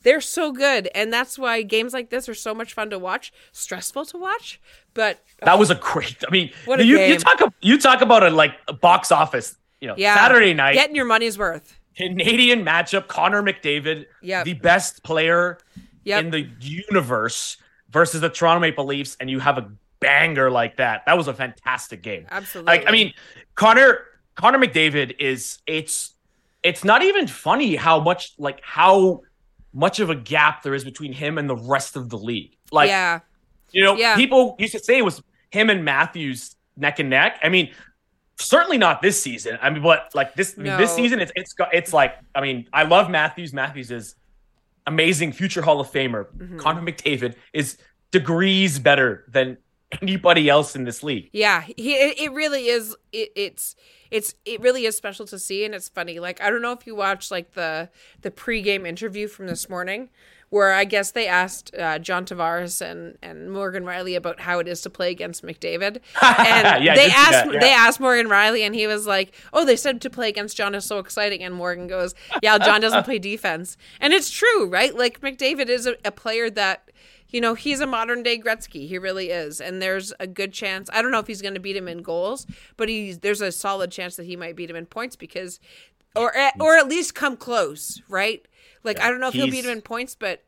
they're 0.03 0.21
so 0.21 0.51
good, 0.51 0.89
and 0.95 1.11
that's 1.11 1.37
why 1.37 1.61
games 1.61 1.93
like 1.93 2.09
this 2.09 2.29
are 2.29 2.33
so 2.33 2.53
much 2.55 2.73
fun 2.73 2.89
to 2.91 2.97
watch, 2.99 3.33
stressful 3.51 4.05
to 4.05 4.17
watch, 4.17 4.59
but 4.93 5.19
That 5.41 5.59
was 5.59 5.69
a 5.69 5.75
great. 5.75 6.17
I 6.27 6.31
mean, 6.31 6.51
What 6.65 6.83
you, 6.85 6.99
you 6.99 7.17
talk 7.17 7.53
you 7.61 7.77
talk 7.77 8.01
about 8.01 8.23
a 8.23 8.29
like 8.29 8.53
a 8.67 8.73
box 8.73 9.11
office. 9.11 9.55
You 9.81 9.87
know, 9.89 9.95
yeah, 9.97 10.15
Saturday 10.15 10.53
night 10.53 10.73
getting 10.73 10.95
your 10.95 11.05
money's 11.05 11.37
worth. 11.37 11.77
Canadian 11.95 12.63
matchup. 12.63 13.07
Connor 13.07 13.41
McDavid, 13.43 14.05
Yep. 14.21 14.45
the 14.45 14.53
best 14.53 15.03
player 15.03 15.57
Yep. 16.05 16.23
in 16.23 16.31
the 16.31 16.47
universe, 16.61 17.57
versus 17.91 18.21
the 18.21 18.29
Toronto 18.29 18.59
Maple 18.59 18.85
Leafs, 18.85 19.17
and 19.19 19.29
you 19.29 19.39
have 19.39 19.57
a 19.57 19.71
banger 19.99 20.49
like 20.49 20.77
that. 20.77 21.03
That 21.05 21.17
was 21.17 21.27
a 21.27 21.33
fantastic 21.33 22.01
game. 22.01 22.25
Absolutely. 22.29 22.71
Like, 22.77 22.87
I 22.87 22.91
mean, 22.91 23.13
Connor 23.55 24.05
Connor 24.35 24.57
McDavid 24.59 25.15
is 25.19 25.59
it's 25.67 26.15
it's 26.63 26.83
not 26.83 27.03
even 27.03 27.27
funny 27.27 27.75
how 27.75 27.99
much 27.99 28.33
like 28.37 28.61
how 28.63 29.21
much 29.73 29.99
of 29.99 30.09
a 30.09 30.15
gap 30.15 30.63
there 30.63 30.73
is 30.73 30.83
between 30.83 31.13
him 31.13 31.37
and 31.37 31.49
the 31.49 31.55
rest 31.55 31.95
of 31.95 32.09
the 32.09 32.17
league. 32.17 32.55
Like, 32.71 32.89
yeah, 32.89 33.19
you 33.71 33.83
know, 33.83 33.95
Yeah. 33.95 34.15
people 34.15 34.55
used 34.59 34.73
to 34.73 34.79
say 34.79 34.97
it 34.97 35.05
was 35.05 35.21
him 35.51 35.69
and 35.69 35.83
Matthews 35.85 36.55
neck 36.77 36.99
and 36.99 37.09
neck. 37.09 37.39
I 37.43 37.49
mean, 37.49 37.71
certainly 38.37 38.77
not 38.77 39.01
this 39.01 39.21
season. 39.21 39.59
I 39.61 39.69
mean, 39.69 39.83
but 39.83 40.09
like 40.13 40.33
this 40.35 40.57
mean, 40.57 40.77
this 40.77 40.93
season, 40.93 41.19
it's 41.19 41.31
it's 41.35 41.53
got 41.53 41.73
it's 41.73 41.93
like 41.93 42.15
I 42.33 42.41
mean, 42.41 42.67
I 42.73 42.83
love 42.83 43.09
Matthews. 43.09 43.53
Matthews 43.53 43.91
is 43.91 44.15
amazing, 44.89 45.31
future 45.31 45.61
Hall 45.61 45.79
of 45.79 45.89
Famer. 45.91 46.25
Mm-hmm. 46.35 46.57
Connor 46.57 46.81
McDavid 46.81 47.35
is 47.53 47.77
degrees 48.11 48.79
better 48.79 49.23
than 49.27 49.57
anybody 50.01 50.49
else 50.49 50.75
in 50.75 50.83
this 50.83 51.01
league. 51.03 51.29
yeah. 51.33 51.61
He 51.61 51.93
it, 51.93 52.31
really 52.31 52.67
is. 52.67 52.95
It, 53.11 53.29
it's 53.35 53.75
it's 54.11 54.35
it 54.45 54.61
really 54.61 54.85
is 54.85 54.97
special 54.97 55.25
to 55.27 55.39
see, 55.39 55.65
and 55.65 55.73
it's 55.73 55.89
funny. 55.89 56.19
Like 56.19 56.41
I 56.41 56.49
don't 56.49 56.61
know 56.61 56.73
if 56.73 56.85
you 56.85 56.95
watched 56.95 57.31
like 57.31 57.53
the 57.53 57.89
the 58.21 58.31
pregame 58.31 58.87
interview 58.87 59.27
from 59.27 59.47
this 59.47 59.69
morning. 59.69 60.09
Where 60.49 60.73
I 60.73 60.83
guess 60.83 61.11
they 61.11 61.27
asked 61.27 61.75
uh, 61.75 61.99
John 61.99 62.25
Tavares 62.25 62.81
and, 62.81 63.17
and 63.21 63.51
Morgan 63.51 63.83
Rielly 63.83 64.15
about 64.15 64.39
how 64.39 64.57
it 64.57 64.67
is 64.67 64.81
to 64.81 64.89
play 64.89 65.11
against 65.11 65.43
McDavid, 65.43 65.99
and 66.21 66.83
Yeah, 66.83 66.95
they 66.95 67.05
asked 67.11 67.31
that, 67.45 67.53
yeah. 67.53 67.59
they 67.59 67.71
asked 67.71 67.99
Morgan 67.99 68.27
Rielly, 68.27 68.61
and 68.61 68.73
he 68.73 68.87
was 68.87 69.05
like, 69.05 69.33
"Oh, 69.53 69.63
they 69.63 69.75
said 69.75 70.01
to 70.01 70.09
play 70.09 70.27
against 70.29 70.57
John 70.57 70.73
is 70.73 70.85
so 70.85 70.97
exciting." 70.97 71.43
And 71.43 71.53
Morgan 71.53 71.85
goes, 71.87 72.15
"Yeah, 72.41 72.57
John 72.57 72.81
doesn't 72.81 73.03
play 73.03 73.19
defense," 73.31 73.77
and 74.01 74.11
it's 74.11 74.31
true, 74.31 74.67
right? 74.67 74.95
Like 74.95 75.21
McDavid 75.21 75.69
is 75.69 75.85
a, 75.85 75.95
a 76.03 76.11
player 76.11 76.49
that, 76.49 76.89
you 77.29 77.39
know, 77.41 77.53
he's 77.53 77.79
a 77.79 77.85
modern 77.85 78.23
day 78.23 78.39
Gretzky. 78.39 78.87
He 78.87 78.97
really 78.97 79.29
is, 79.29 79.61
and 79.61 79.79
there's 79.79 80.13
a 80.19 80.25
good 80.25 80.51
chance. 80.51 80.89
I 80.91 81.03
don't 81.03 81.11
know 81.11 81.19
if 81.19 81.27
he's 81.27 81.43
going 81.43 81.53
to 81.53 81.59
beat 81.59 81.77
him 81.77 81.87
in 81.87 82.01
goals, 82.01 82.47
but 82.75 82.89
he's 82.89 83.19
there's 83.19 83.41
a 83.41 83.51
solid 83.51 83.91
chance 83.91 84.15
that 84.15 84.25
he 84.25 84.35
might 84.35 84.55
beat 84.55 84.71
him 84.71 84.75
in 84.75 84.87
points 84.87 85.15
because, 85.15 85.59
or 86.15 86.35
at, 86.35 86.55
or 86.59 86.75
at 86.77 86.87
least 86.87 87.15
come 87.15 87.37
close, 87.37 88.01
right? 88.09 88.45
Like 88.83 88.99
I 88.99 89.09
don't 89.09 89.19
know 89.19 89.27
if 89.27 89.33
he'll 89.33 89.49
beat 89.49 89.65
him 89.65 89.71
in 89.71 89.81
points, 89.81 90.15
but 90.15 90.43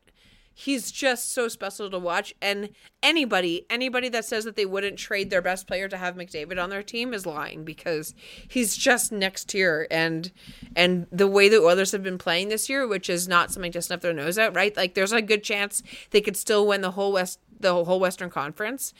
he's 0.54 0.90
just 0.90 1.32
so 1.32 1.48
special 1.48 1.90
to 1.90 1.98
watch. 1.98 2.34
And 2.40 2.70
anybody 3.02 3.66
anybody 3.70 4.08
that 4.10 4.24
says 4.24 4.44
that 4.44 4.56
they 4.56 4.66
wouldn't 4.66 4.98
trade 4.98 5.30
their 5.30 5.42
best 5.42 5.66
player 5.66 5.88
to 5.88 5.96
have 5.96 6.16
McDavid 6.16 6.62
on 6.62 6.70
their 6.70 6.82
team 6.82 7.14
is 7.14 7.26
lying 7.26 7.64
because 7.64 8.14
he's 8.48 8.76
just 8.76 9.12
next 9.12 9.48
tier. 9.50 9.86
And 9.90 10.30
and 10.74 11.06
the 11.10 11.28
way 11.28 11.48
the 11.48 11.60
Oilers 11.60 11.92
have 11.92 12.02
been 12.02 12.18
playing 12.18 12.48
this 12.48 12.68
year 12.68 12.86
which 12.86 13.08
is 13.10 13.28
not 13.28 13.50
something 13.50 13.72
to 13.72 13.82
snuff 13.82 14.00
their 14.00 14.12
nose 14.12 14.38
at 14.38 14.54
right? 14.54 14.76
Like 14.76 14.94
there's 14.94 15.12
a 15.12 15.22
good 15.22 15.42
chance 15.42 15.82
they 16.10 16.20
could 16.20 16.36
still 16.36 16.66
win 16.66 16.80
the 16.80 16.92
whole 16.92 17.12
west 17.12 17.38
the 17.60 17.84
whole 17.84 18.00
Western 18.00 18.28
Conference 18.30 18.92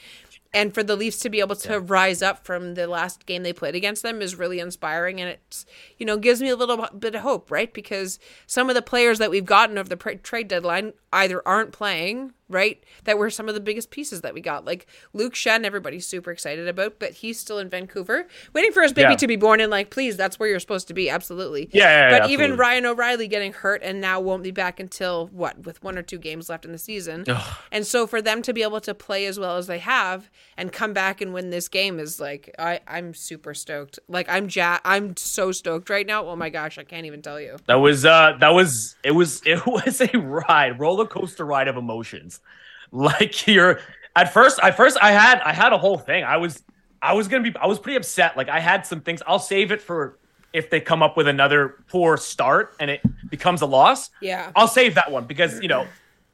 and 0.53 0.73
for 0.73 0.83
the 0.83 0.95
Leafs 0.95 1.19
to 1.19 1.29
be 1.29 1.39
able 1.39 1.55
to 1.55 1.79
rise 1.79 2.21
up 2.21 2.45
from 2.45 2.75
the 2.75 2.87
last 2.87 3.25
game 3.25 3.43
they 3.43 3.53
played 3.53 3.75
against 3.75 4.03
them 4.03 4.21
is 4.21 4.35
really 4.35 4.59
inspiring, 4.59 5.19
and 5.19 5.29
it's 5.29 5.65
you 5.97 6.05
know 6.05 6.17
gives 6.17 6.41
me 6.41 6.49
a 6.49 6.55
little 6.55 6.87
bit 6.97 7.15
of 7.15 7.21
hope, 7.21 7.49
right? 7.49 7.73
Because 7.73 8.19
some 8.45 8.69
of 8.69 8.75
the 8.75 8.81
players 8.81 9.17
that 9.19 9.31
we've 9.31 9.45
gotten 9.45 9.77
over 9.77 9.89
the 9.89 10.19
trade 10.21 10.47
deadline 10.47 10.93
either 11.11 11.41
aren't 11.47 11.71
playing, 11.71 12.33
right? 12.53 12.81
That 13.03 13.17
were 13.17 13.29
some 13.29 13.49
of 13.49 13.55
the 13.55 13.59
biggest 13.59 13.89
pieces 13.91 14.21
that 14.21 14.33
we 14.33 14.41
got, 14.41 14.63
like 14.65 14.87
Luke 15.13 15.33
Schenn. 15.33 15.65
Everybody's 15.65 16.07
super 16.07 16.31
excited 16.31 16.67
about, 16.67 16.99
but 16.99 17.11
he's 17.13 17.39
still 17.39 17.57
in 17.59 17.69
Vancouver, 17.69 18.27
waiting 18.53 18.71
for 18.71 18.81
his 18.83 18.93
baby 18.93 19.11
Yeah. 19.11 19.17
to 19.17 19.27
be 19.27 19.35
born. 19.35 19.59
And 19.59 19.69
like, 19.71 19.89
please, 19.89 20.15
that's 20.15 20.39
where 20.39 20.47
you're 20.47 20.59
supposed 20.59 20.87
to 20.87 20.93
be, 20.93 21.09
absolutely. 21.09 21.69
Yeah, 21.73 21.83
yeah, 21.83 22.09
yeah, 22.11 22.19
but 22.19 22.29
even. 22.29 22.55
Ryan 22.55 22.85
O'Reilly 22.85 23.27
getting 23.27 23.51
hurt 23.51 23.81
and 23.83 23.99
now 23.99 24.19
won't 24.19 24.43
be 24.43 24.51
back 24.51 24.79
until 24.79 25.27
what, 25.27 25.65
with 25.65 25.81
one 25.83 25.97
or 25.97 26.03
two 26.03 26.19
games 26.19 26.49
left 26.49 26.65
in 26.65 26.71
the 26.71 26.77
season. 26.77 27.25
And 27.71 27.85
so 27.87 28.05
for 28.05 28.21
them 28.21 28.41
to 28.43 28.53
be 28.53 28.61
able 28.63 28.79
to 28.81 28.93
play 28.93 29.25
as 29.25 29.39
well 29.39 29.57
as 29.57 29.65
they 29.67 29.79
have 29.79 30.29
and 30.55 30.71
come 30.71 30.93
back 30.93 31.19
and 31.19 31.33
win 31.33 31.49
this 31.49 31.67
game 31.67 31.99
is 31.99 32.19
like 32.19 32.53
I 32.59 32.79
I'm 32.87 33.13
super 33.15 33.53
stoked. 33.55 33.97
Like 34.07 34.27
I'm 34.29 34.47
ja- 34.51 34.79
I'm 34.85 35.17
so 35.17 35.51
stoked 35.51 35.89
right 35.89 36.05
now. 36.05 36.27
Oh 36.27 36.35
my 36.35 36.49
gosh, 36.49 36.77
I 36.77 36.83
can't 36.83 37.05
even 37.07 37.21
tell 37.23 37.39
you. 37.41 37.57
That 37.65 37.75
was 37.75 38.05
uh 38.05 38.37
that 38.39 38.53
was 38.53 38.95
it 39.03 39.11
was 39.11 39.41
it 39.45 39.65
was 39.65 39.99
a 40.01 40.17
ride, 40.19 40.79
roller 40.79 41.07
coaster 41.07 41.45
ride 41.45 41.67
of 41.67 41.75
emotions. 41.77 42.39
Like 42.95 43.47
you're 43.47 43.79
at 44.15 44.31
first 44.31 44.59
at 44.61 44.77
first 44.77 44.99
I 45.01 45.13
had 45.13 45.41
I 45.41 45.51
had 45.51 45.73
a 45.73 45.79
whole 45.79 45.97
thing. 45.97 46.23
I 46.23 46.37
was 46.37 46.61
I 47.01 47.13
was 47.13 47.27
gonna 47.27 47.41
be 47.41 47.57
I 47.59 47.65
was 47.65 47.79
pretty 47.79 47.97
upset. 47.97 48.37
Like 48.37 48.49
I 48.49 48.59
had 48.59 48.85
some 48.85 49.01
things. 49.01 49.23
I'll 49.25 49.39
save 49.39 49.71
it 49.71 49.81
for 49.81 50.19
if 50.53 50.69
they 50.69 50.79
come 50.79 51.01
up 51.01 51.17
with 51.17 51.27
another 51.27 51.83
poor 51.87 52.17
start 52.17 52.75
and 52.79 52.91
it 52.91 53.01
becomes 53.31 53.63
a 53.63 53.65
loss. 53.65 54.11
Yeah. 54.21 54.51
I'll 54.55 54.67
save 54.67 54.93
that 54.93 55.11
one 55.11 55.25
because 55.25 55.59
you 55.59 55.67
know 55.67 55.87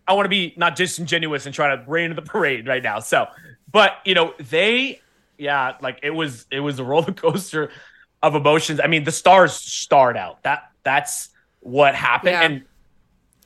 I 0.10 0.14
want 0.14 0.26
to 0.26 0.30
be 0.30 0.54
not 0.58 0.76
disingenuous 0.76 1.46
and 1.46 1.54
try 1.54 1.76
to 1.76 1.84
rain 1.88 2.10
in 2.10 2.16
the 2.16 2.24
parade 2.24 2.68
right 2.68 2.82
now. 2.82 3.00
So, 3.00 3.28
but 3.72 4.00
you 4.06 4.16
know 4.16 4.34
they, 4.40 5.02
yeah, 5.38 5.78
like 5.82 6.00
it 6.02 6.10
was 6.10 6.48
it 6.52 6.60
was 6.60 6.80
a 6.80 6.84
roller 6.84 7.14
coaster 7.14 7.70
of 8.24 8.34
emotions. 8.34 8.80
I 8.84 8.88
mean, 8.88 9.04
the 9.04 9.12
stars 9.12 9.54
starred 9.54 10.18
out. 10.18 10.42
That 10.44 10.72
that's 10.84 11.30
what 11.60 11.94
happened. 11.94 12.32
Yeah. 12.32 12.42
And 12.42 12.64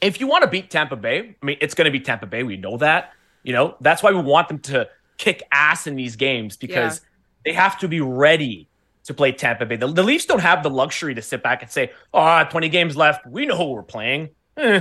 if 0.04 0.20
you 0.20 0.28
want 0.28 0.44
to 0.44 0.50
beat 0.50 0.70
Tampa 0.70 0.96
Bay, 0.96 1.36
I 1.42 1.46
mean, 1.46 1.58
it's 1.62 1.74
going 1.74 1.86
to 1.86 1.92
be 1.92 2.00
Tampa 2.00 2.26
Bay. 2.26 2.44
We 2.44 2.58
know 2.58 2.78
that. 2.78 3.14
You 3.44 3.54
know 3.54 3.76
that's 3.82 4.02
why 4.02 4.12
we 4.12 4.22
want 4.22 4.48
them 4.48 4.60
to 4.60 4.88
kick 5.18 5.44
ass 5.52 5.86
in 5.88 5.96
these 5.96 6.16
games 6.16 6.56
because 6.58 7.02
they 7.46 7.54
have 7.54 7.78
to 7.80 7.88
be 7.88 8.00
ready 8.02 8.70
to 9.04 9.14
play 9.14 9.34
Tampa 9.34 9.66
Bay. 9.66 9.76
The, 9.76 9.88
the 9.88 10.04
Leafs 10.04 10.26
don't 10.26 10.40
have 10.40 10.64
the 10.64 10.70
luxury 10.70 11.14
to 11.16 11.22
sit 11.22 11.44
back 11.44 11.62
and 11.62 11.70
say, 11.70 11.92
"Oh, 12.14 12.44
20 12.50 12.70
games 12.70 12.96
left. 12.96 13.26
We 13.28 13.46
know 13.46 13.58
who 13.58 13.72
we're 13.74 13.84
playing." 13.84 14.30
Eh. 14.58 14.80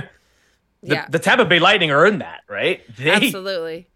The, 0.81 0.95
Yeah. 0.95 1.07
the 1.09 1.19
Tampa 1.19 1.45
Bay 1.45 1.59
Lightning 1.59 1.91
earned 1.91 2.21
that, 2.21 2.41
right? 2.47 2.81
They 2.97 3.11
Absolutely. 3.11 3.87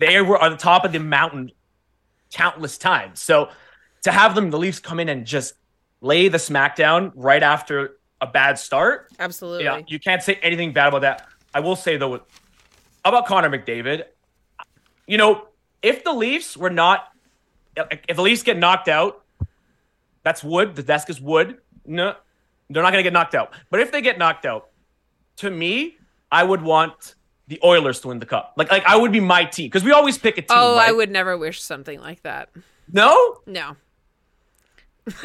they 0.00 0.20
were 0.20 0.38
on 0.38 0.50
the 0.52 0.58
top 0.58 0.84
of 0.84 0.92
the 0.92 0.98
mountain 1.00 1.50
countless 2.32 2.76
times. 2.78 3.20
So 3.20 3.48
to 4.02 4.12
have 4.12 4.34
them, 4.34 4.50
the 4.50 4.58
Leafs 4.58 4.80
come 4.80 5.00
in 5.00 5.08
and 5.08 5.26
just 5.26 5.54
lay 6.02 6.28
the 6.28 6.38
smackdown 6.38 7.12
right 7.14 7.42
after 7.42 7.96
a 8.20 8.26
bad 8.26 8.58
start, 8.58 9.08
Absolutely. 9.18 9.64
yeah, 9.64 9.80
you 9.86 9.98
can't 9.98 10.22
say 10.22 10.34
anything 10.42 10.72
bad 10.72 10.88
about 10.88 11.02
that. 11.02 11.26
I 11.54 11.60
will 11.60 11.76
say 11.76 11.96
though, 11.96 12.20
about 13.04 13.26
Connor 13.26 13.48
McDavid, 13.50 14.04
you 15.06 15.18
know, 15.18 15.48
if 15.82 16.04
the 16.04 16.12
Leafs 16.12 16.56
were 16.56 16.70
not, 16.70 17.08
if 17.76 18.16
the 18.16 18.22
Leafs 18.22 18.42
get 18.42 18.58
knocked 18.58 18.88
out, 18.88 19.24
that's 20.22 20.44
wood. 20.44 20.76
The 20.76 20.82
desk 20.82 21.08
is 21.08 21.20
wood. 21.20 21.58
No, 21.86 22.14
they're 22.68 22.82
not 22.82 22.92
going 22.92 23.02
to 23.02 23.06
get 23.06 23.12
knocked 23.14 23.34
out. 23.34 23.52
But 23.70 23.80
if 23.80 23.90
they 23.90 24.02
get 24.02 24.18
knocked 24.18 24.44
out, 24.44 24.68
to 25.36 25.50
me, 25.50 25.96
I 26.30 26.44
would 26.44 26.60
want 26.62 27.14
the 27.48 27.58
Oilers 27.64 28.00
to 28.00 28.08
win 28.08 28.18
the 28.18 28.26
cup. 28.26 28.52
Like, 28.56 28.70
like 28.70 28.84
I 28.84 28.96
would 28.96 29.10
be 29.12 29.20
my 29.20 29.44
team 29.44 29.66
because 29.66 29.82
we 29.82 29.92
always 29.92 30.18
pick 30.18 30.34
a 30.36 30.42
team. 30.42 30.48
Oh, 30.50 30.76
I 30.76 30.92
would 30.92 31.10
never 31.10 31.36
wish 31.38 31.62
something 31.62 31.98
like 32.00 32.22
that. 32.22 32.50
No, 32.92 33.38
No. 33.46 33.76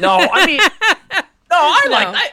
no. 0.00 0.28
I 0.32 0.46
mean, 0.46 0.58
no. 1.10 1.22
I 1.52 1.86
like. 1.90 2.08
No. 2.08 2.14
I, 2.18 2.30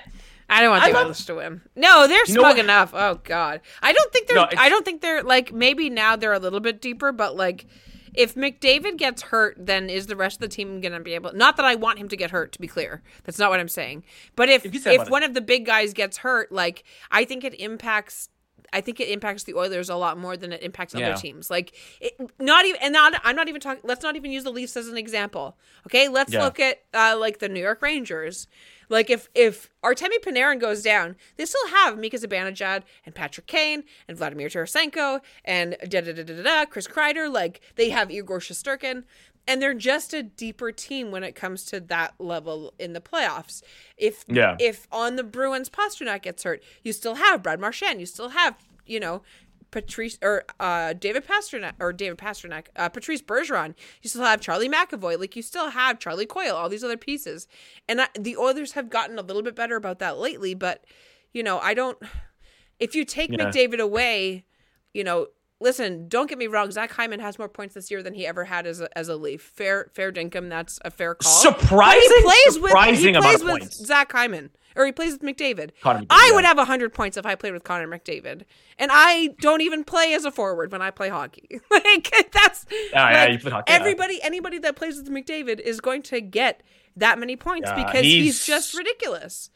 I 0.50 0.62
don't 0.62 0.72
want 0.72 0.84
the 0.92 0.98
Oilers 0.98 1.26
to 1.26 1.36
win. 1.36 1.62
No, 1.76 2.08
they're 2.08 2.26
You 2.26 2.36
know 2.36 2.42
smug 2.42 2.58
what? 2.58 2.66
enough. 2.66 2.92
Oh 2.94 3.20
God, 3.24 3.62
I 3.82 3.94
don't 3.94 4.12
think 4.12 4.28
they're. 4.28 4.38
No, 4.38 4.48
I 4.58 4.70
don't 4.70 4.86
think 4.86 5.02
they're 5.02 5.24
like 5.24 5.54
maybe 5.54 5.90
now 5.90 6.16
they're 6.16 6.34
a 6.34 6.40
little 6.40 6.60
bit 6.60 6.82
deeper, 6.82 7.12
but 7.12 7.36
like 7.36 7.66
if 8.14 8.36
McDavid 8.36 8.98
gets 8.98 9.24
hurt, 9.24 9.56
then 9.58 9.90
is 9.90 10.08
the 10.08 10.16
rest 10.16 10.38
of 10.38 10.42
the 10.42 10.48
team 10.48 10.82
going 10.82 10.94
to 10.94 11.00
be 11.00 11.14
able? 11.14 11.34
Not 11.34 11.58
that 11.58 11.66
I 11.66 11.76
want 11.76 11.98
him 12.00 12.08
to 12.10 12.18
get 12.18 12.32
hurt. 12.32 12.52
To 12.54 12.60
be 12.60 12.68
clear, 12.68 13.02
that's 13.24 13.40
not 13.40 13.50
what 13.50 13.60
I'm 13.60 13.68
saying. 13.68 14.04
But 14.36 14.50
if 14.50 14.66
If 14.66 14.86
if 14.86 15.10
one 15.10 15.24
of 15.24 15.34
the 15.34 15.42
big 15.42 15.66
guys 15.66 15.94
gets 15.94 16.18
hurt, 16.18 16.52
like 16.52 16.84
I 17.12 17.26
think 17.26 17.44
it 17.44 17.60
impacts. 17.60 18.30
I 18.74 18.82
think 18.82 19.00
it 19.00 19.10
impacts 19.10 19.44
the 19.44 19.54
Oilers 19.54 19.90
a 19.90 19.96
lot 19.96 20.18
more 20.18 20.36
than 20.36 20.52
it 20.52 20.62
impacts 20.64 20.94
Yeah. 20.94 21.12
other 21.12 21.22
teams. 21.22 21.50
Like, 21.50 21.74
it, 22.02 22.14
not 22.40 22.66
even, 22.66 22.82
and 22.82 22.92
not, 22.94 23.14
I'm 23.24 23.36
not 23.36 23.48
even 23.48 23.62
talking. 23.62 23.82
Let's 23.84 24.04
not 24.04 24.16
even 24.16 24.32
use 24.32 24.44
the 24.44 24.52
Leafs 24.52 24.76
as 24.76 24.88
an 24.88 24.98
example. 24.98 25.58
Okay, 25.88 26.08
let's 26.10 26.34
Yeah. 26.34 26.44
look 26.44 26.60
at 26.60 26.82
uh, 26.94 27.16
like 27.20 27.40
the 27.40 27.48
New 27.50 27.62
York 27.62 27.82
Rangers. 27.82 28.48
Like 28.90 29.10
if 29.10 29.30
if 29.34 29.70
Artemi 29.84 30.20
Panarin 30.22 30.60
goes 30.60 30.84
down, 30.84 31.16
they 31.38 31.46
still 31.46 31.68
have 31.70 31.98
Mika 31.98 32.18
Zibanejad 32.18 32.84
and 33.06 33.16
Patrick 33.16 33.48
Kane 33.48 33.86
and 34.08 34.18
Vladimir 34.18 34.50
Tarasenko 34.50 35.22
and 35.46 35.78
da 35.88 36.02
da 36.02 36.12
da 36.14 36.24
da 36.24 36.36
da 36.36 36.44
da 36.44 36.66
Chris 36.66 36.88
Kreider. 36.88 37.32
Like 37.32 37.62
they 37.76 37.90
have 37.90 38.12
Igor 38.12 38.40
Shesterkin, 38.40 39.04
and 39.48 39.62
they're 39.62 39.74
just 39.74 40.14
a 40.14 40.24
deeper 40.24 40.72
team 40.72 41.12
when 41.12 41.24
it 41.24 41.34
comes 41.36 41.66
to 41.66 41.80
that 41.80 42.14
level 42.20 42.74
in 42.80 42.94
the 42.94 43.02
playoffs. 43.02 43.62
If 43.98 44.24
Yeah. 44.28 44.56
if 44.60 44.88
on 44.92 45.16
the 45.16 45.24
Bruins 45.24 45.70
Pastrnak 45.70 46.22
gets 46.24 46.44
hurt, 46.44 46.64
you 46.84 46.94
still 46.94 47.16
have 47.16 47.44
Brad 47.44 47.60
Marchand. 47.60 48.00
You 48.00 48.06
still 48.06 48.30
have 48.30 48.56
you 48.86 49.00
know. 49.00 49.22
Patrice 49.72 50.20
or 50.22 50.44
uh, 50.60 50.94
David 50.94 51.26
Pastrnak 51.28 51.74
or 51.80 51.92
David 51.92 52.20
Pastrnak, 52.20 52.68
uh, 52.76 52.90
Patrice 52.90 53.24
Bergeron. 53.24 53.74
You 54.04 54.10
still 54.10 54.22
have 54.24 54.40
Charlie 54.40 54.70
McAvoy. 54.70 55.20
Like 55.20 55.36
you 55.36 55.42
still 55.42 55.72
have 55.72 55.98
Charlie 55.98 56.28
Coyle. 56.28 56.56
All 56.56 56.70
these 56.70 56.84
other 56.84 56.96
pieces, 56.96 57.48
and 57.90 58.00
I, 58.02 58.08
the 58.14 58.38
Oilers 58.38 58.74
have 58.74 58.92
gotten 58.92 59.18
a 59.18 59.24
little 59.24 59.42
bit 59.42 59.56
better 59.56 59.76
about 59.76 59.98
that 59.98 60.20
lately. 60.20 60.54
But 60.54 60.86
you 61.34 61.42
know, 61.42 61.58
I 61.58 61.74
don't. 61.74 61.98
If 62.80 62.94
you 62.94 63.04
take 63.04 63.32
Yeah. 63.32 63.38
McDavid 63.50 63.80
away, 63.80 64.46
you 64.94 65.04
know, 65.04 65.30
listen. 65.64 66.08
Don't 66.08 66.30
get 66.30 66.38
me 66.38 66.46
wrong. 66.48 66.70
Zach 66.72 66.92
Hyman 66.92 67.20
has 67.20 67.40
more 67.40 67.50
points 67.50 67.74
this 67.74 67.90
year 67.90 68.04
than 68.04 68.14
he 68.14 68.28
ever 68.28 68.44
had 68.44 68.68
as 68.68 68.82
a, 68.82 68.96
as 68.98 69.10
a 69.10 69.16
Leaf. 69.16 69.42
Fair, 69.42 69.90
fair 69.94 70.12
dinkum. 70.12 70.50
That's 70.50 70.80
a 70.86 70.92
fair 70.92 71.16
call. 71.16 71.32
Surprising- 71.32 72.02
But 72.10 72.16
he 72.16 72.22
plays 72.22 72.60
with 72.60 72.70
surprising 72.70 73.04
he 73.04 73.10
amount 73.10 73.26
plays 73.26 73.44
with 73.44 73.50
points. 73.62 73.86
Zach 73.86 74.12
Hyman, 74.12 74.52
or 74.76 74.86
he 74.86 74.92
plays 74.92 75.14
with 75.14 75.22
McDavid. 75.22 75.72
McDavid, 75.82 76.06
I 76.10 76.28
yeah. 76.30 76.36
would 76.36 76.46
have 76.46 76.60
hundred 76.60 76.94
points 76.94 77.18
if 77.18 77.26
I 77.26 77.34
played 77.36 77.54
with 77.54 77.64
Connor 77.64 77.88
McDavid, 77.88 78.44
and 78.78 78.92
I 78.94 79.30
don't 79.40 79.62
even 79.62 79.84
play 79.84 80.14
as 80.14 80.26
a 80.26 80.32
forward 80.32 80.72
when 80.72 80.82
I 80.82 80.92
play 80.92 81.10
hockey. 81.10 81.60
like 81.72 82.30
that's 82.32 82.66
ah, 82.94 83.10
yeah, 83.10 83.26
like, 83.26 83.42
play 83.42 83.52
hockey, 83.52 83.72
yeah. 83.72 83.80
everybody, 83.80 84.22
anybody 84.22 84.60
that 84.60 84.76
plays 84.76 84.98
with 84.98 85.10
McDavid 85.10 85.60
is 85.60 85.82
going 85.82 86.04
to 86.04 86.22
get 86.22 86.62
that 86.96 87.18
many 87.18 87.36
points 87.36 87.70
Yeah, 87.70 87.86
because 87.86 88.02
he's, 88.02 88.24
he's- 88.24 88.46
just 88.46 88.78
ridiculous. 88.78 89.50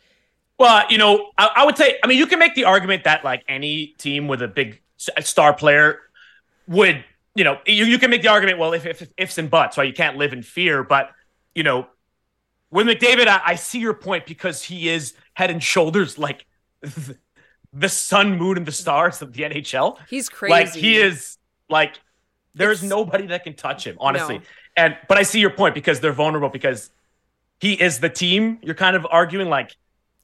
Well, 0.59 0.85
you 0.89 0.97
know, 0.97 1.29
I, 1.37 1.51
I, 1.57 1.65
would 1.65 1.77
say, 1.77 1.99
I 2.03 2.07
mean, 2.07 2.17
you 2.17 2.25
can 2.25 2.39
make 2.39 2.55
the 2.55 2.63
argument 2.63 3.03
that 3.03 3.23
like 3.23 3.43
any 3.47 3.93
team 3.99 4.27
with 4.27 4.41
a 4.41 4.47
big 4.47 4.81
star 4.97 5.53
player 5.53 5.99
would, 6.67 7.03
you 7.35 7.43
know, 7.43 7.59
you, 7.65 7.85
you 7.85 7.99
can 7.99 8.09
make 8.09 8.21
the 8.21 8.27
argument, 8.27 8.59
well, 8.59 8.73
if, 8.73 8.85
if, 8.85 9.01
if 9.01 9.13
ifs 9.17 9.37
and 9.37 9.49
buts, 9.49 9.77
right? 9.77 9.87
You 9.87 9.93
can't 9.93 10.17
live 10.17 10.33
in 10.33 10.41
fear. 10.41 10.83
But, 10.83 11.11
you 11.55 11.63
know, 11.63 11.87
with 12.71 12.87
McDavid, 12.87 13.27
I, 13.27 13.41
I 13.45 13.55
see 13.55 13.79
your 13.79 13.93
point 13.93 14.25
because 14.25 14.63
he 14.63 14.89
is 14.89 15.13
head 15.33 15.51
and 15.51 15.63
shoulders 15.63 16.17
like 16.17 16.45
the, 16.81 17.17
the 17.73 17.89
sun, 17.89 18.37
moon, 18.37 18.57
and 18.57 18.65
the 18.65 18.71
stars 18.71 19.21
of 19.21 19.33
the 19.33 19.43
NHL. 19.43 19.97
He's 20.09 20.29
crazy. 20.29 20.51
Like 20.51 20.73
he 20.73 20.97
is 20.97 21.37
like 21.69 21.99
there's 22.55 22.81
it's, 22.81 22.89
nobody 22.89 23.27
that 23.27 23.43
can 23.43 23.53
touch 23.53 23.85
him, 23.85 23.97
honestly. 23.99 24.39
No. 24.39 24.43
And 24.75 24.97
but 25.07 25.17
I 25.17 25.23
see 25.23 25.39
your 25.39 25.49
point 25.49 25.75
because 25.75 25.99
they're 25.99 26.13
vulnerable 26.13 26.49
because 26.49 26.89
he 27.59 27.73
is 27.73 27.99
the 27.99 28.09
team. 28.09 28.59
You're 28.61 28.75
kind 28.75 28.95
of 28.95 29.05
arguing 29.09 29.49
like 29.49 29.75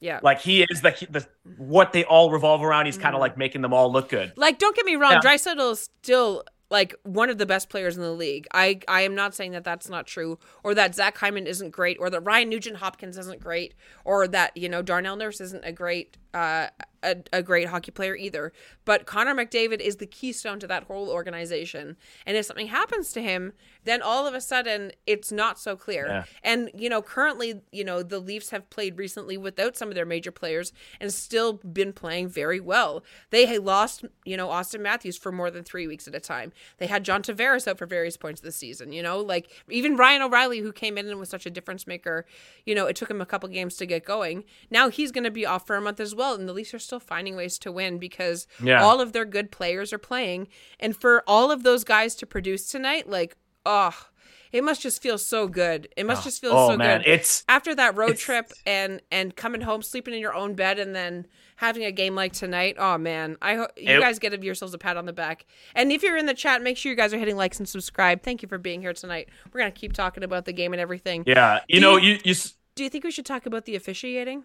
yeah. 0.04 0.20
Like 0.22 0.42
he 0.42 0.62
is 0.62 0.82
the, 0.82 0.94
the 1.08 1.26
what 1.56 1.94
they 1.94 2.04
all 2.04 2.30
revolve 2.30 2.62
around. 2.62 2.84
He's 2.84 2.98
kind 2.98 3.14
of 3.14 3.18
mm. 3.18 3.22
like 3.22 3.38
making 3.38 3.62
them 3.62 3.72
all 3.72 3.90
look 3.90 4.10
good. 4.10 4.34
Like, 4.36 4.58
don't 4.58 4.76
get 4.76 4.84
me 4.84 4.96
wrong, 4.96 5.12
yeah. 5.12 5.20
Draisaitl 5.20 5.72
is 5.72 5.88
still 6.02 6.44
like 6.70 6.94
one 7.04 7.30
of 7.30 7.38
the 7.38 7.46
best 7.46 7.70
players 7.70 7.96
in 7.96 8.02
the 8.02 8.12
league. 8.12 8.46
I 8.52 8.80
I 8.86 9.00
am 9.00 9.14
not 9.14 9.34
saying 9.34 9.52
that 9.52 9.64
that's 9.64 9.88
not 9.88 10.06
true, 10.06 10.38
or 10.62 10.74
that 10.74 10.94
Zach 10.94 11.16
Hyman 11.16 11.46
isn't 11.46 11.70
great, 11.70 11.96
or 11.98 12.10
that 12.10 12.20
Ryan 12.20 12.50
Nugent 12.50 12.76
Hopkins 12.76 13.16
isn't 13.16 13.40
great, 13.40 13.72
or 14.04 14.28
that 14.28 14.54
you 14.54 14.68
know 14.68 14.82
Darnell 14.82 15.16
Nurse 15.16 15.40
isn't 15.40 15.64
a 15.64 15.72
great 15.72 16.18
uh, 16.34 16.66
a, 17.04 17.16
a 17.32 17.42
great 17.42 17.68
hockey 17.68 17.90
player 17.90 18.16
either. 18.16 18.52
But 18.84 19.06
Connor 19.06 19.34
McDavid 19.34 19.80
is 19.80 19.96
the 19.96 20.06
keystone 20.06 20.58
to 20.60 20.66
that 20.66 20.84
whole 20.84 21.10
organization, 21.10 21.96
and 22.26 22.36
if 22.36 22.46
something 22.46 22.68
happens 22.68 23.12
to 23.12 23.22
him, 23.22 23.52
then 23.84 24.02
all 24.02 24.26
of 24.26 24.34
a 24.34 24.40
sudden 24.40 24.92
it's 25.06 25.30
not 25.30 25.58
so 25.58 25.76
clear. 25.76 26.06
Yeah. 26.06 26.24
And 26.42 26.70
you 26.74 26.88
know, 26.88 27.02
currently, 27.02 27.60
you 27.70 27.84
know, 27.84 28.02
the 28.02 28.18
Leafs 28.18 28.50
have 28.50 28.68
played 28.70 28.98
recently 28.98 29.36
without 29.36 29.76
some 29.76 29.88
of 29.88 29.94
their 29.94 30.06
major 30.06 30.32
players 30.32 30.72
and 31.00 31.12
still 31.12 31.54
been 31.54 31.92
playing 31.92 32.28
very 32.28 32.60
well. 32.60 33.04
They 33.30 33.58
lost, 33.58 34.04
you 34.24 34.36
know, 34.36 34.48
Auston 34.48 34.80
Matthews 34.80 35.16
for 35.16 35.30
more 35.30 35.50
than 35.50 35.64
three 35.64 35.86
weeks 35.86 36.08
at 36.08 36.14
a 36.14 36.20
time. 36.20 36.52
They 36.78 36.86
had 36.86 37.04
John 37.04 37.22
Tavares 37.22 37.68
out 37.68 37.78
for 37.78 37.86
various 37.86 38.16
points 38.16 38.40
of 38.40 38.44
the 38.44 38.52
season. 38.52 38.92
You 38.92 39.02
know, 39.02 39.18
like 39.18 39.50
even 39.68 39.96
Ryan 39.96 40.22
O'Reilly, 40.22 40.60
who 40.60 40.72
came 40.72 40.98
in 40.98 41.08
and 41.08 41.18
was 41.18 41.28
such 41.28 41.46
a 41.46 41.50
difference 41.50 41.86
maker. 41.86 42.26
You 42.64 42.74
know, 42.74 42.86
it 42.86 42.96
took 42.96 43.10
him 43.10 43.20
a 43.20 43.26
couple 43.26 43.48
games 43.48 43.76
to 43.76 43.86
get 43.86 44.04
going. 44.04 44.44
Now 44.70 44.88
he's 44.88 45.12
going 45.12 45.24
to 45.24 45.30
be 45.30 45.46
off 45.46 45.66
for 45.66 45.76
a 45.76 45.80
month 45.80 46.00
as 46.00 46.14
well, 46.14 46.34
and 46.34 46.48
the 46.48 46.52
Leafs 46.52 46.74
are 46.74 46.78
still 46.78 46.93
finding 47.00 47.36
ways 47.36 47.58
to 47.58 47.72
win 47.72 47.98
because 47.98 48.46
yeah. 48.62 48.82
all 48.82 49.00
of 49.00 49.12
their 49.12 49.24
good 49.24 49.50
players 49.50 49.92
are 49.92 49.98
playing. 49.98 50.48
And 50.80 50.96
for 50.96 51.22
all 51.26 51.50
of 51.50 51.62
those 51.62 51.84
guys 51.84 52.14
to 52.16 52.26
produce 52.26 52.66
tonight, 52.66 53.08
like, 53.08 53.36
oh, 53.66 54.08
it 54.54 54.62
must 54.62 54.82
just 54.82 55.02
feel 55.02 55.18
so 55.18 55.48
good. 55.48 55.88
It 55.96 56.06
must 56.06 56.22
oh, 56.22 56.24
just 56.24 56.40
feel 56.40 56.52
oh, 56.52 56.70
so 56.70 56.76
man. 56.76 57.00
good. 57.00 57.08
It's 57.08 57.42
after 57.48 57.74
that 57.74 57.96
road 57.96 58.16
trip 58.16 58.52
and 58.64 59.02
and 59.10 59.34
coming 59.34 59.62
home, 59.62 59.82
sleeping 59.82 60.14
in 60.14 60.20
your 60.20 60.32
own 60.32 60.54
bed, 60.54 60.78
and 60.78 60.94
then 60.94 61.26
having 61.56 61.84
a 61.84 61.90
game 61.90 62.14
like 62.14 62.32
tonight. 62.32 62.76
Oh 62.78 62.96
man, 62.96 63.36
I 63.42 63.56
hope 63.56 63.70
you 63.76 63.96
it, 63.96 64.00
guys 64.00 64.20
get 64.20 64.40
yourselves 64.44 64.72
a 64.72 64.78
pat 64.78 64.96
on 64.96 65.06
the 65.06 65.12
back. 65.12 65.44
And 65.74 65.90
if 65.90 66.04
you're 66.04 66.16
in 66.16 66.26
the 66.26 66.34
chat, 66.34 66.62
make 66.62 66.76
sure 66.76 66.90
you 66.90 66.96
guys 66.96 67.12
are 67.12 67.18
hitting 67.18 67.36
likes 67.36 67.58
and 67.58 67.68
subscribe. 67.68 68.22
Thank 68.22 68.42
you 68.42 68.48
for 68.48 68.58
being 68.58 68.80
here 68.80 68.92
tonight. 68.92 69.28
We're 69.52 69.58
gonna 69.58 69.72
keep 69.72 69.92
talking 69.92 70.22
about 70.22 70.44
the 70.44 70.52
game 70.52 70.72
and 70.72 70.80
everything. 70.80 71.24
Yeah, 71.26 71.58
you 71.66 71.80
do 71.80 71.80
know, 71.80 71.96
you, 71.96 72.12
you, 72.12 72.18
you 72.22 72.34
do 72.76 72.84
you 72.84 72.90
think 72.90 73.02
we 73.02 73.10
should 73.10 73.26
talk 73.26 73.46
about 73.46 73.64
the 73.64 73.74
officiating? 73.74 74.44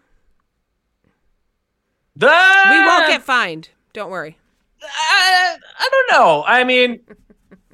The... 2.16 2.28
We 2.28 2.80
won't 2.80 3.08
get 3.08 3.22
fined. 3.24 3.70
Don't 3.94 4.10
worry. 4.10 4.38
I, 4.82 5.58
I 5.80 5.90
don't 5.92 6.20
know. 6.20 6.44
I 6.46 6.64
mean, 6.64 7.02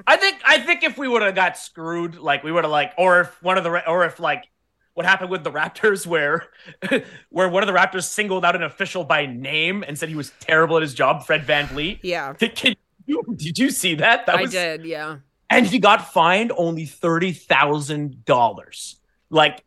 I 0.07 0.17
think 0.17 0.41
I 0.45 0.59
think 0.59 0.83
if 0.83 0.97
we 0.97 1.07
would 1.07 1.21
have 1.21 1.35
got 1.35 1.57
screwed, 1.57 2.15
like 2.15 2.43
we 2.43 2.51
would 2.51 2.63
have 2.63 2.71
like, 2.71 2.93
or 2.97 3.21
if 3.21 3.43
one 3.43 3.57
of 3.57 3.63
the, 3.63 3.89
or 3.89 4.05
if 4.05 4.19
like 4.19 4.45
what 4.93 5.05
happened 5.05 5.29
with 5.29 5.43
the 5.43 5.51
Raptors, 5.51 6.05
where 6.07 6.47
where 7.29 7.49
one 7.49 7.63
of 7.63 7.67
the 7.67 7.73
Raptors 7.73 8.03
singled 8.03 8.45
out 8.45 8.55
an 8.55 8.63
official 8.63 9.03
by 9.03 9.25
name 9.25 9.83
and 9.87 9.97
said 9.97 10.09
he 10.09 10.15
was 10.15 10.31
terrible 10.39 10.77
at 10.77 10.81
his 10.81 10.93
job, 10.93 11.25
Fred 11.25 11.43
Van 11.43 11.67
VanVleet. 11.67 11.99
Yeah. 12.01 12.33
Did, 12.37 12.77
you, 13.05 13.23
did 13.35 13.57
you 13.57 13.69
see 13.69 13.95
that? 13.95 14.25
That 14.25 14.41
was, 14.41 14.55
I 14.55 14.59
did. 14.77 14.85
Yeah. 14.85 15.17
And 15.49 15.65
he 15.65 15.79
got 15.79 16.11
fined 16.11 16.51
only 16.57 16.85
thirty 16.85 17.31
thousand 17.31 18.25
dollars. 18.25 18.97
Like 19.29 19.63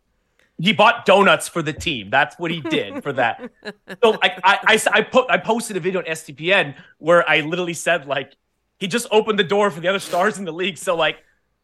he 0.61 0.73
bought 0.73 1.07
donuts 1.07 1.49
for 1.49 1.63
the 1.63 1.73
team. 1.73 2.11
That's 2.11 2.39
what 2.39 2.51
he 2.51 2.61
did 2.61 3.03
for 3.03 3.13
that. 3.13 3.51
so 4.03 4.11
like 4.11 4.39
I, 4.43 4.59
I, 4.67 4.81
I 4.93 5.03
put 5.03 5.31
I 5.31 5.39
posted 5.39 5.77
a 5.77 5.81
video 5.81 6.01
on 6.01 6.07
SDPN 6.07 6.75
where 6.99 7.29
I 7.29 7.41
literally 7.41 7.75
said 7.75 8.07
like 8.07 8.35
he 8.79 8.89
just 8.89 9.07
opened 9.11 9.39
the 9.39 9.45
door 9.45 9.71
for 9.71 9.81
the 9.81 9.89
other 9.89 9.99
stars 10.01 10.39
in 10.39 10.45
the 10.45 10.53
league. 10.53 10.77
So 10.77 10.97
like 10.97 11.19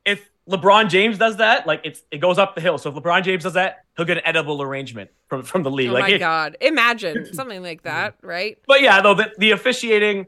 if 0.04 0.30
LeBron 0.48 0.88
James 0.90 1.18
does 1.18 1.38
that, 1.38 1.66
like 1.66 1.80
it's 1.84 2.02
it 2.10 2.18
goes 2.18 2.38
up 2.38 2.54
the 2.54 2.60
hill. 2.60 2.78
So 2.78 2.90
if 2.90 2.96
LeBron 2.96 3.24
James 3.24 3.42
does 3.42 3.54
that, 3.54 3.84
he'll 3.96 4.06
get 4.06 4.18
an 4.18 4.26
edible 4.26 4.62
arrangement 4.62 5.10
from 5.28 5.42
from 5.42 5.64
the 5.64 5.70
league. 5.70 5.90
Oh 5.90 5.94
like, 5.94 6.02
my 6.02 6.10
it, 6.10 6.18
god! 6.18 6.56
Imagine 6.60 7.26
something 7.34 7.62
like 7.62 7.82
that, 7.82 8.16
right? 8.22 8.58
But 8.66 8.80
yeah, 8.80 9.00
though 9.00 9.14
the, 9.14 9.32
the 9.38 9.50
officiating. 9.52 10.26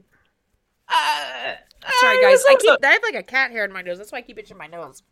Uh, 0.88 1.54
Sorry, 2.00 2.20
guys. 2.20 2.42
I 2.48 2.56
keep 2.58 2.84
I 2.84 2.92
have 2.92 3.02
like 3.02 3.14
a 3.14 3.22
cat 3.22 3.52
hair 3.52 3.64
in 3.64 3.72
my 3.72 3.82
nose. 3.82 3.98
That's 3.98 4.10
why 4.10 4.18
I 4.18 4.22
keep 4.22 4.38
itching 4.38 4.56
my 4.56 4.66
nose. 4.66 5.02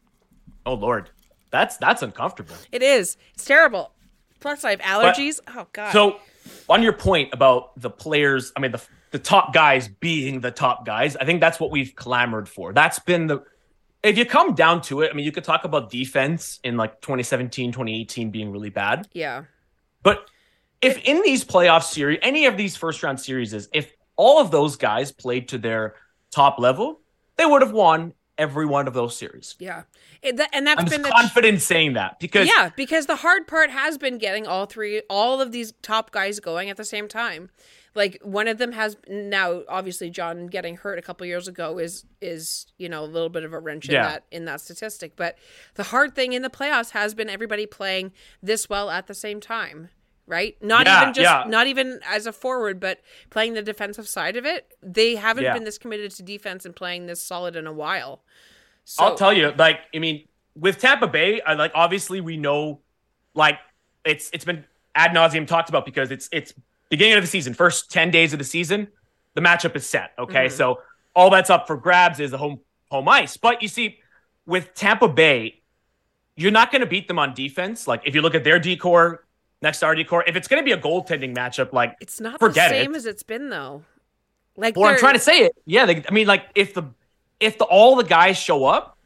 Oh 0.66 0.74
lord. 0.74 1.10
That's 1.54 1.76
that's 1.76 2.02
uncomfortable. 2.02 2.56
It 2.72 2.82
is. 2.82 3.16
It's 3.34 3.44
terrible. 3.44 3.92
Plus, 4.40 4.64
I 4.64 4.70
have 4.70 4.80
allergies. 4.80 5.38
But, 5.46 5.56
oh 5.56 5.66
god. 5.72 5.92
So, 5.92 6.16
on 6.68 6.82
your 6.82 6.92
point 6.92 7.32
about 7.32 7.80
the 7.80 7.90
players, 7.90 8.52
I 8.56 8.60
mean 8.60 8.72
the 8.72 8.82
the 9.12 9.20
top 9.20 9.54
guys 9.54 9.86
being 9.86 10.40
the 10.40 10.50
top 10.50 10.84
guys, 10.84 11.14
I 11.14 11.24
think 11.24 11.40
that's 11.40 11.60
what 11.60 11.70
we've 11.70 11.94
clamored 11.94 12.48
for. 12.48 12.72
That's 12.72 12.98
been 12.98 13.28
the 13.28 13.44
if 14.02 14.18
you 14.18 14.26
come 14.26 14.56
down 14.56 14.82
to 14.82 15.02
it, 15.02 15.10
I 15.12 15.14
mean, 15.14 15.24
you 15.24 15.30
could 15.30 15.44
talk 15.44 15.64
about 15.64 15.90
defense 15.90 16.58
in 16.64 16.76
like 16.76 17.00
2017, 17.00 17.70
2018 17.70 18.32
being 18.32 18.50
really 18.50 18.70
bad. 18.70 19.06
Yeah. 19.12 19.44
But 20.02 20.28
if 20.82 20.98
in 21.04 21.22
these 21.22 21.44
playoff 21.44 21.84
series, 21.84 22.18
any 22.22 22.46
of 22.46 22.56
these 22.56 22.76
first 22.76 23.00
round 23.04 23.20
series, 23.20 23.54
is 23.54 23.68
if 23.72 23.92
all 24.16 24.40
of 24.40 24.50
those 24.50 24.74
guys 24.74 25.12
played 25.12 25.48
to 25.50 25.58
their 25.58 25.94
top 26.32 26.58
level, 26.58 27.00
they 27.36 27.46
would 27.46 27.62
have 27.62 27.70
won 27.70 28.12
every 28.38 28.66
one 28.66 28.86
of 28.86 28.94
those 28.94 29.16
series. 29.16 29.56
Yeah, 29.58 29.82
it, 30.22 30.36
th- 30.36 30.48
and 30.52 30.66
that's 30.66 30.80
I'm 30.80 31.02
been 31.02 31.10
confident 31.10 31.62
saying 31.62 31.94
that 31.94 32.18
because 32.20 32.48
yeah, 32.48 32.70
because 32.76 33.06
the 33.06 33.16
hard 33.16 33.46
part 33.46 33.70
has 33.70 33.98
been 33.98 34.18
getting 34.18 34.46
all 34.46 34.66
three, 34.66 35.02
all 35.08 35.40
of 35.40 35.52
these 35.52 35.72
top 35.82 36.10
guys 36.10 36.40
going 36.40 36.70
at 36.70 36.76
the 36.76 36.84
same 36.84 37.08
time. 37.08 37.50
Like 37.94 38.18
one 38.22 38.48
of 38.48 38.58
them 38.58 38.72
has 38.72 38.96
now, 39.08 39.62
obviously, 39.68 40.10
John 40.10 40.48
getting 40.48 40.76
hurt 40.76 40.98
a 40.98 41.02
couple 41.02 41.26
years 41.26 41.46
ago 41.46 41.78
is 41.78 42.04
is 42.20 42.66
you 42.76 42.88
know 42.88 43.04
a 43.04 43.06
little 43.06 43.28
bit 43.28 43.44
of 43.44 43.52
a 43.52 43.58
wrench 43.58 43.88
in 43.88 43.94
yeah. 43.94 44.08
that 44.08 44.24
in 44.32 44.46
that 44.46 44.60
statistic. 44.60 45.14
But 45.14 45.36
the 45.74 45.84
hard 45.84 46.14
thing 46.14 46.32
in 46.32 46.42
the 46.42 46.50
playoffs 46.50 46.90
has 46.90 47.14
been 47.14 47.30
everybody 47.30 47.66
playing 47.66 48.12
this 48.42 48.68
well 48.68 48.90
at 48.90 49.06
the 49.06 49.14
same 49.14 49.40
time 49.40 49.90
right? 50.26 50.56
Not 50.62 50.86
yeah, 50.86 51.02
even 51.02 51.14
just 51.14 51.24
yeah. 51.24 51.44
not 51.46 51.66
even 51.66 52.00
as 52.06 52.26
a 52.26 52.32
forward, 52.32 52.80
but 52.80 53.00
playing 53.30 53.54
the 53.54 53.62
defensive 53.62 54.08
side 54.08 54.36
of 54.36 54.44
it. 54.44 54.72
They 54.82 55.16
haven't 55.16 55.44
yeah. 55.44 55.54
been 55.54 55.64
this 55.64 55.78
committed 55.78 56.10
to 56.12 56.22
defense 56.22 56.64
and 56.64 56.74
playing 56.74 57.06
this 57.06 57.22
solid 57.22 57.56
in 57.56 57.66
a 57.66 57.72
while. 57.72 58.22
So, 58.84 59.04
I'll 59.04 59.14
tell 59.14 59.32
you, 59.32 59.52
like, 59.56 59.80
I 59.94 59.98
mean, 59.98 60.26
with 60.56 60.78
Tampa 60.78 61.06
Bay, 61.06 61.40
I 61.40 61.54
like 61.54 61.72
obviously 61.74 62.20
we 62.20 62.36
know, 62.36 62.80
like, 63.34 63.58
it's 64.04 64.30
it's 64.32 64.44
been 64.44 64.64
ad 64.94 65.12
nauseum 65.12 65.46
talked 65.46 65.68
about 65.68 65.84
because 65.84 66.10
it's 66.10 66.28
it's 66.32 66.54
beginning 66.90 67.14
of 67.14 67.22
the 67.22 67.28
season, 67.28 67.54
first 67.54 67.90
ten 67.90 68.10
days 68.10 68.32
of 68.32 68.38
the 68.38 68.44
season, 68.44 68.88
the 69.34 69.40
matchup 69.40 69.74
is 69.76 69.86
set. 69.86 70.12
Okay, 70.18 70.46
mm-hmm. 70.46 70.56
so 70.56 70.80
all 71.14 71.30
that's 71.30 71.50
up 71.50 71.66
for 71.66 71.76
grabs 71.76 72.20
is 72.20 72.30
the 72.30 72.38
home 72.38 72.60
home 72.90 73.08
ice. 73.08 73.36
But 73.36 73.62
you 73.62 73.68
see, 73.68 73.98
with 74.46 74.74
Tampa 74.74 75.08
Bay, 75.08 75.62
you're 76.36 76.52
not 76.52 76.70
going 76.70 76.80
to 76.80 76.86
beat 76.86 77.08
them 77.08 77.18
on 77.18 77.34
defense. 77.34 77.86
Like 77.86 78.02
if 78.04 78.14
you 78.14 78.22
look 78.22 78.34
at 78.34 78.44
their 78.44 78.58
decor, 78.58 79.24
next 79.64 79.80
to 79.80 79.88
RD 79.88 80.06
core. 80.06 80.22
If 80.26 80.36
it's 80.36 80.46
going 80.46 80.62
to 80.62 80.64
be 80.64 80.70
a 80.70 80.78
goaltending 80.78 81.34
matchup, 81.34 81.72
like 81.72 81.96
it's 82.00 82.20
not 82.20 82.38
forget 82.38 82.70
the 82.70 82.76
same 82.76 82.94
it. 82.94 82.96
as 82.98 83.06
it's 83.06 83.24
been 83.24 83.50
though. 83.50 83.82
Like, 84.56 84.76
well, 84.76 84.88
I'm 84.88 84.98
trying 84.98 85.14
to 85.14 85.20
say 85.20 85.40
it. 85.40 85.56
Yeah, 85.64 85.86
they, 85.86 86.04
I 86.08 86.12
mean, 86.12 86.28
like 86.28 86.44
if 86.54 86.74
the 86.74 86.84
if 87.40 87.58
the 87.58 87.64
all 87.64 87.96
the 87.96 88.04
guys 88.04 88.36
show 88.36 88.64
up, 88.64 88.96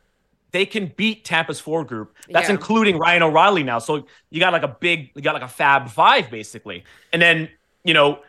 they 0.51 0.66
can 0.66 0.92
beat 0.97 1.25
Tampa's 1.25 1.61
four 1.61 1.85
group. 1.85 2.14
That's 2.29 2.49
yeah. 2.49 2.55
including 2.55 2.99
Ryan 2.99 3.23
O'Reilly 3.23 3.62
now. 3.62 3.79
So 3.79 4.07
you 4.29 4.40
got 4.40 4.53
like 4.53 4.62
a 4.62 4.68
big, 4.68 5.11
you 5.14 5.23
got 5.23 5.33
like 5.33 5.42
a 5.42 5.49
Fab 5.49 5.88
Five 5.88 6.31
basically, 6.31 6.85
and 7.12 7.23
then 7.23 7.49
you 7.85 7.94
know 7.94 8.21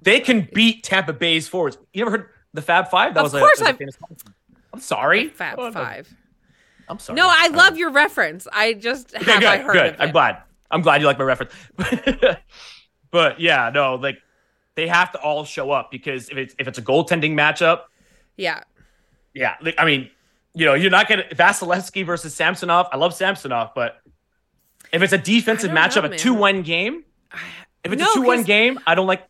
they 0.00 0.20
can 0.20 0.48
beat 0.52 0.84
Tampa 0.84 1.12
Bay's 1.12 1.48
forwards. 1.48 1.76
You 1.92 2.02
ever 2.02 2.10
heard 2.10 2.26
the 2.54 2.62
Fab 2.62 2.88
Five? 2.88 3.14
That 3.14 3.24
of 3.24 3.32
was 3.32 3.40
course 3.40 3.60
a, 3.60 3.74
famous. 3.74 3.98
I'm 4.72 4.80
sorry, 4.80 5.28
Fab 5.28 5.58
oh, 5.58 5.72
Five. 5.72 6.14
I'm 6.88 6.98
sorry. 6.98 7.16
No, 7.16 7.28
I 7.28 7.48
love 7.48 7.76
your 7.76 7.90
reference. 7.90 8.46
I 8.52 8.74
just 8.74 9.14
okay, 9.14 9.24
have 9.24 9.40
good, 9.40 9.48
I 9.48 9.58
heard 9.58 9.72
good. 9.72 9.96
I'm 9.98 10.12
glad. 10.12 10.42
I'm 10.70 10.82
glad 10.82 11.00
you 11.00 11.06
like 11.06 11.18
my 11.18 11.24
reference. 11.24 11.52
but 13.10 13.40
yeah, 13.40 13.70
no, 13.72 13.96
like 13.96 14.18
they 14.74 14.86
have 14.88 15.12
to 15.12 15.18
all 15.20 15.44
show 15.44 15.70
up 15.70 15.90
because 15.90 16.28
if 16.30 16.36
it's 16.36 16.54
if 16.58 16.68
it's 16.68 16.78
a 16.78 16.82
goaltending 16.82 17.32
matchup, 17.32 17.82
yeah, 18.36 18.62
yeah. 19.34 19.56
Like, 19.60 19.74
I 19.78 19.84
mean, 19.84 20.10
you 20.54 20.64
know, 20.64 20.74
you're 20.74 20.90
not 20.90 21.08
gonna 21.08 21.24
Vasilevskiy 21.32 22.06
versus 22.06 22.34
Samsonov. 22.34 22.88
I 22.92 22.96
love 22.96 23.14
Samsonov, 23.14 23.70
but 23.74 24.00
if 24.92 25.02
it's 25.02 25.12
a 25.12 25.18
defensive 25.18 25.70
matchup, 25.70 26.08
know, 26.08 26.14
a 26.14 26.18
two 26.18 26.34
one 26.34 26.62
game, 26.62 27.04
if 27.84 27.92
it's 27.92 28.00
no, 28.00 28.10
a 28.10 28.14
two 28.14 28.22
one 28.22 28.42
game, 28.42 28.78
I 28.86 28.94
don't 28.94 29.06
like. 29.06 29.26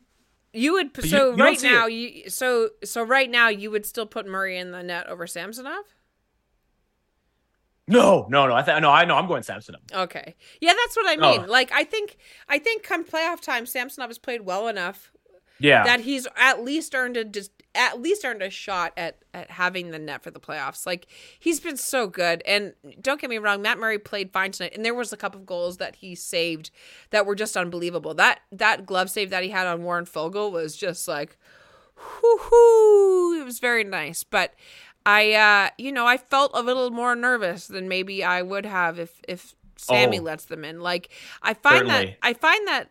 You 0.52 0.72
would 0.74 0.96
so 1.04 1.30
you, 1.30 1.36
you 1.36 1.44
right 1.44 1.62
now 1.62 1.86
you 1.86 2.28
so 2.28 2.70
so 2.82 3.04
right 3.04 3.30
now 3.30 3.48
you 3.48 3.70
would 3.70 3.86
still 3.86 4.06
put 4.06 4.26
Murray 4.26 4.58
in 4.58 4.72
the 4.72 4.82
net 4.82 5.06
over 5.06 5.26
Samsonov. 5.28 5.84
No, 7.90 8.26
no, 8.30 8.46
no. 8.46 8.54
I 8.54 8.62
th- 8.62 8.80
no, 8.80 8.90
I 8.90 9.04
know. 9.04 9.16
I'm 9.16 9.26
going 9.26 9.42
Samsonov. 9.42 9.82
Okay. 9.92 10.34
Yeah, 10.60 10.72
that's 10.72 10.96
what 10.96 11.06
I 11.06 11.16
Oh. 11.16 11.38
mean. 11.38 11.46
Like 11.48 11.70
I 11.72 11.84
think 11.84 12.16
I 12.48 12.58
think 12.58 12.82
come 12.82 13.04
playoff 13.04 13.40
time, 13.40 13.66
Samsonov 13.66 14.08
has 14.08 14.18
played 14.18 14.42
well 14.42 14.68
enough 14.68 15.12
Yeah. 15.58 15.84
that 15.84 16.00
he's 16.00 16.26
at 16.36 16.62
least 16.64 16.94
earned 16.94 17.16
a 17.16 17.24
just 17.24 17.50
at 17.74 18.00
least 18.00 18.24
earned 18.24 18.42
a 18.42 18.50
shot 18.50 18.92
at 18.96 19.18
at 19.32 19.48
having 19.50 19.90
the 19.90 19.98
net 19.98 20.22
for 20.22 20.30
the 20.32 20.40
playoffs. 20.40 20.86
Like 20.86 21.06
he's 21.38 21.60
been 21.60 21.76
so 21.76 22.06
good. 22.06 22.42
And 22.46 22.74
don't 23.00 23.20
get 23.20 23.30
me 23.30 23.38
wrong, 23.38 23.62
Matt 23.62 23.78
Murray 23.78 23.98
played 23.98 24.32
fine 24.32 24.50
tonight, 24.52 24.72
and 24.74 24.84
there 24.84 24.94
was 24.94 25.12
a 25.12 25.16
couple 25.16 25.38
of 25.40 25.46
goals 25.46 25.76
that 25.76 25.96
he 25.96 26.14
saved 26.14 26.70
that 27.10 27.26
were 27.26 27.34
just 27.36 27.56
unbelievable. 27.56 28.14
That 28.14 28.40
that 28.52 28.86
glove 28.86 29.10
save 29.10 29.30
that 29.30 29.42
he 29.44 29.50
had 29.50 29.66
on 29.66 29.82
Warren 29.84 30.04
Foegele 30.06 30.50
was 30.50 30.76
just 30.76 31.06
like, 31.06 31.36
whoo 31.96 32.38
hoo! 32.38 33.40
It 33.40 33.44
was 33.44 33.58
very 33.58 33.84
nice, 33.84 34.22
but. 34.24 34.54
I, 35.06 35.32
uh, 35.32 35.70
you 35.78 35.92
know, 35.92 36.06
I 36.06 36.16
felt 36.18 36.50
a 36.54 36.62
little 36.62 36.90
more 36.90 37.16
nervous 37.16 37.66
than 37.66 37.88
maybe 37.88 38.22
I 38.22 38.42
would 38.42 38.66
have 38.66 38.98
if 38.98 39.20
if 39.26 39.54
Sammy 39.76 40.18
Oh. 40.18 40.22
lets 40.22 40.44
them 40.44 40.64
in. 40.64 40.80
Like, 40.80 41.08
I 41.42 41.54
find 41.54 41.88
that 41.88 42.16
I 42.22 42.34
find 42.34 42.66
that 42.68 42.90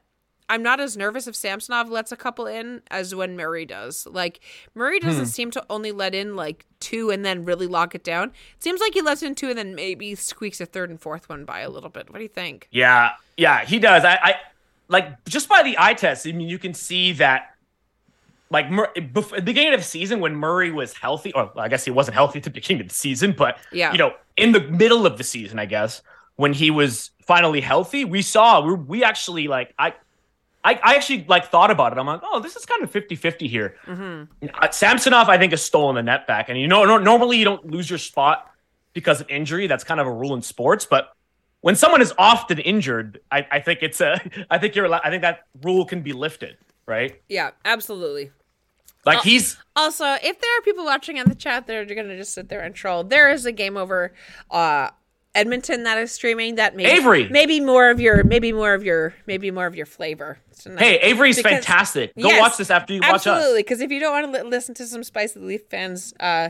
I'm 0.52 0.63
not 0.63 0.80
as 0.80 0.98
nervous 0.98 1.28
if 1.28 1.36
Samsonov 1.36 1.89
lets 1.91 2.12
a 2.12 2.17
couple 2.17 2.48
in 2.48 2.82
as 2.89 3.13
when 3.13 3.38
Murray 3.38 3.65
does. 3.65 4.08
Like 4.10 4.39
Murray 4.74 5.00
doesn't 5.00 5.26
Hmm. 5.26 5.30
seem 5.30 5.52
to 5.52 5.63
only 5.69 5.91
let 5.91 6.15
in 6.15 6.36
like 6.36 6.65
two 6.80 7.12
and 7.12 7.24
then 7.24 7.45
really 7.45 7.67
lock 7.67 7.93
it 7.93 8.04
down. 8.04 8.30
It 8.56 8.63
seems 8.63 8.82
like 8.82 8.95
he 8.95 9.04
lets 9.04 9.22
in 9.22 9.36
two 9.36 9.50
and 9.50 9.58
then 9.60 9.76
maybe 9.76 10.15
squeaks 10.15 10.60
a 10.60 10.65
third 10.65 10.89
and 10.89 11.00
fourth 11.00 11.30
one 11.30 11.45
by 11.45 11.60
a 11.60 11.69
little 11.69 11.91
bit. 11.91 12.10
What 12.10 12.17
do 12.17 12.24
you 12.24 12.30
think? 12.30 12.67
Yeah, 12.72 13.12
yeah, 13.38 13.63
he 13.65 13.78
does. 13.78 14.04
I, 14.04 14.13
I 14.24 14.36
like 14.88 15.24
just 15.26 15.48
by 15.48 15.62
the 15.62 15.76
eye 15.78 15.93
test. 15.93 16.26
I 16.26 16.32
mean, 16.32 16.50
you 16.50 16.58
can 16.58 16.74
see 16.74 17.12
that. 17.13 17.54
Like 18.52 18.72
Mur- 18.72 18.92
bef- 18.96 19.32
at 19.34 19.38
the 19.38 19.42
beginning 19.44 19.74
of 19.74 19.80
the 19.80 19.86
season, 19.86 20.20
when 20.20 20.36
Murray 20.36 20.72
was 20.72 20.94
healthy, 20.94 21.32
or 21.34 21.52
I 21.58 21.68
guess 21.68 21.86
he 21.86 21.92
wasn't 21.92 22.16
healthy 22.16 22.40
at 22.40 22.44
the 22.44 22.50
beginning 22.50 22.82
of 22.82 22.88
the 22.90 22.96
season, 22.96 23.34
but 23.38 23.60
Yeah. 23.72 23.92
you 23.92 23.98
know, 24.00 24.14
in 24.38 24.52
the 24.54 24.62
middle 24.62 25.06
of 25.06 25.18
the 25.18 25.24
season, 25.24 25.60
I 25.60 25.66
guess 25.66 26.02
when 26.36 26.54
he 26.54 26.72
was 26.72 27.12
finally 27.26 27.62
healthy, 27.62 28.06
we 28.06 28.22
saw 28.22 28.62
we, 28.62 28.74
we 28.74 29.04
actually 29.04 29.48
like 29.48 29.74
I, 29.78 29.94
I, 30.64 30.74
I 30.84 30.96
actually 30.96 31.26
like 31.28 31.50
thought 31.52 31.70
about 31.72 31.94
it. 31.94 32.00
I'm 32.00 32.08
like, 32.08 32.22
oh, 32.24 32.40
this 32.40 32.56
is 32.56 32.66
kind 32.66 32.84
of 32.84 32.92
50-50 32.92 33.50
here. 33.50 33.76
Mm-hmm. 33.86 34.48
Uh, 34.62 34.70
Samsonov, 34.72 35.30
I 35.30 35.38
think, 35.38 35.52
has 35.54 35.62
stolen 35.62 35.96
the 35.96 36.04
net 36.04 36.26
back, 36.28 36.50
and 36.50 36.60
you 36.60 36.68
know, 36.68 36.84
no, 36.86 36.98
normally 36.98 37.38
you 37.38 37.46
don't 37.46 37.66
lose 37.70 37.90
your 37.90 38.00
spot 38.00 38.52
because 38.94 39.22
of 39.22 39.30
injury. 39.30 39.68
That's 39.68 39.84
kind 39.84 40.00
of 40.02 40.08
a 40.08 40.12
rule 40.12 40.34
in 40.34 40.42
sports, 40.42 40.86
but 40.90 41.14
when 41.62 41.76
someone 41.76 42.02
is 42.02 42.14
often 42.18 42.58
injured, 42.58 43.20
I, 43.32 43.46
I 43.52 43.60
think 43.60 43.80
it's 43.84 44.02
a, 44.02 44.20
I 44.50 44.58
think 44.58 44.76
you're, 44.76 44.92
I 44.94 45.10
think 45.10 45.22
that 45.22 45.42
rule 45.62 45.86
can 45.86 46.02
be 46.02 46.14
lifted, 46.14 46.58
right? 46.88 47.22
Yeah, 47.30 47.52
absolutely. 47.64 48.32
Like 49.06 49.22
he's, 49.22 49.58
Also, 49.76 50.06
if 50.06 50.40
there 50.42 50.58
are 50.58 50.62
people 50.64 50.86
watching 50.86 51.18
in 51.18 51.28
the 51.30 51.36
chat 51.36 51.68
that 51.68 51.76
are 51.76 51.86
going 51.86 52.08
to 52.08 52.18
just 52.18 52.34
sit 52.34 52.50
there 52.50 52.60
and 52.62 52.76
troll, 52.76 53.04
there 53.04 53.32
is 53.32 53.46
a 53.46 53.52
game 53.52 53.78
over 53.78 54.14
uh 54.52 54.90
Edmonton 55.36 55.84
that 55.84 55.98
is 56.00 56.12
streaming 56.12 56.56
that 56.56 56.76
maybe 56.76 56.90
Avery. 56.90 57.30
maybe 57.30 57.60
more 57.60 57.92
of 57.92 58.00
your 58.02 58.24
maybe 58.24 58.52
more 58.52 58.74
of 58.74 58.84
your 58.84 59.14
maybe 59.28 59.52
more 59.52 59.68
of 59.68 59.76
your 59.76 59.86
flavor. 59.86 60.40
tonight. 60.60 60.80
hey, 60.84 61.00
Avery's 61.00 61.38
Because- 61.38 61.52
fantastic. 61.54 62.14
Go 62.16 62.28
Yes, 62.28 62.42
watch 62.42 62.58
this 62.58 62.70
after 62.72 62.94
you 62.94 63.00
watch 63.02 63.12
Absolutely, 63.28 63.60
us. 63.60 63.64
because 63.64 63.80
if 63.82 63.92
you 63.92 64.00
don't 64.00 64.12
want 64.12 64.34
to 64.36 64.44
li- 64.44 64.50
listen 64.50 64.74
to 64.76 64.86
some 64.88 65.04
spicy 65.04 65.40
Leaf 65.40 65.62
fans, 65.70 66.14
uh, 66.20 66.50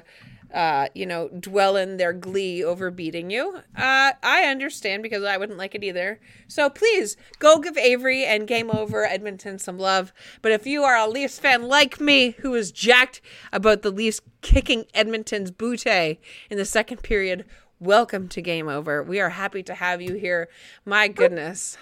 uh, 0.54 0.88
you 0.94 1.06
know, 1.06 1.28
dwell 1.30 1.76
in 1.76 1.98
their 1.98 2.14
glee 2.14 2.64
over 2.64 2.90
beating 2.92 3.30
you, 3.30 3.58
uh, 3.76 4.14
I 4.24 4.46
understand 4.48 5.04
because 5.04 5.24
I 5.24 5.38
wouldn't 5.38 5.58
like 5.58 5.76
it 5.76 5.84
either. 5.84 6.20
So 6.48 6.70
please 6.70 7.18
go 7.40 7.60
give 7.60 7.78
Avery 7.78 8.26
and 8.26 8.48
Game 8.48 8.72
Over 8.72 9.06
Edmonton 9.06 9.60
some 9.60 9.78
love. 9.78 10.12
But 10.42 10.52
if 10.52 10.66
you 10.66 10.84
are 10.84 10.96
a 10.96 11.08
Leafs 11.08 11.40
fan 11.40 11.64
like 11.64 12.00
me, 12.00 12.32
who 12.40 12.54
is 12.56 12.72
jacked 12.72 13.22
about 13.54 13.82
the 13.82 13.92
Leafs 13.92 14.22
kicking 14.42 14.86
Edmonton's 14.94 15.52
bootay 15.52 16.18
in 16.50 16.58
the 16.58 16.66
second 16.66 17.04
period. 17.04 17.46
Welcome 17.80 18.28
to 18.30 18.42
Game 18.42 18.68
Over. 18.68 19.02
We 19.04 19.20
are 19.20 19.30
happy 19.30 19.64
to 19.64 19.74
have 19.74 20.02
you 20.02 20.16
here. 20.16 20.50
My 20.86 21.08
goodness. 21.08 21.78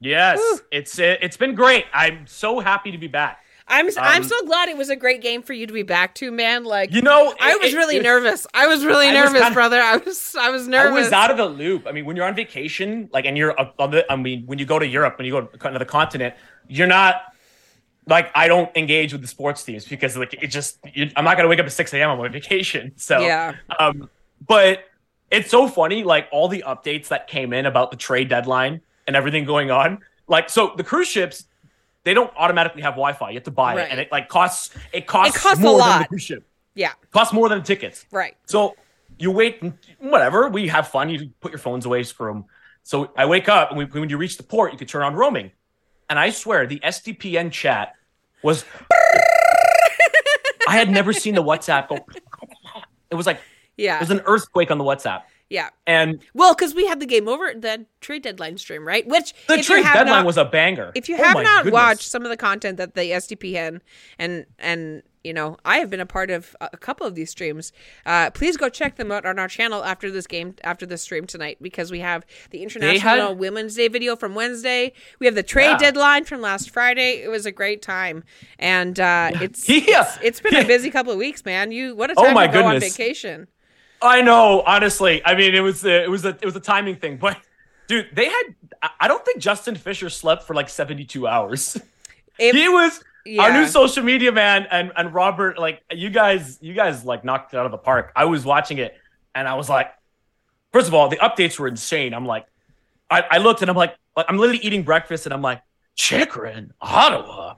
Yes, 0.00 0.38
Whew. 0.38 0.60
it's 0.70 0.98
it, 0.98 1.18
it's 1.22 1.36
been 1.36 1.54
great. 1.54 1.84
I'm 1.92 2.26
so 2.26 2.60
happy 2.60 2.90
to 2.92 2.98
be 2.98 3.08
back. 3.08 3.42
I'm 3.68 3.86
I'm 3.98 4.22
Um, 4.22 4.28
so 4.28 4.40
glad 4.46 4.68
it 4.68 4.76
was 4.76 4.88
a 4.90 4.96
great 4.96 5.20
game 5.22 5.42
for 5.42 5.52
you 5.52 5.66
to 5.66 5.72
be 5.72 5.82
back 5.82 6.14
to, 6.16 6.30
man. 6.30 6.64
Like 6.64 6.92
You 6.92 7.02
know, 7.02 7.34
I 7.40 7.56
was 7.56 7.72
it- 7.72 7.76
really 7.76 7.96
it- 7.98 8.02
nervous. 8.02 8.46
I 8.54 8.66
was 8.66 8.84
really 8.84 9.06
I 9.08 9.12
was 9.12 9.24
nervous, 9.32 9.42
kinda- 9.42 9.54
brother. 9.54 9.80
I 9.80 9.96
was 9.98 10.34
I 10.38 10.50
was 10.50 10.66
nervous. 10.66 10.90
I 10.90 10.94
was 10.94 11.12
out 11.12 11.30
of 11.30 11.36
the 11.36 11.46
loop. 11.46 11.86
I 11.86 11.92
mean, 11.92 12.04
when 12.04 12.16
you're 12.16 12.26
on 12.26 12.34
vacation, 12.34 13.08
like, 13.12 13.24
and 13.26 13.36
you're 13.36 13.54
on 13.78 13.90
the, 13.90 14.10
I 14.10 14.16
mean, 14.16 14.44
when 14.46 14.58
you 14.58 14.64
go 14.64 14.78
to 14.78 14.86
Europe, 14.86 15.18
when 15.18 15.26
you 15.26 15.32
go 15.32 15.42
to 15.42 15.68
another 15.68 15.84
continent, 15.84 16.34
you're 16.68 16.86
not 16.86 17.22
like 18.06 18.30
I 18.34 18.48
don't 18.48 18.74
engage 18.76 19.12
with 19.12 19.20
the 19.20 19.28
sports 19.28 19.62
teams 19.64 19.84
because 19.84 20.16
like 20.16 20.32
it 20.34 20.46
just 20.46 20.78
you, 20.94 21.10
I'm 21.16 21.24
not 21.24 21.36
gonna 21.36 21.48
wake 21.48 21.58
up 21.60 21.66
at 21.66 21.72
6 21.72 21.92
a.m. 21.94 22.10
on 22.10 22.18
my 22.18 22.28
vacation. 22.40 22.92
So 22.96 23.20
Yeah. 23.20 23.54
um, 23.78 24.08
but 24.46 24.84
it's 25.30 25.50
so 25.50 25.68
funny, 25.68 26.04
like 26.04 26.26
all 26.32 26.48
the 26.48 26.64
updates 26.66 27.08
that 27.08 27.26
came 27.28 27.52
in 27.52 27.66
about 27.66 27.90
the 27.90 27.98
trade 27.98 28.30
deadline 28.30 28.80
and 29.06 29.14
everything 29.14 29.44
going 29.44 29.70
on. 29.70 29.98
Like, 30.26 30.48
so 30.48 30.72
the 30.76 30.84
cruise 30.84 31.08
ships, 31.08 31.44
they 32.04 32.14
don't 32.14 32.32
automatically 32.36 32.82
have 32.82 32.94
Wi-Fi. 32.94 33.30
You 33.30 33.34
have 33.36 33.44
to 33.44 33.50
buy 33.50 33.74
Right. 33.76 33.86
it, 33.86 33.90
and 33.90 34.00
it 34.00 34.10
like 34.12 34.28
costs 34.28 34.74
it 34.92 35.06
costs, 35.06 35.36
It 35.36 35.40
costs 35.40 35.58
a 35.58 35.62
more 35.62 35.78
than 35.78 35.98
the 36.02 36.08
cruise 36.08 36.22
ship. 36.22 36.44
yeah, 36.74 36.92
costs 37.12 37.32
more 37.32 37.48
than 37.48 37.58
the 37.58 37.64
tickets. 37.64 38.06
right. 38.10 38.36
So 38.46 38.76
you 39.18 39.30
wait, 39.30 39.60
and 39.62 39.76
whatever. 39.98 40.48
We 40.48 40.68
have 40.68 40.88
fun. 40.88 41.08
You 41.10 41.30
put 41.40 41.50
your 41.52 41.58
phones 41.58 41.84
away 41.86 42.04
them. 42.28 42.44
So 42.84 43.10
I 43.16 43.26
wake 43.26 43.48
up, 43.48 43.70
and 43.70 43.78
we, 43.78 43.84
when 43.84 44.08
you 44.08 44.16
reach 44.16 44.36
the 44.36 44.42
port, 44.44 44.72
you 44.72 44.78
could 44.78 44.88
turn 44.88 45.02
on 45.02 45.14
roaming. 45.14 45.50
And 46.08 46.18
I 46.18 46.30
swear, 46.30 46.66
the 46.66 46.78
SDPN 46.82 47.50
chat 47.52 47.94
was. 48.42 48.64
I 50.68 50.76
had 50.76 50.90
never 50.90 51.12
seen 51.12 51.34
the 51.34 51.42
WhatsApp 51.42 51.88
go. 51.88 51.98
It 53.10 53.14
was 53.14 53.24
like 53.26 53.40
Yeah. 53.78 53.96
it 53.96 54.00
was 54.00 54.10
an 54.10 54.20
earthquake 54.26 54.70
on 54.70 54.76
the 54.76 54.84
WhatsApp, 54.84 55.22
yeah. 55.50 55.70
and 55.86 56.20
Well, 56.34 56.54
because 56.54 56.74
we 56.74 56.86
had 56.86 57.00
the 57.00 57.06
game 57.06 57.28
over 57.28 57.52
the 57.54 57.86
trade 58.00 58.22
deadline 58.22 58.58
stream, 58.58 58.86
right? 58.86 59.06
Which 59.06 59.34
the 59.46 59.58
trade 59.62 59.84
deadline 59.84 60.06
not, 60.06 60.26
was 60.26 60.36
a 60.36 60.44
banger. 60.44 60.92
if 60.94 61.08
you 61.08 61.16
Oh 61.16 61.22
have 61.24 61.36
not 61.42 61.64
goodness. 61.64 61.72
watched 61.72 62.10
some 62.10 62.22
of 62.24 62.30
the 62.30 62.36
content 62.36 62.76
that 62.78 62.94
the 62.94 63.10
SDPN 63.12 63.80
and 64.18 64.46
and 64.58 65.02
you 65.24 65.32
know 65.32 65.56
I 65.64 65.78
have 65.78 65.90
been 65.90 66.00
a 66.00 66.06
part 66.06 66.30
of 66.30 66.54
a 66.60 66.76
couple 66.76 67.06
of 67.06 67.14
these 67.16 67.30
streams, 67.30 67.72
uh, 68.06 68.30
please 68.30 68.56
go 68.56 68.68
check 68.68 68.96
them 68.96 69.10
out 69.10 69.26
on 69.26 69.38
our 69.38 69.48
channel 69.48 69.84
after 69.84 70.10
this 70.10 70.26
game 70.26 70.54
after 70.64 70.86
this 70.86 71.02
stream 71.02 71.26
tonight 71.26 71.58
because 71.60 71.90
we 71.90 71.98
have 72.00 72.24
the 72.50 72.62
International 72.62 73.28
had- 73.28 73.38
Women's 73.38 73.74
Day 73.74 73.88
video 73.88 74.14
from 74.16 74.34
Wednesday. 74.34 74.92
We 75.18 75.26
have 75.26 75.34
the 75.34 75.42
trade 75.42 75.70
Yeah. 75.72 75.78
deadline 75.78 76.24
from 76.24 76.40
last 76.40 76.70
Friday. 76.70 77.22
It 77.22 77.28
was 77.28 77.46
a 77.46 77.52
great 77.52 77.82
time, 77.82 78.22
and 78.58 78.98
uh, 79.00 79.30
it's, 79.40 79.68
Yeah. 79.68 79.80
it's 80.02 80.18
it's 80.22 80.40
been 80.40 80.54
a 80.56 80.64
busy 80.74 80.90
couple 80.90 81.12
of 81.12 81.18
weeks, 81.18 81.44
man. 81.44 81.72
You 81.72 81.96
what 81.96 82.10
a 82.10 82.14
Oh 82.16 82.24
time 82.26 82.34
my 82.34 82.46
to 82.46 82.52
go 82.52 82.64
on 82.64 82.78
vacation. 82.80 83.48
I 84.00 84.22
know, 84.22 84.62
honestly. 84.66 85.20
I 85.24 85.34
mean, 85.34 85.54
it 85.54 85.60
was 85.60 85.84
a, 85.84 86.04
it 86.04 86.10
was 86.10 86.24
a 86.24 86.30
it 86.30 86.44
was 86.44 86.54
a 86.56 86.60
timing 86.60 86.96
thing, 86.96 87.16
but 87.16 87.36
dude, 87.88 88.08
they 88.12 88.26
had. 88.26 88.54
I- 89.00 89.08
don't 89.08 89.24
think 89.24 89.40
Justin 89.40 89.74
Fisher 89.74 90.08
slept 90.08 90.44
for 90.44 90.54
like 90.54 90.68
seventy 90.68 91.04
two 91.04 91.26
hours. 91.26 91.76
It- 92.38 92.54
he 92.54 92.68
was 92.68 93.02
our 93.40 93.52
new 93.52 93.66
social 93.66 94.04
media 94.04 94.30
man 94.30 94.66
and 94.70 94.92
and 94.96 95.12
Robert 95.12 95.58
like 95.58 95.82
you 95.90 96.08
guys 96.08 96.56
you 96.62 96.72
guys 96.74 97.04
like 97.04 97.24
knocked 97.24 97.52
it 97.52 97.56
out 97.58 97.66
of 97.66 97.72
the 97.72 97.78
park. 97.78 98.12
I 98.14 98.26
was 98.26 98.44
watching 98.44 98.78
it 98.78 98.96
and 99.34 99.48
I 99.48 99.54
was 99.54 99.68
like 99.68 99.92
first 100.72 100.86
of 100.88 100.94
all 100.94 101.08
the 101.08 101.16
updates 101.16 101.58
were 101.58 101.66
insane. 101.66 102.14
I'm 102.14 102.24
like 102.26 102.46
I, 103.10 103.24
I 103.32 103.38
looked 103.38 103.60
and 103.62 103.68
I'm 103.70 103.76
like 103.76 103.96
like 104.16 104.26
I'm 104.28 104.38
literally 104.38 104.60
eating 104.62 104.84
breakfast 104.84 105.26
and 105.26 105.34
I'm 105.34 105.42
like 105.42 105.60
Chychrun 105.96 106.72
Ottawa 106.80 107.56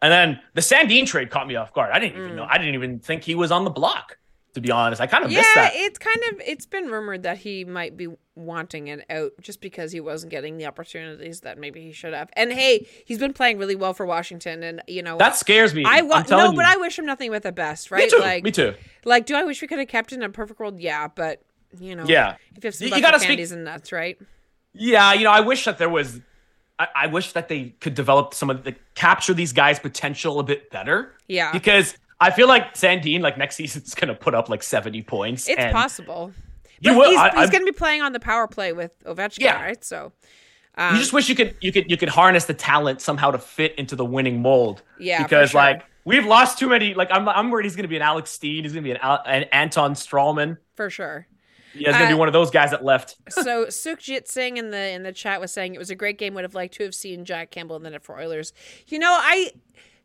and 0.00 0.12
then 0.12 0.40
the 0.54 0.60
Sandin 0.60 1.06
trade 1.06 1.28
caught 1.28 1.48
me 1.48 1.56
off 1.56 1.72
guard. 1.74 1.90
I 1.92 1.98
didn't 1.98 2.16
even 2.18 2.30
Mm. 2.30 2.36
know 2.36 2.46
I 2.48 2.56
didn't 2.58 2.74
even 2.74 3.00
think 3.00 3.24
he 3.24 3.34
was 3.34 3.50
on 3.50 3.64
the 3.64 3.70
block 3.70 4.16
to 4.54 4.60
be 4.60 4.70
honest. 4.70 5.00
I 5.00 5.06
kind 5.06 5.24
of 5.24 5.30
yeah, 5.30 5.38
missed 5.40 5.54
that. 5.54 5.72
it's 5.74 5.98
kind 5.98 6.18
of 6.32 6.40
it's 6.46 6.66
been 6.66 6.86
rumored 6.88 7.22
that 7.24 7.38
he 7.38 7.64
might 7.64 7.96
be 7.96 8.08
wanting 8.36 8.88
it 8.88 9.04
out 9.10 9.32
just 9.40 9.60
because 9.60 9.92
he 9.92 10.00
wasn't 10.00 10.30
getting 10.30 10.56
the 10.56 10.66
opportunities 10.66 11.42
that 11.42 11.58
maybe 11.58 11.80
he 11.82 11.92
should 11.92 12.12
have. 12.14 12.30
And 12.34 12.52
hey, 12.52 12.86
he's 13.04 13.18
been 13.18 13.32
playing 13.32 13.58
really 13.58 13.76
well 13.76 13.94
for 13.94 14.06
Washington, 14.06 14.62
and 14.62 14.82
you 14.88 15.02
know 15.02 15.18
that 15.18 15.36
scares 15.36 15.74
me. 15.74 15.84
I 15.84 15.98
I'm 15.98 16.08
wa- 16.08 16.24
no, 16.28 16.50
you. 16.50 16.56
but 16.56 16.64
I 16.64 16.76
wish 16.76 16.98
him 16.98 17.06
nothing 17.06 17.30
but 17.30 17.42
the 17.42 17.52
best, 17.52 17.90
right? 17.90 18.04
me 18.04 18.10
too. 18.10 18.18
Like, 18.18 18.44
me 18.44 18.50
too. 18.50 18.74
like, 19.04 19.26
do 19.26 19.34
I 19.36 19.44
wish 19.44 19.60
we 19.62 19.68
could 19.68 19.78
have 19.78 19.88
kept 19.88 20.12
in 20.12 20.22
a 20.22 20.28
perfect 20.28 20.58
world? 20.58 20.80
Yeah, 20.80 21.08
but 21.08 21.42
you 21.78 21.94
know, 21.96 22.04
Yeah. 22.06 22.36
if 22.56 22.62
you 22.64 22.68
have 22.68 22.74
some 22.74 22.88
You- 22.88 22.94
you 22.96 23.02
gotta 23.02 23.20
speak- 23.20 23.40
and 23.50 23.64
nuts, 23.64 23.92
right? 23.92 24.16
Yeah, 24.72 25.12
you 25.12 25.24
know, 25.24 25.30
I 25.30 25.40
wish 25.40 25.64
that 25.64 25.78
there 25.78 25.88
was. 25.88 26.20
I, 26.78 26.88
I 26.96 27.06
wish 27.06 27.32
that 27.34 27.46
they 27.48 27.66
could 27.80 27.94
develop 27.94 28.34
some 28.34 28.50
of 28.50 28.64
the 28.64 28.74
capture 28.96 29.32
these 29.32 29.52
guys' 29.52 29.78
potential 29.78 30.40
a 30.40 30.42
bit 30.42 30.70
better. 30.70 31.14
Yeah. 31.28 31.52
because 31.52 31.96
I 32.24 32.30
feel 32.30 32.48
like 32.48 32.74
Sandin, 32.74 33.20
like 33.20 33.38
next 33.38 33.56
season's 33.60 33.94
gonna 33.94 34.14
put 34.14 34.34
up 34.34 34.48
like 34.48 34.62
seventy 34.62 35.02
points. 35.02 35.48
It's 35.48 35.72
possible. 35.72 36.32
You 36.80 36.98
will. 36.98 37.10
he's, 37.10 37.18
I, 37.18 37.40
he's 37.40 37.50
going 37.50 37.62
to 37.64 37.72
be 37.72 37.76
playing 37.76 38.02
on 38.02 38.12
the 38.12 38.20
power 38.20 38.46
play 38.46 38.72
with 38.72 38.92
Ovechkin, 39.04 39.38
Yeah. 39.40 39.62
right? 39.62 39.82
So, 39.82 40.12
you 40.76 40.84
um, 40.84 40.96
just 40.96 41.12
wish 41.12 41.28
you 41.28 41.34
could 41.34 41.54
you 41.60 41.72
could 41.72 41.90
you 41.90 41.96
could 41.96 42.08
harness 42.10 42.44
the 42.44 42.52
talent 42.54 43.00
somehow 43.00 43.30
to 43.30 43.38
fit 43.38 43.74
into 43.76 43.96
the 43.96 44.04
winning 44.04 44.42
mold. 44.42 44.82
Yeah, 44.98 45.22
because 45.22 45.50
sure. 45.50 45.60
like 45.60 45.84
we've 46.04 46.26
lost 46.26 46.58
too 46.58 46.68
many. 46.68 46.92
Like 46.94 47.08
I'm 47.10 47.28
I'm 47.28 47.50
worried 47.50 47.64
he's 47.64 47.76
gonna 47.76 47.88
be 47.88 47.96
an 47.96 48.02
Alex 48.02 48.30
Steen. 48.30 48.64
He's 48.64 48.72
gonna 48.72 48.82
be 48.82 48.90
an, 48.90 48.98
Al, 48.98 49.22
an 49.24 49.44
Anton 49.44 49.94
Stralman. 49.94 50.58
for 50.74 50.90
sure. 50.90 51.26
Yeah, 51.74 51.88
he's 51.88 51.96
gonna 51.96 52.08
be 52.08 52.14
Uh, 52.14 52.18
one 52.18 52.28
of 52.28 52.34
those 52.34 52.50
guys 52.50 52.70
that 52.72 52.84
left. 52.84 53.16
so 53.30 53.66
Sukjit 53.66 54.28
Singh 54.28 54.58
in 54.58 54.70
the 54.70 54.90
in 54.90 55.04
the 55.04 55.12
chat 55.12 55.40
was 55.40 55.52
saying 55.52 55.74
it 55.74 55.78
was 55.78 55.90
a 55.90 55.94
great 55.96 56.18
game. 56.18 56.34
Would 56.34 56.44
have 56.44 56.54
liked 56.54 56.74
to 56.74 56.84
have 56.84 56.94
seen 56.94 57.24
Jack 57.24 57.50
Campbell 57.50 57.76
in 57.76 57.82
the 57.82 57.90
net 57.90 58.02
for 58.04 58.18
Oilers. 58.18 58.52
You 58.88 58.98
know, 58.98 59.12
I 59.12 59.52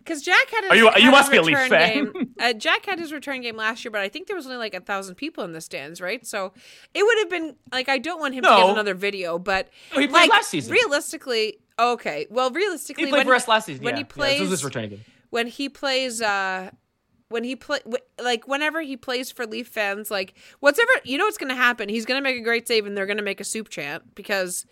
Because 0.10 0.24
Jack 0.24 0.50
had 0.50 0.64
his, 0.64 0.72
Are 0.72 0.76
you- 0.76 0.90
had 0.90 1.02
you 1.04 1.12
must 1.12 1.30
be 1.32 1.38
a 1.38 1.44
return 1.44 1.70
fan. 1.70 1.94
game. 2.12 2.26
Uh, 2.40 2.54
Jack 2.54 2.86
had 2.86 2.98
his 3.00 3.12
return 3.14 3.42
game 3.42 3.56
last 3.58 3.84
year, 3.84 3.92
but 3.92 4.00
I 4.02 4.08
think 4.10 4.26
there 4.28 4.36
was 4.36 4.46
only 4.46 4.58
like 4.58 4.74
a 4.74 4.80
thousand 4.80 5.16
people 5.16 5.44
in 5.44 5.52
the 5.52 5.60
stands, 5.62 6.00
right? 6.02 6.26
So 6.26 6.54
it 6.94 7.04
would 7.04 7.18
have 7.20 7.30
been 7.30 7.56
like 7.72 7.90
I 7.90 7.98
don't 7.98 8.20
want 8.20 8.34
him 8.34 8.44
to 8.44 8.50
No. 8.50 8.62
give 8.62 8.70
another 8.70 8.94
video, 8.96 9.38
but 9.38 9.68
No, 9.94 10.00
he 10.02 10.08
played 10.08 10.22
like 10.22 10.32
last 10.32 10.50
season. 10.50 10.72
realistically, 10.72 11.58
okay. 11.78 12.28
Well, 12.30 12.50
realistically, 12.50 13.04
He 13.06 13.10
played 13.12 13.20
when 13.20 13.28
for 13.28 13.36
us 13.36 13.48
last 13.50 13.66
season. 13.66 13.84
when 13.84 13.96
yeah. 13.96 13.98
he 13.98 14.02
Yeah, 14.04 14.08
this 14.08 14.14
plays 14.16 14.40
was 14.42 14.50
his 14.52 14.64
returning 14.64 14.90
game. 14.92 15.06
when 15.32 15.48
he 15.48 15.68
plays 15.70 16.22
uh 16.22 16.72
when 17.28 17.44
he 17.44 17.56
play 17.58 17.80
like 18.20 18.48
whenever 18.48 18.82
he 18.82 18.96
plays 18.98 19.30
for 19.30 19.46
Leaf 19.46 19.68
fans 19.68 20.10
like 20.10 20.34
whatever 20.62 20.90
you 21.04 21.18
know 21.18 21.26
what's 21.26 21.38
going 21.38 21.50
to 21.50 21.56
happen 21.56 21.88
he's 21.90 22.06
going 22.06 22.18
to 22.18 22.24
make 22.24 22.38
a 22.38 22.42
great 22.44 22.68
save 22.68 22.86
and 22.88 22.98
they're 22.98 23.06
going 23.06 23.18
to 23.18 23.24
make 23.24 23.40
a 23.42 23.44
soup 23.44 23.70
chant 23.70 24.16
because 24.16 24.66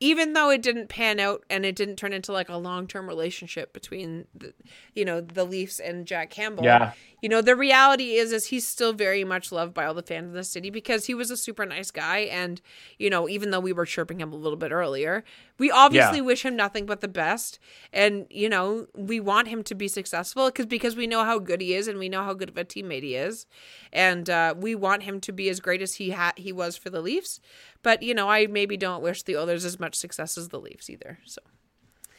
even 0.00 0.34
though 0.34 0.50
it 0.50 0.62
didn't 0.62 0.88
pan 0.88 1.18
out 1.18 1.42
and 1.48 1.64
it 1.64 1.74
didn't 1.74 1.96
turn 1.96 2.12
into 2.12 2.32
like 2.32 2.48
a 2.48 2.56
long-term 2.56 3.08
relationship 3.08 3.72
between 3.72 4.26
the, 4.34 4.52
you 4.94 5.04
know 5.04 5.20
the 5.20 5.44
Leafs 5.44 5.80
and 5.80 6.06
Jack 6.06 6.30
Campbell 6.30 6.64
Yeah. 6.64 6.92
you 7.22 7.28
know 7.28 7.40
the 7.40 7.56
reality 7.56 8.14
is 8.14 8.32
is 8.32 8.46
he's 8.46 8.66
still 8.66 8.92
very 8.92 9.24
much 9.24 9.50
loved 9.52 9.72
by 9.74 9.86
all 9.86 9.94
the 9.94 10.02
fans 10.02 10.28
in 10.28 10.34
the 10.34 10.44
city 10.44 10.68
because 10.70 11.06
he 11.06 11.14
was 11.14 11.30
a 11.30 11.36
super 11.36 11.64
nice 11.64 11.90
guy 11.90 12.18
and 12.18 12.60
you 12.98 13.08
know 13.08 13.28
even 13.28 13.50
though 13.50 13.60
we 13.60 13.72
were 13.72 13.86
chirping 13.86 14.20
him 14.20 14.32
a 14.32 14.36
little 14.36 14.58
bit 14.58 14.70
earlier 14.72 15.24
we 15.58 15.70
obviously 15.70 16.18
Yeah. 16.18 16.24
wish 16.24 16.44
him 16.44 16.56
nothing 16.56 16.84
but 16.84 17.00
the 17.00 17.08
best 17.08 17.58
and 17.92 18.26
you 18.30 18.48
know 18.48 18.86
we 18.94 19.18
want 19.20 19.48
him 19.48 19.62
to 19.64 19.74
be 19.74 19.88
successful 19.88 20.46
because 20.48 20.66
because 20.66 20.94
we 20.96 21.06
know 21.06 21.24
how 21.24 21.38
good 21.38 21.60
he 21.62 21.74
is 21.74 21.88
and 21.88 21.98
we 21.98 22.08
know 22.10 22.22
how 22.24 22.34
good 22.34 22.50
of 22.50 22.58
a 22.58 22.64
teammate 22.64 23.02
he 23.02 23.14
is 23.14 23.46
and 23.92 24.28
uh, 24.28 24.54
we 24.56 24.74
want 24.74 25.04
him 25.04 25.20
to 25.20 25.32
be 25.32 25.48
as 25.48 25.58
great 25.60 25.80
as 25.80 25.94
he 25.94 26.10
had 26.10 26.32
he 26.36 26.52
was 26.52 26.76
for 26.76 26.90
the 26.90 27.00
Leafs 27.00 27.40
but 27.86 28.02
you 28.02 28.14
know 28.14 28.28
I 28.28 28.46
maybe 28.46 28.76
don't 28.76 29.02
wish 29.02 29.22
the 29.22 29.36
Oilers 29.36 29.64
as 29.64 29.78
much 29.78 29.94
success 29.94 30.36
as 30.36 30.48
the 30.48 30.60
Leafs 30.60 30.90
either 30.90 31.18
so 31.24 31.40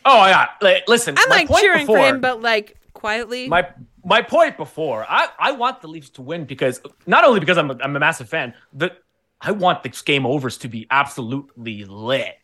Oh 0.10 0.25
yeah. 0.25 0.47
Like, 0.62 0.88
listen, 0.88 1.15
I'm 1.17 1.30
like 1.30 1.49
cheering 1.49 1.86
before, 1.86 1.97
for 1.97 2.08
him 2.08 2.21
but 2.21 2.41
like 2.41 2.77
quietly 2.93 3.49
my 3.49 3.67
my 4.08 4.21
point 4.21 4.56
before, 4.56 5.06
I, 5.10 5.27
I 5.38 5.51
want 5.51 5.82
the 5.82 5.89
Leafs 5.89 6.10
to 6.12 6.21
win 6.21 6.45
because 6.45 6.80
not 7.06 7.25
only 7.25 7.41
because 7.41 7.58
I'm 7.58 7.69
a, 7.69 7.77
I'm 7.82 7.93
a 7.93 7.99
massive 7.99 8.30
fan, 8.30 8.53
the 8.71 8.93
I 9.41 9.51
want 9.51 9.84
the 9.84 9.89
game 10.06 10.25
overs 10.25 10.58
to 10.60 10.69
be 10.69 10.88
absolutely 10.89 11.84
lit, 11.84 12.38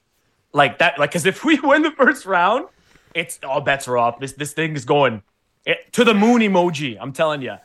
like 0.51 0.79
that. 0.79 0.99
Like, 0.99 1.11
because 1.11 1.25
if 1.25 1.45
we 1.45 1.57
win 1.61 1.81
the 1.81 1.91
first 1.91 2.25
round, 2.25 2.67
it's 3.15 3.39
all 3.47 3.61
bets 3.61 3.87
are 3.87 3.97
off. 3.97 4.19
This 4.19 4.33
this 4.33 4.51
thing 4.51 4.75
is 4.75 4.83
going 4.83 5.23
it, 5.65 5.93
to 5.93 6.03
the 6.03 6.13
moon 6.13 6.41
emoji. 6.41 6.97
I'm 6.99 7.13
telling 7.13 7.41
you. 7.41 7.55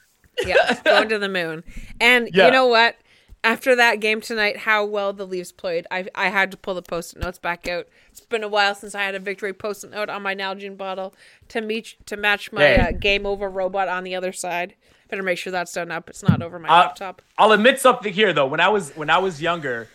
yeah, 0.46 0.80
going 0.84 1.08
to 1.08 1.18
the 1.18 1.28
moon. 1.28 1.64
And 2.00 2.30
Yeah. 2.32 2.46
you 2.46 2.52
know 2.52 2.68
what? 2.68 2.96
After 3.44 3.76
that 3.76 4.00
game 4.00 4.20
tonight, 4.20 4.58
how 4.58 4.84
well 4.84 5.12
the 5.12 5.26
Leafs 5.26 5.52
played, 5.52 5.86
I 5.90 6.06
I 6.14 6.28
had 6.28 6.50
to 6.50 6.56
pull 6.56 6.74
the 6.74 6.82
post-it 6.82 7.20
notes 7.22 7.38
back 7.38 7.68
out. 7.68 7.86
It's 8.10 8.20
been 8.20 8.42
a 8.42 8.48
while 8.48 8.74
since 8.74 8.94
I 8.94 9.02
had 9.04 9.14
a 9.14 9.20
victory 9.20 9.52
post-it 9.52 9.90
note 9.92 10.08
on 10.10 10.22
my 10.22 10.34
Nalgene 10.34 10.76
bottle 10.76 11.14
to 11.48 11.60
meet 11.60 11.94
to 12.06 12.16
match 12.16 12.50
my 12.52 12.62
Hey. 12.62 12.76
uh, 12.76 12.92
game 12.92 13.24
over 13.26 13.48
robot 13.48 13.88
on 13.88 14.02
the 14.04 14.14
other 14.16 14.32
side. 14.32 14.74
Better 15.08 15.22
make 15.22 15.38
sure 15.38 15.50
that's 15.52 15.72
done 15.72 15.90
up. 15.92 16.10
It's 16.10 16.22
not 16.22 16.42
over 16.42 16.58
my 16.58 16.68
Uh, 16.68 16.78
laptop. 16.88 17.22
I'll 17.38 17.52
admit 17.52 17.80
something 17.80 18.12
here 18.12 18.32
though. 18.32 18.46
When 18.46 18.60
I 18.60 18.68
was 18.68 18.90
when 18.96 19.08
I 19.08 19.18
was 19.18 19.40
younger, 19.40 19.88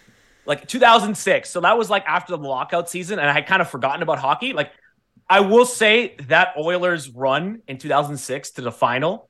like 0.45 0.65
2006, 0.67 1.49
so 1.49 1.59
that 1.61 1.77
was 1.77 1.89
like 1.89 2.05
after 2.07 2.35
the 2.37 2.41
lockout 2.47 2.89
season, 2.89 3.19
and 3.19 3.29
I 3.29 3.33
had 3.33 3.45
kind 3.45 3.61
of 3.61 3.69
forgotten 3.69 4.01
about 4.01 4.19
hockey. 4.19 4.53
Like, 4.53 4.71
I 5.29 5.41
will 5.41 5.65
say 5.65 6.15
that 6.27 6.53
Oilers 6.57 7.09
run 7.09 7.61
in 7.67 7.77
2006 7.77 8.51
to 8.51 8.61
the 8.61 8.71
final. 8.71 9.29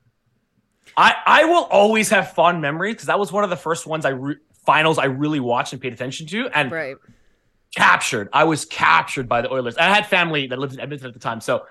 I 0.98 1.16
I 1.26 1.46
will 1.46 1.64
always 1.66 2.10
have 2.10 2.34
fond 2.34 2.62
memories 2.62 2.94
because 2.96 3.08
that 3.08 3.20
was 3.20 3.32
one 3.32 3.44
of 3.44 3.50
the 3.50 3.56
first 3.58 3.88
ones 3.88 4.06
I 4.06 4.10
re- 4.10 4.36
finals 4.66 4.98
I 4.98 5.06
really 5.06 5.40
watched 5.40 5.74
and 5.74 5.82
paid 5.82 5.94
attention 5.94 6.28
to, 6.28 6.48
and 6.50 6.72
Right. 6.72 6.96
captured. 7.76 8.30
I 8.34 8.44
was 8.44 8.66
captured 8.66 9.28
by 9.28 9.42
the 9.42 9.52
Oilers. 9.52 9.78
I 9.78 9.84
had 9.94 10.06
family 10.06 10.48
that 10.48 10.60
lived 10.60 10.74
in 10.74 10.80
Edmonton 10.80 11.08
at 11.08 11.14
the 11.14 11.20
time, 11.20 11.42
so 11.42 11.66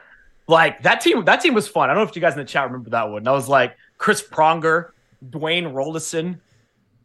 like 0.48 0.82
that 0.82 1.00
team. 1.00 1.24
That 1.24 1.40
team 1.40 1.54
was 1.54 1.68
fun. 1.68 1.88
I 1.90 1.94
don't 1.94 2.04
know 2.04 2.08
if 2.08 2.16
you 2.16 2.20
guys 2.22 2.32
in 2.32 2.38
the 2.40 2.44
chat 2.44 2.64
remember 2.64 2.90
that 2.90 3.08
one. 3.10 3.22
That 3.22 3.30
was 3.30 3.48
like 3.48 3.76
Chris 3.98 4.22
Pronger, 4.22 4.90
Dwayne 5.30 5.72
Roloson. 5.72 6.40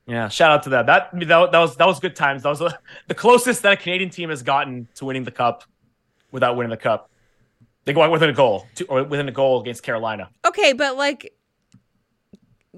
Yeah, 0.07 0.29
shout 0.29 0.51
out 0.51 0.63
to 0.63 0.69
them. 0.69 0.85
That 0.85 1.11
that, 1.13 1.51
that 1.51 1.59
was 1.59 1.75
that 1.75 1.85
was 1.85 1.99
good 1.99 2.15
times. 2.15 2.43
That 2.43 2.49
was 2.49 2.61
uh, 2.61 2.71
the 3.07 3.13
closest 3.15 3.61
that 3.63 3.73
a 3.73 3.77
Canadian 3.77 4.09
team 4.09 4.29
has 4.29 4.41
gotten 4.41 4.87
to 4.95 5.05
winning 5.05 5.23
the 5.23 5.31
cup 5.31 5.63
without 6.31 6.55
winning 6.55 6.71
the 6.71 6.77
cup. 6.77 7.09
They 7.85 7.93
go 7.93 8.01
out 8.01 8.11
within 8.11 8.29
a 8.29 8.33
goal, 8.33 8.65
to, 8.75 8.85
or 8.87 9.03
within 9.05 9.29
a 9.29 9.31
goal 9.31 9.61
against 9.61 9.81
Carolina. 9.81 10.29
Okay, 10.45 10.73
but 10.73 10.97
like, 10.97 11.33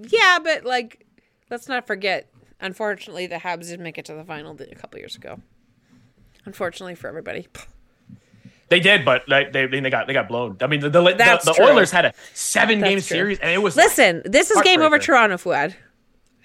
yeah, 0.07 0.39
but 0.43 0.65
like, 0.65 1.05
let's 1.49 1.67
not 1.67 1.87
forget. 1.87 2.29
Unfortunately, 2.61 3.27
the 3.27 3.35
Habs 3.35 3.69
didn't 3.69 3.83
make 3.83 3.97
it 3.97 4.05
to 4.05 4.13
the 4.13 4.23
final 4.23 4.55
a 4.59 4.75
couple 4.75 4.99
years 4.99 5.15
ago. 5.15 5.39
Unfortunately 6.45 6.95
for 6.95 7.07
everybody. 7.07 7.47
They 8.69 8.79
did, 8.79 9.03
but 9.03 9.27
like, 9.27 9.51
they 9.51 9.65
they 9.65 9.89
got 9.89 10.07
they 10.07 10.13
got 10.13 10.27
blown. 10.27 10.57
I 10.61 10.67
mean, 10.67 10.79
the 10.79 10.89
the, 10.89 11.01
the, 11.01 11.15
the. 11.15 11.61
Oilers 11.61 11.89
had 11.89 12.05
a 12.05 12.13
seven 12.33 12.81
game 12.81 12.97
true. 12.97 13.01
series, 13.01 13.39
and 13.39 13.51
it 13.51 13.61
was 13.61 13.75
Listen, 13.75 14.21
this 14.25 14.51
is 14.51 14.61
game 14.61 14.81
over 14.81 14.99
Toronto, 14.99 15.37
Fuad. 15.37 15.75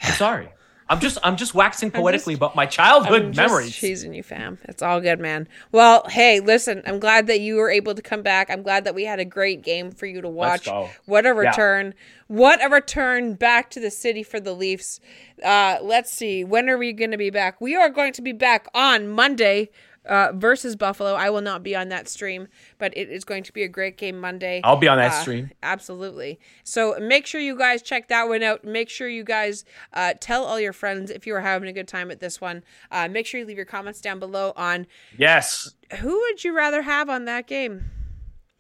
I'm 0.03 0.13
sorry. 0.15 0.49
I'm 0.89 1.01
just 1.01 1.17
I'm 1.23 1.37
just 1.37 1.55
waxing 1.55 1.91
poetically 1.91 2.35
just- 2.35 2.41
about 2.41 2.55
my 2.55 2.67
childhood 2.67 3.23
I'm 3.23 3.31
memories. 3.37 3.69
Just 3.69 3.81
teasing 3.81 4.13
you, 4.15 4.23
fam. 4.23 4.59
It's 4.65 4.83
all 4.83 5.01
good, 5.01 5.19
man. 5.19 5.49
Well, 5.73 6.05
hey, 6.11 6.41
listen, 6.41 6.83
I'm 6.87 6.99
glad 6.99 7.27
that 7.29 7.41
you 7.41 7.57
were 7.57 7.71
able 7.71 7.95
to 7.95 8.03
come 8.03 8.23
back. 8.23 8.51
I'm 8.51 8.63
glad 8.63 8.85
that 8.85 8.95
we 8.95 9.05
had 9.05 9.19
a 9.19 9.25
great 9.25 9.63
game 9.63 9.91
for 9.91 10.05
you 10.07 10.21
to 10.21 10.29
watch. 10.29 10.69
What 11.07 11.25
a 11.25 11.29
Yeah. 11.29 11.35
return. 11.49 11.95
What 12.27 12.63
a 12.65 12.69
return 12.69 13.35
back 13.35 13.71
to 13.71 13.81
the 13.81 13.91
city 13.91 14.23
for 14.23 14.41
the 14.41 14.53
Leafs. 14.53 15.01
Uh, 15.43 15.79
let's 15.81 16.11
see. 16.13 16.45
When 16.45 16.69
are 16.69 16.77
we 16.79 16.93
going 16.93 17.11
to 17.13 17.19
be 17.19 17.31
back? 17.31 17.61
We 17.61 17.75
are 17.77 17.89
going 17.89 18.13
to 18.15 18.23
be 18.23 18.33
back 18.33 18.67
on 18.75 19.09
Monday. 19.09 19.71
Uh, 20.07 20.33
versus 20.35 20.77
Buffalo. 20.77 21.15
I 21.15 21.31
will 21.31 21.41
not 21.41 21.63
be 21.63 21.75
on 21.75 21.89
that 21.89 22.09
stream, 22.09 22.49
but 22.79 22.95
it 22.97 23.09
is 23.09 23.25
going 23.25 23.43
to 23.45 23.53
be 23.55 23.63
a 23.63 23.69
great 23.69 23.97
game 23.97 24.21
Monday. 24.21 24.61
I'll 24.63 24.77
be 24.77 24.87
on 24.89 24.99
that 24.99 25.13
Uh, 25.13 25.21
stream. 25.23 25.51
Absolutely. 25.63 26.39
So 26.63 26.95
make 27.01 27.27
sure 27.27 27.41
you 27.41 27.57
guys 27.57 27.81
check 27.81 28.09
that 28.09 28.29
one 28.29 28.43
out. 28.43 28.65
Make 28.65 28.91
sure 28.91 29.09
you 29.09 29.25
guys 29.25 29.65
uh, 29.95 30.13
tell 30.21 30.45
all 30.45 30.61
your 30.61 30.75
friends 30.75 31.11
if 31.11 31.27
you 31.27 31.35
are 31.35 31.41
having 31.41 31.69
a 31.69 31.73
good 31.73 31.89
time 31.89 32.11
at 32.11 32.21
this 32.21 32.39
one. 32.41 32.63
Uh, 32.91 33.09
make 33.09 33.25
sure 33.27 33.41
you 33.41 33.47
leave 33.47 33.57
your 33.57 33.65
comments 33.65 34.01
down 34.03 34.19
below 34.19 34.53
on 34.57 34.87
Yes. 35.17 35.75
who 36.01 36.21
would 36.21 36.45
you 36.45 36.55
rather 36.55 36.83
have 36.83 37.09
on 37.09 37.25
that 37.25 37.47
game. 37.47 37.91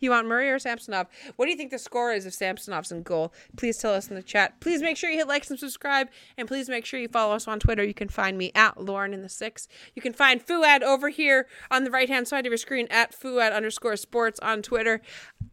You 0.00 0.11
want 0.11 0.26
Murray 0.26 0.50
or 0.50 0.59
Samsonov? 0.59 1.07
What 1.37 1.46
do 1.46 1.50
you 1.50 1.57
think 1.57 1.70
the 1.70 1.78
score 1.78 2.12
is 2.12 2.26
if 2.26 2.35
Samsonov's 2.35 2.92
in 2.92 3.02
goal? 3.02 3.33
Please 3.57 3.78
tell 3.78 3.94
us 3.94 4.09
in 4.09 4.16
the 4.16 4.22
chat. 4.22 4.61
Please 4.61 4.83
make 4.83 4.96
sure 4.96 5.11
you 5.11 5.18
hit 5.18 5.28
like 5.28 5.48
and 5.48 5.59
subscribe, 5.59 6.09
and 6.37 6.48
please 6.48 6.68
make 6.68 6.85
sure 6.85 6.98
you 6.98 7.09
follow 7.09 7.35
us 7.35 7.46
on 7.46 7.61
Twitter. 7.61 7.85
You 7.85 7.94
can 7.94 8.09
find 8.09 8.37
me 8.37 8.50
at 8.54 8.83
Lauren 8.83 9.14
in 9.14 9.22
the 9.22 9.28
Six. 9.28 9.68
You 9.94 10.02
can 10.02 10.12
find 10.12 10.42
Fuad 10.42 10.83
over 10.83 11.09
here 11.09 11.46
on 11.70 11.85
the 11.85 11.90
right 11.90 12.09
hand 12.09 12.28
side 12.28 12.46
of 12.46 12.50
your 12.50 12.59
screen 12.59 12.87
at 12.90 13.14
Fuad 13.14 13.52
underscore 13.52 13.96
Sports 13.96 14.40
on 14.40 14.62
Twitter. 14.62 15.00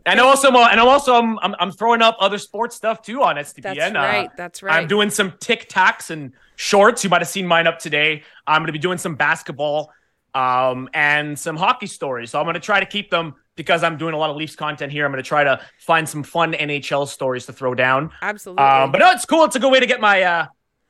And 0.06 0.20
also, 0.20 0.50
and 0.50 0.80
I'm 0.80 0.88
also 0.88 1.14
I'm, 1.16 1.38
I'm 1.40 1.56
I'm 1.60 1.72
throwing 1.72 2.02
up 2.02 2.18
other 2.20 2.38
sports 2.38 2.76
stuff 2.76 3.02
too 3.02 3.22
on 3.22 3.36
SDPN. 3.36 3.76
That's 3.76 3.96
uh, 3.96 4.00
right, 4.00 4.30
that's 4.38 4.64
right. 4.64 4.76
I'm 4.76 4.88
doing 4.88 5.10
some 5.10 5.32
TikToks 5.32 6.10
and 6.10 6.32
shorts. 6.56 7.04
You 7.04 7.10
might 7.10 7.22
have 7.22 7.30
seen 7.30 7.46
mine 7.46 7.68
up 7.68 7.80
today. 7.80 8.24
I'm 8.48 8.62
going 8.62 8.68
to 8.68 8.74
be 8.74 8.80
doing 8.80 8.98
some 8.98 9.16
basketball, 9.16 9.92
um, 10.34 10.90
and 10.94 11.38
some 11.38 11.58
hockey 11.58 11.88
stories. 11.88 12.32
So 12.32 12.40
I'm 12.40 12.46
going 12.46 12.54
to 12.56 12.60
try 12.60 12.80
to 12.80 12.86
keep 12.86 13.10
them 13.10 13.36
because 13.56 13.84
I'm 13.84 13.98
doing 13.98 14.14
a 14.14 14.18
lot 14.18 14.30
of 14.30 14.38
Leafs 14.38 14.56
content 14.56 14.92
here. 14.92 15.06
I'm 15.06 15.12
going 15.12 15.24
to 15.24 15.28
try 15.28 15.44
to 15.44 15.62
find 15.80 16.08
some 16.08 16.24
fun 16.24 16.54
NHL 16.54 17.08
stories 17.08 17.46
to 17.48 17.54
throw 17.54 17.76
down. 17.76 18.12
Absolutely. 18.22 18.64
Um, 18.64 18.92
but 18.92 19.00
no, 19.00 19.12
it's 19.12 19.26
cool. 19.26 19.44
It's 19.44 19.56
a 19.56 19.60
good 19.60 19.72
way 19.72 19.80
to 19.80 19.86
get 19.86 20.00
my 20.00 20.22
uh, 20.22 20.46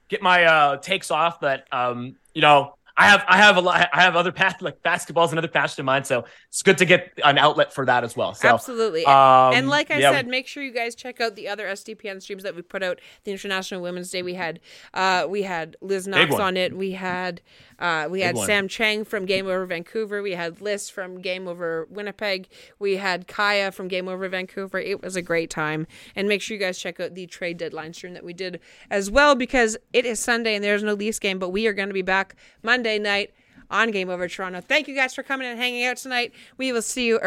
get 0.10 0.22
my 0.22 0.46
uh, 0.46 0.78
takes 0.78 1.12
off. 1.12 1.40
That 1.42 1.68
um, 1.72 2.16
you 2.34 2.42
know, 2.42 2.76
I 2.96 3.06
have 3.08 3.24
I 3.28 3.38
have 3.38 3.58
a 3.58 3.62
lot. 3.62 3.90
I 3.92 4.02
have 4.02 4.16
other 4.16 4.32
path 4.42 4.62
like 4.62 4.84
basketball's 4.84 5.32
another 5.32 5.48
passion 5.48 5.82
of 5.82 5.86
mine. 5.86 6.04
So 6.04 6.26
it's 6.50 6.62
good 6.62 6.78
to 6.80 6.86
get 6.86 7.12
an 7.24 7.38
outlet 7.38 7.74
for 7.74 7.86
that 7.86 8.04
as 8.04 8.16
well. 8.16 8.34
So 8.34 8.50
Absolutely. 8.50 9.06
um, 9.06 9.54
and 9.54 9.70
like 9.70 9.92
I 9.92 9.98
yeah. 10.00 10.12
said, 10.12 10.28
make 10.28 10.48
sure 10.48 10.62
you 10.62 10.72
guys 10.72 10.94
check 10.96 11.20
out 11.20 11.36
the 11.36 11.48
other 11.48 11.66
SDPN 11.66 12.22
streams 12.22 12.44
that 12.44 12.56
we 12.56 12.62
put 12.62 12.84
out. 12.84 13.00
The 13.24 13.32
International 13.32 13.82
Women's 13.82 14.12
Day 14.12 14.22
we 14.22 14.36
had 14.36 14.60
uh 14.94 15.26
we 15.28 15.42
had 15.44 15.78
Liz 15.82 16.08
Knox 16.08 16.36
on 16.36 16.58
it. 16.58 16.76
We 16.76 16.92
had 16.92 17.42
uh 17.82 18.08
we 18.10 18.22
had 18.22 18.36
one. 18.36 18.46
Sam 18.46 18.68
Chang 18.70 19.04
from 19.04 19.26
Game 19.26 19.48
Over 19.48 19.66
Vancouver. 19.66 20.22
We 20.22 20.32
had 20.32 20.62
Liz 20.62 20.90
from 20.90 21.20
Game 21.20 21.48
Over 21.48 21.88
Winnipeg. 21.90 22.48
We 22.80 22.96
had 22.98 23.28
Kaya 23.28 23.72
from 23.74 23.90
Game 23.90 24.08
Over 24.08 24.30
Vancouver. 24.30 24.80
It 24.80 25.02
was 25.02 25.18
a 25.18 25.22
great 25.22 25.50
time. 25.50 25.88
And 26.16 26.30
make 26.30 26.42
sure 26.42 26.56
you 26.56 26.62
guys 26.62 26.78
check 26.78 27.00
out 27.00 27.16
the 27.16 27.28
trade 27.28 27.58
deadline 27.58 27.94
stream 27.94 28.14
that 28.14 28.24
we 28.24 28.34
did 28.34 28.62
as 28.90 29.12
well 29.12 29.36
because 29.36 29.76
it 29.92 30.06
is 30.06 30.20
Sunday 30.20 30.56
and 30.56 30.64
there's 30.64 30.84
no 30.84 30.94
Leafs 30.94 31.20
game, 31.20 31.40
but 31.40 31.50
we 31.50 31.68
are 31.68 31.74
going 31.74 31.90
to 31.90 31.94
be 31.94 32.02
back 32.02 32.36
Monday 32.64 32.98
night 33.00 33.34
on 33.72 33.90
Game 33.90 34.10
Over 34.10 34.28
Toronto. 34.28 34.62
Thank 34.62 34.88
you 34.88 34.96
guys 34.96 35.16
for 35.16 35.24
coming 35.24 35.48
and 35.48 35.58
hanging 35.58 35.86
out 35.86 35.98
tonight. 35.98 36.34
We 36.58 36.72
will 36.72 36.82
see 36.82 37.08
you 37.08 37.20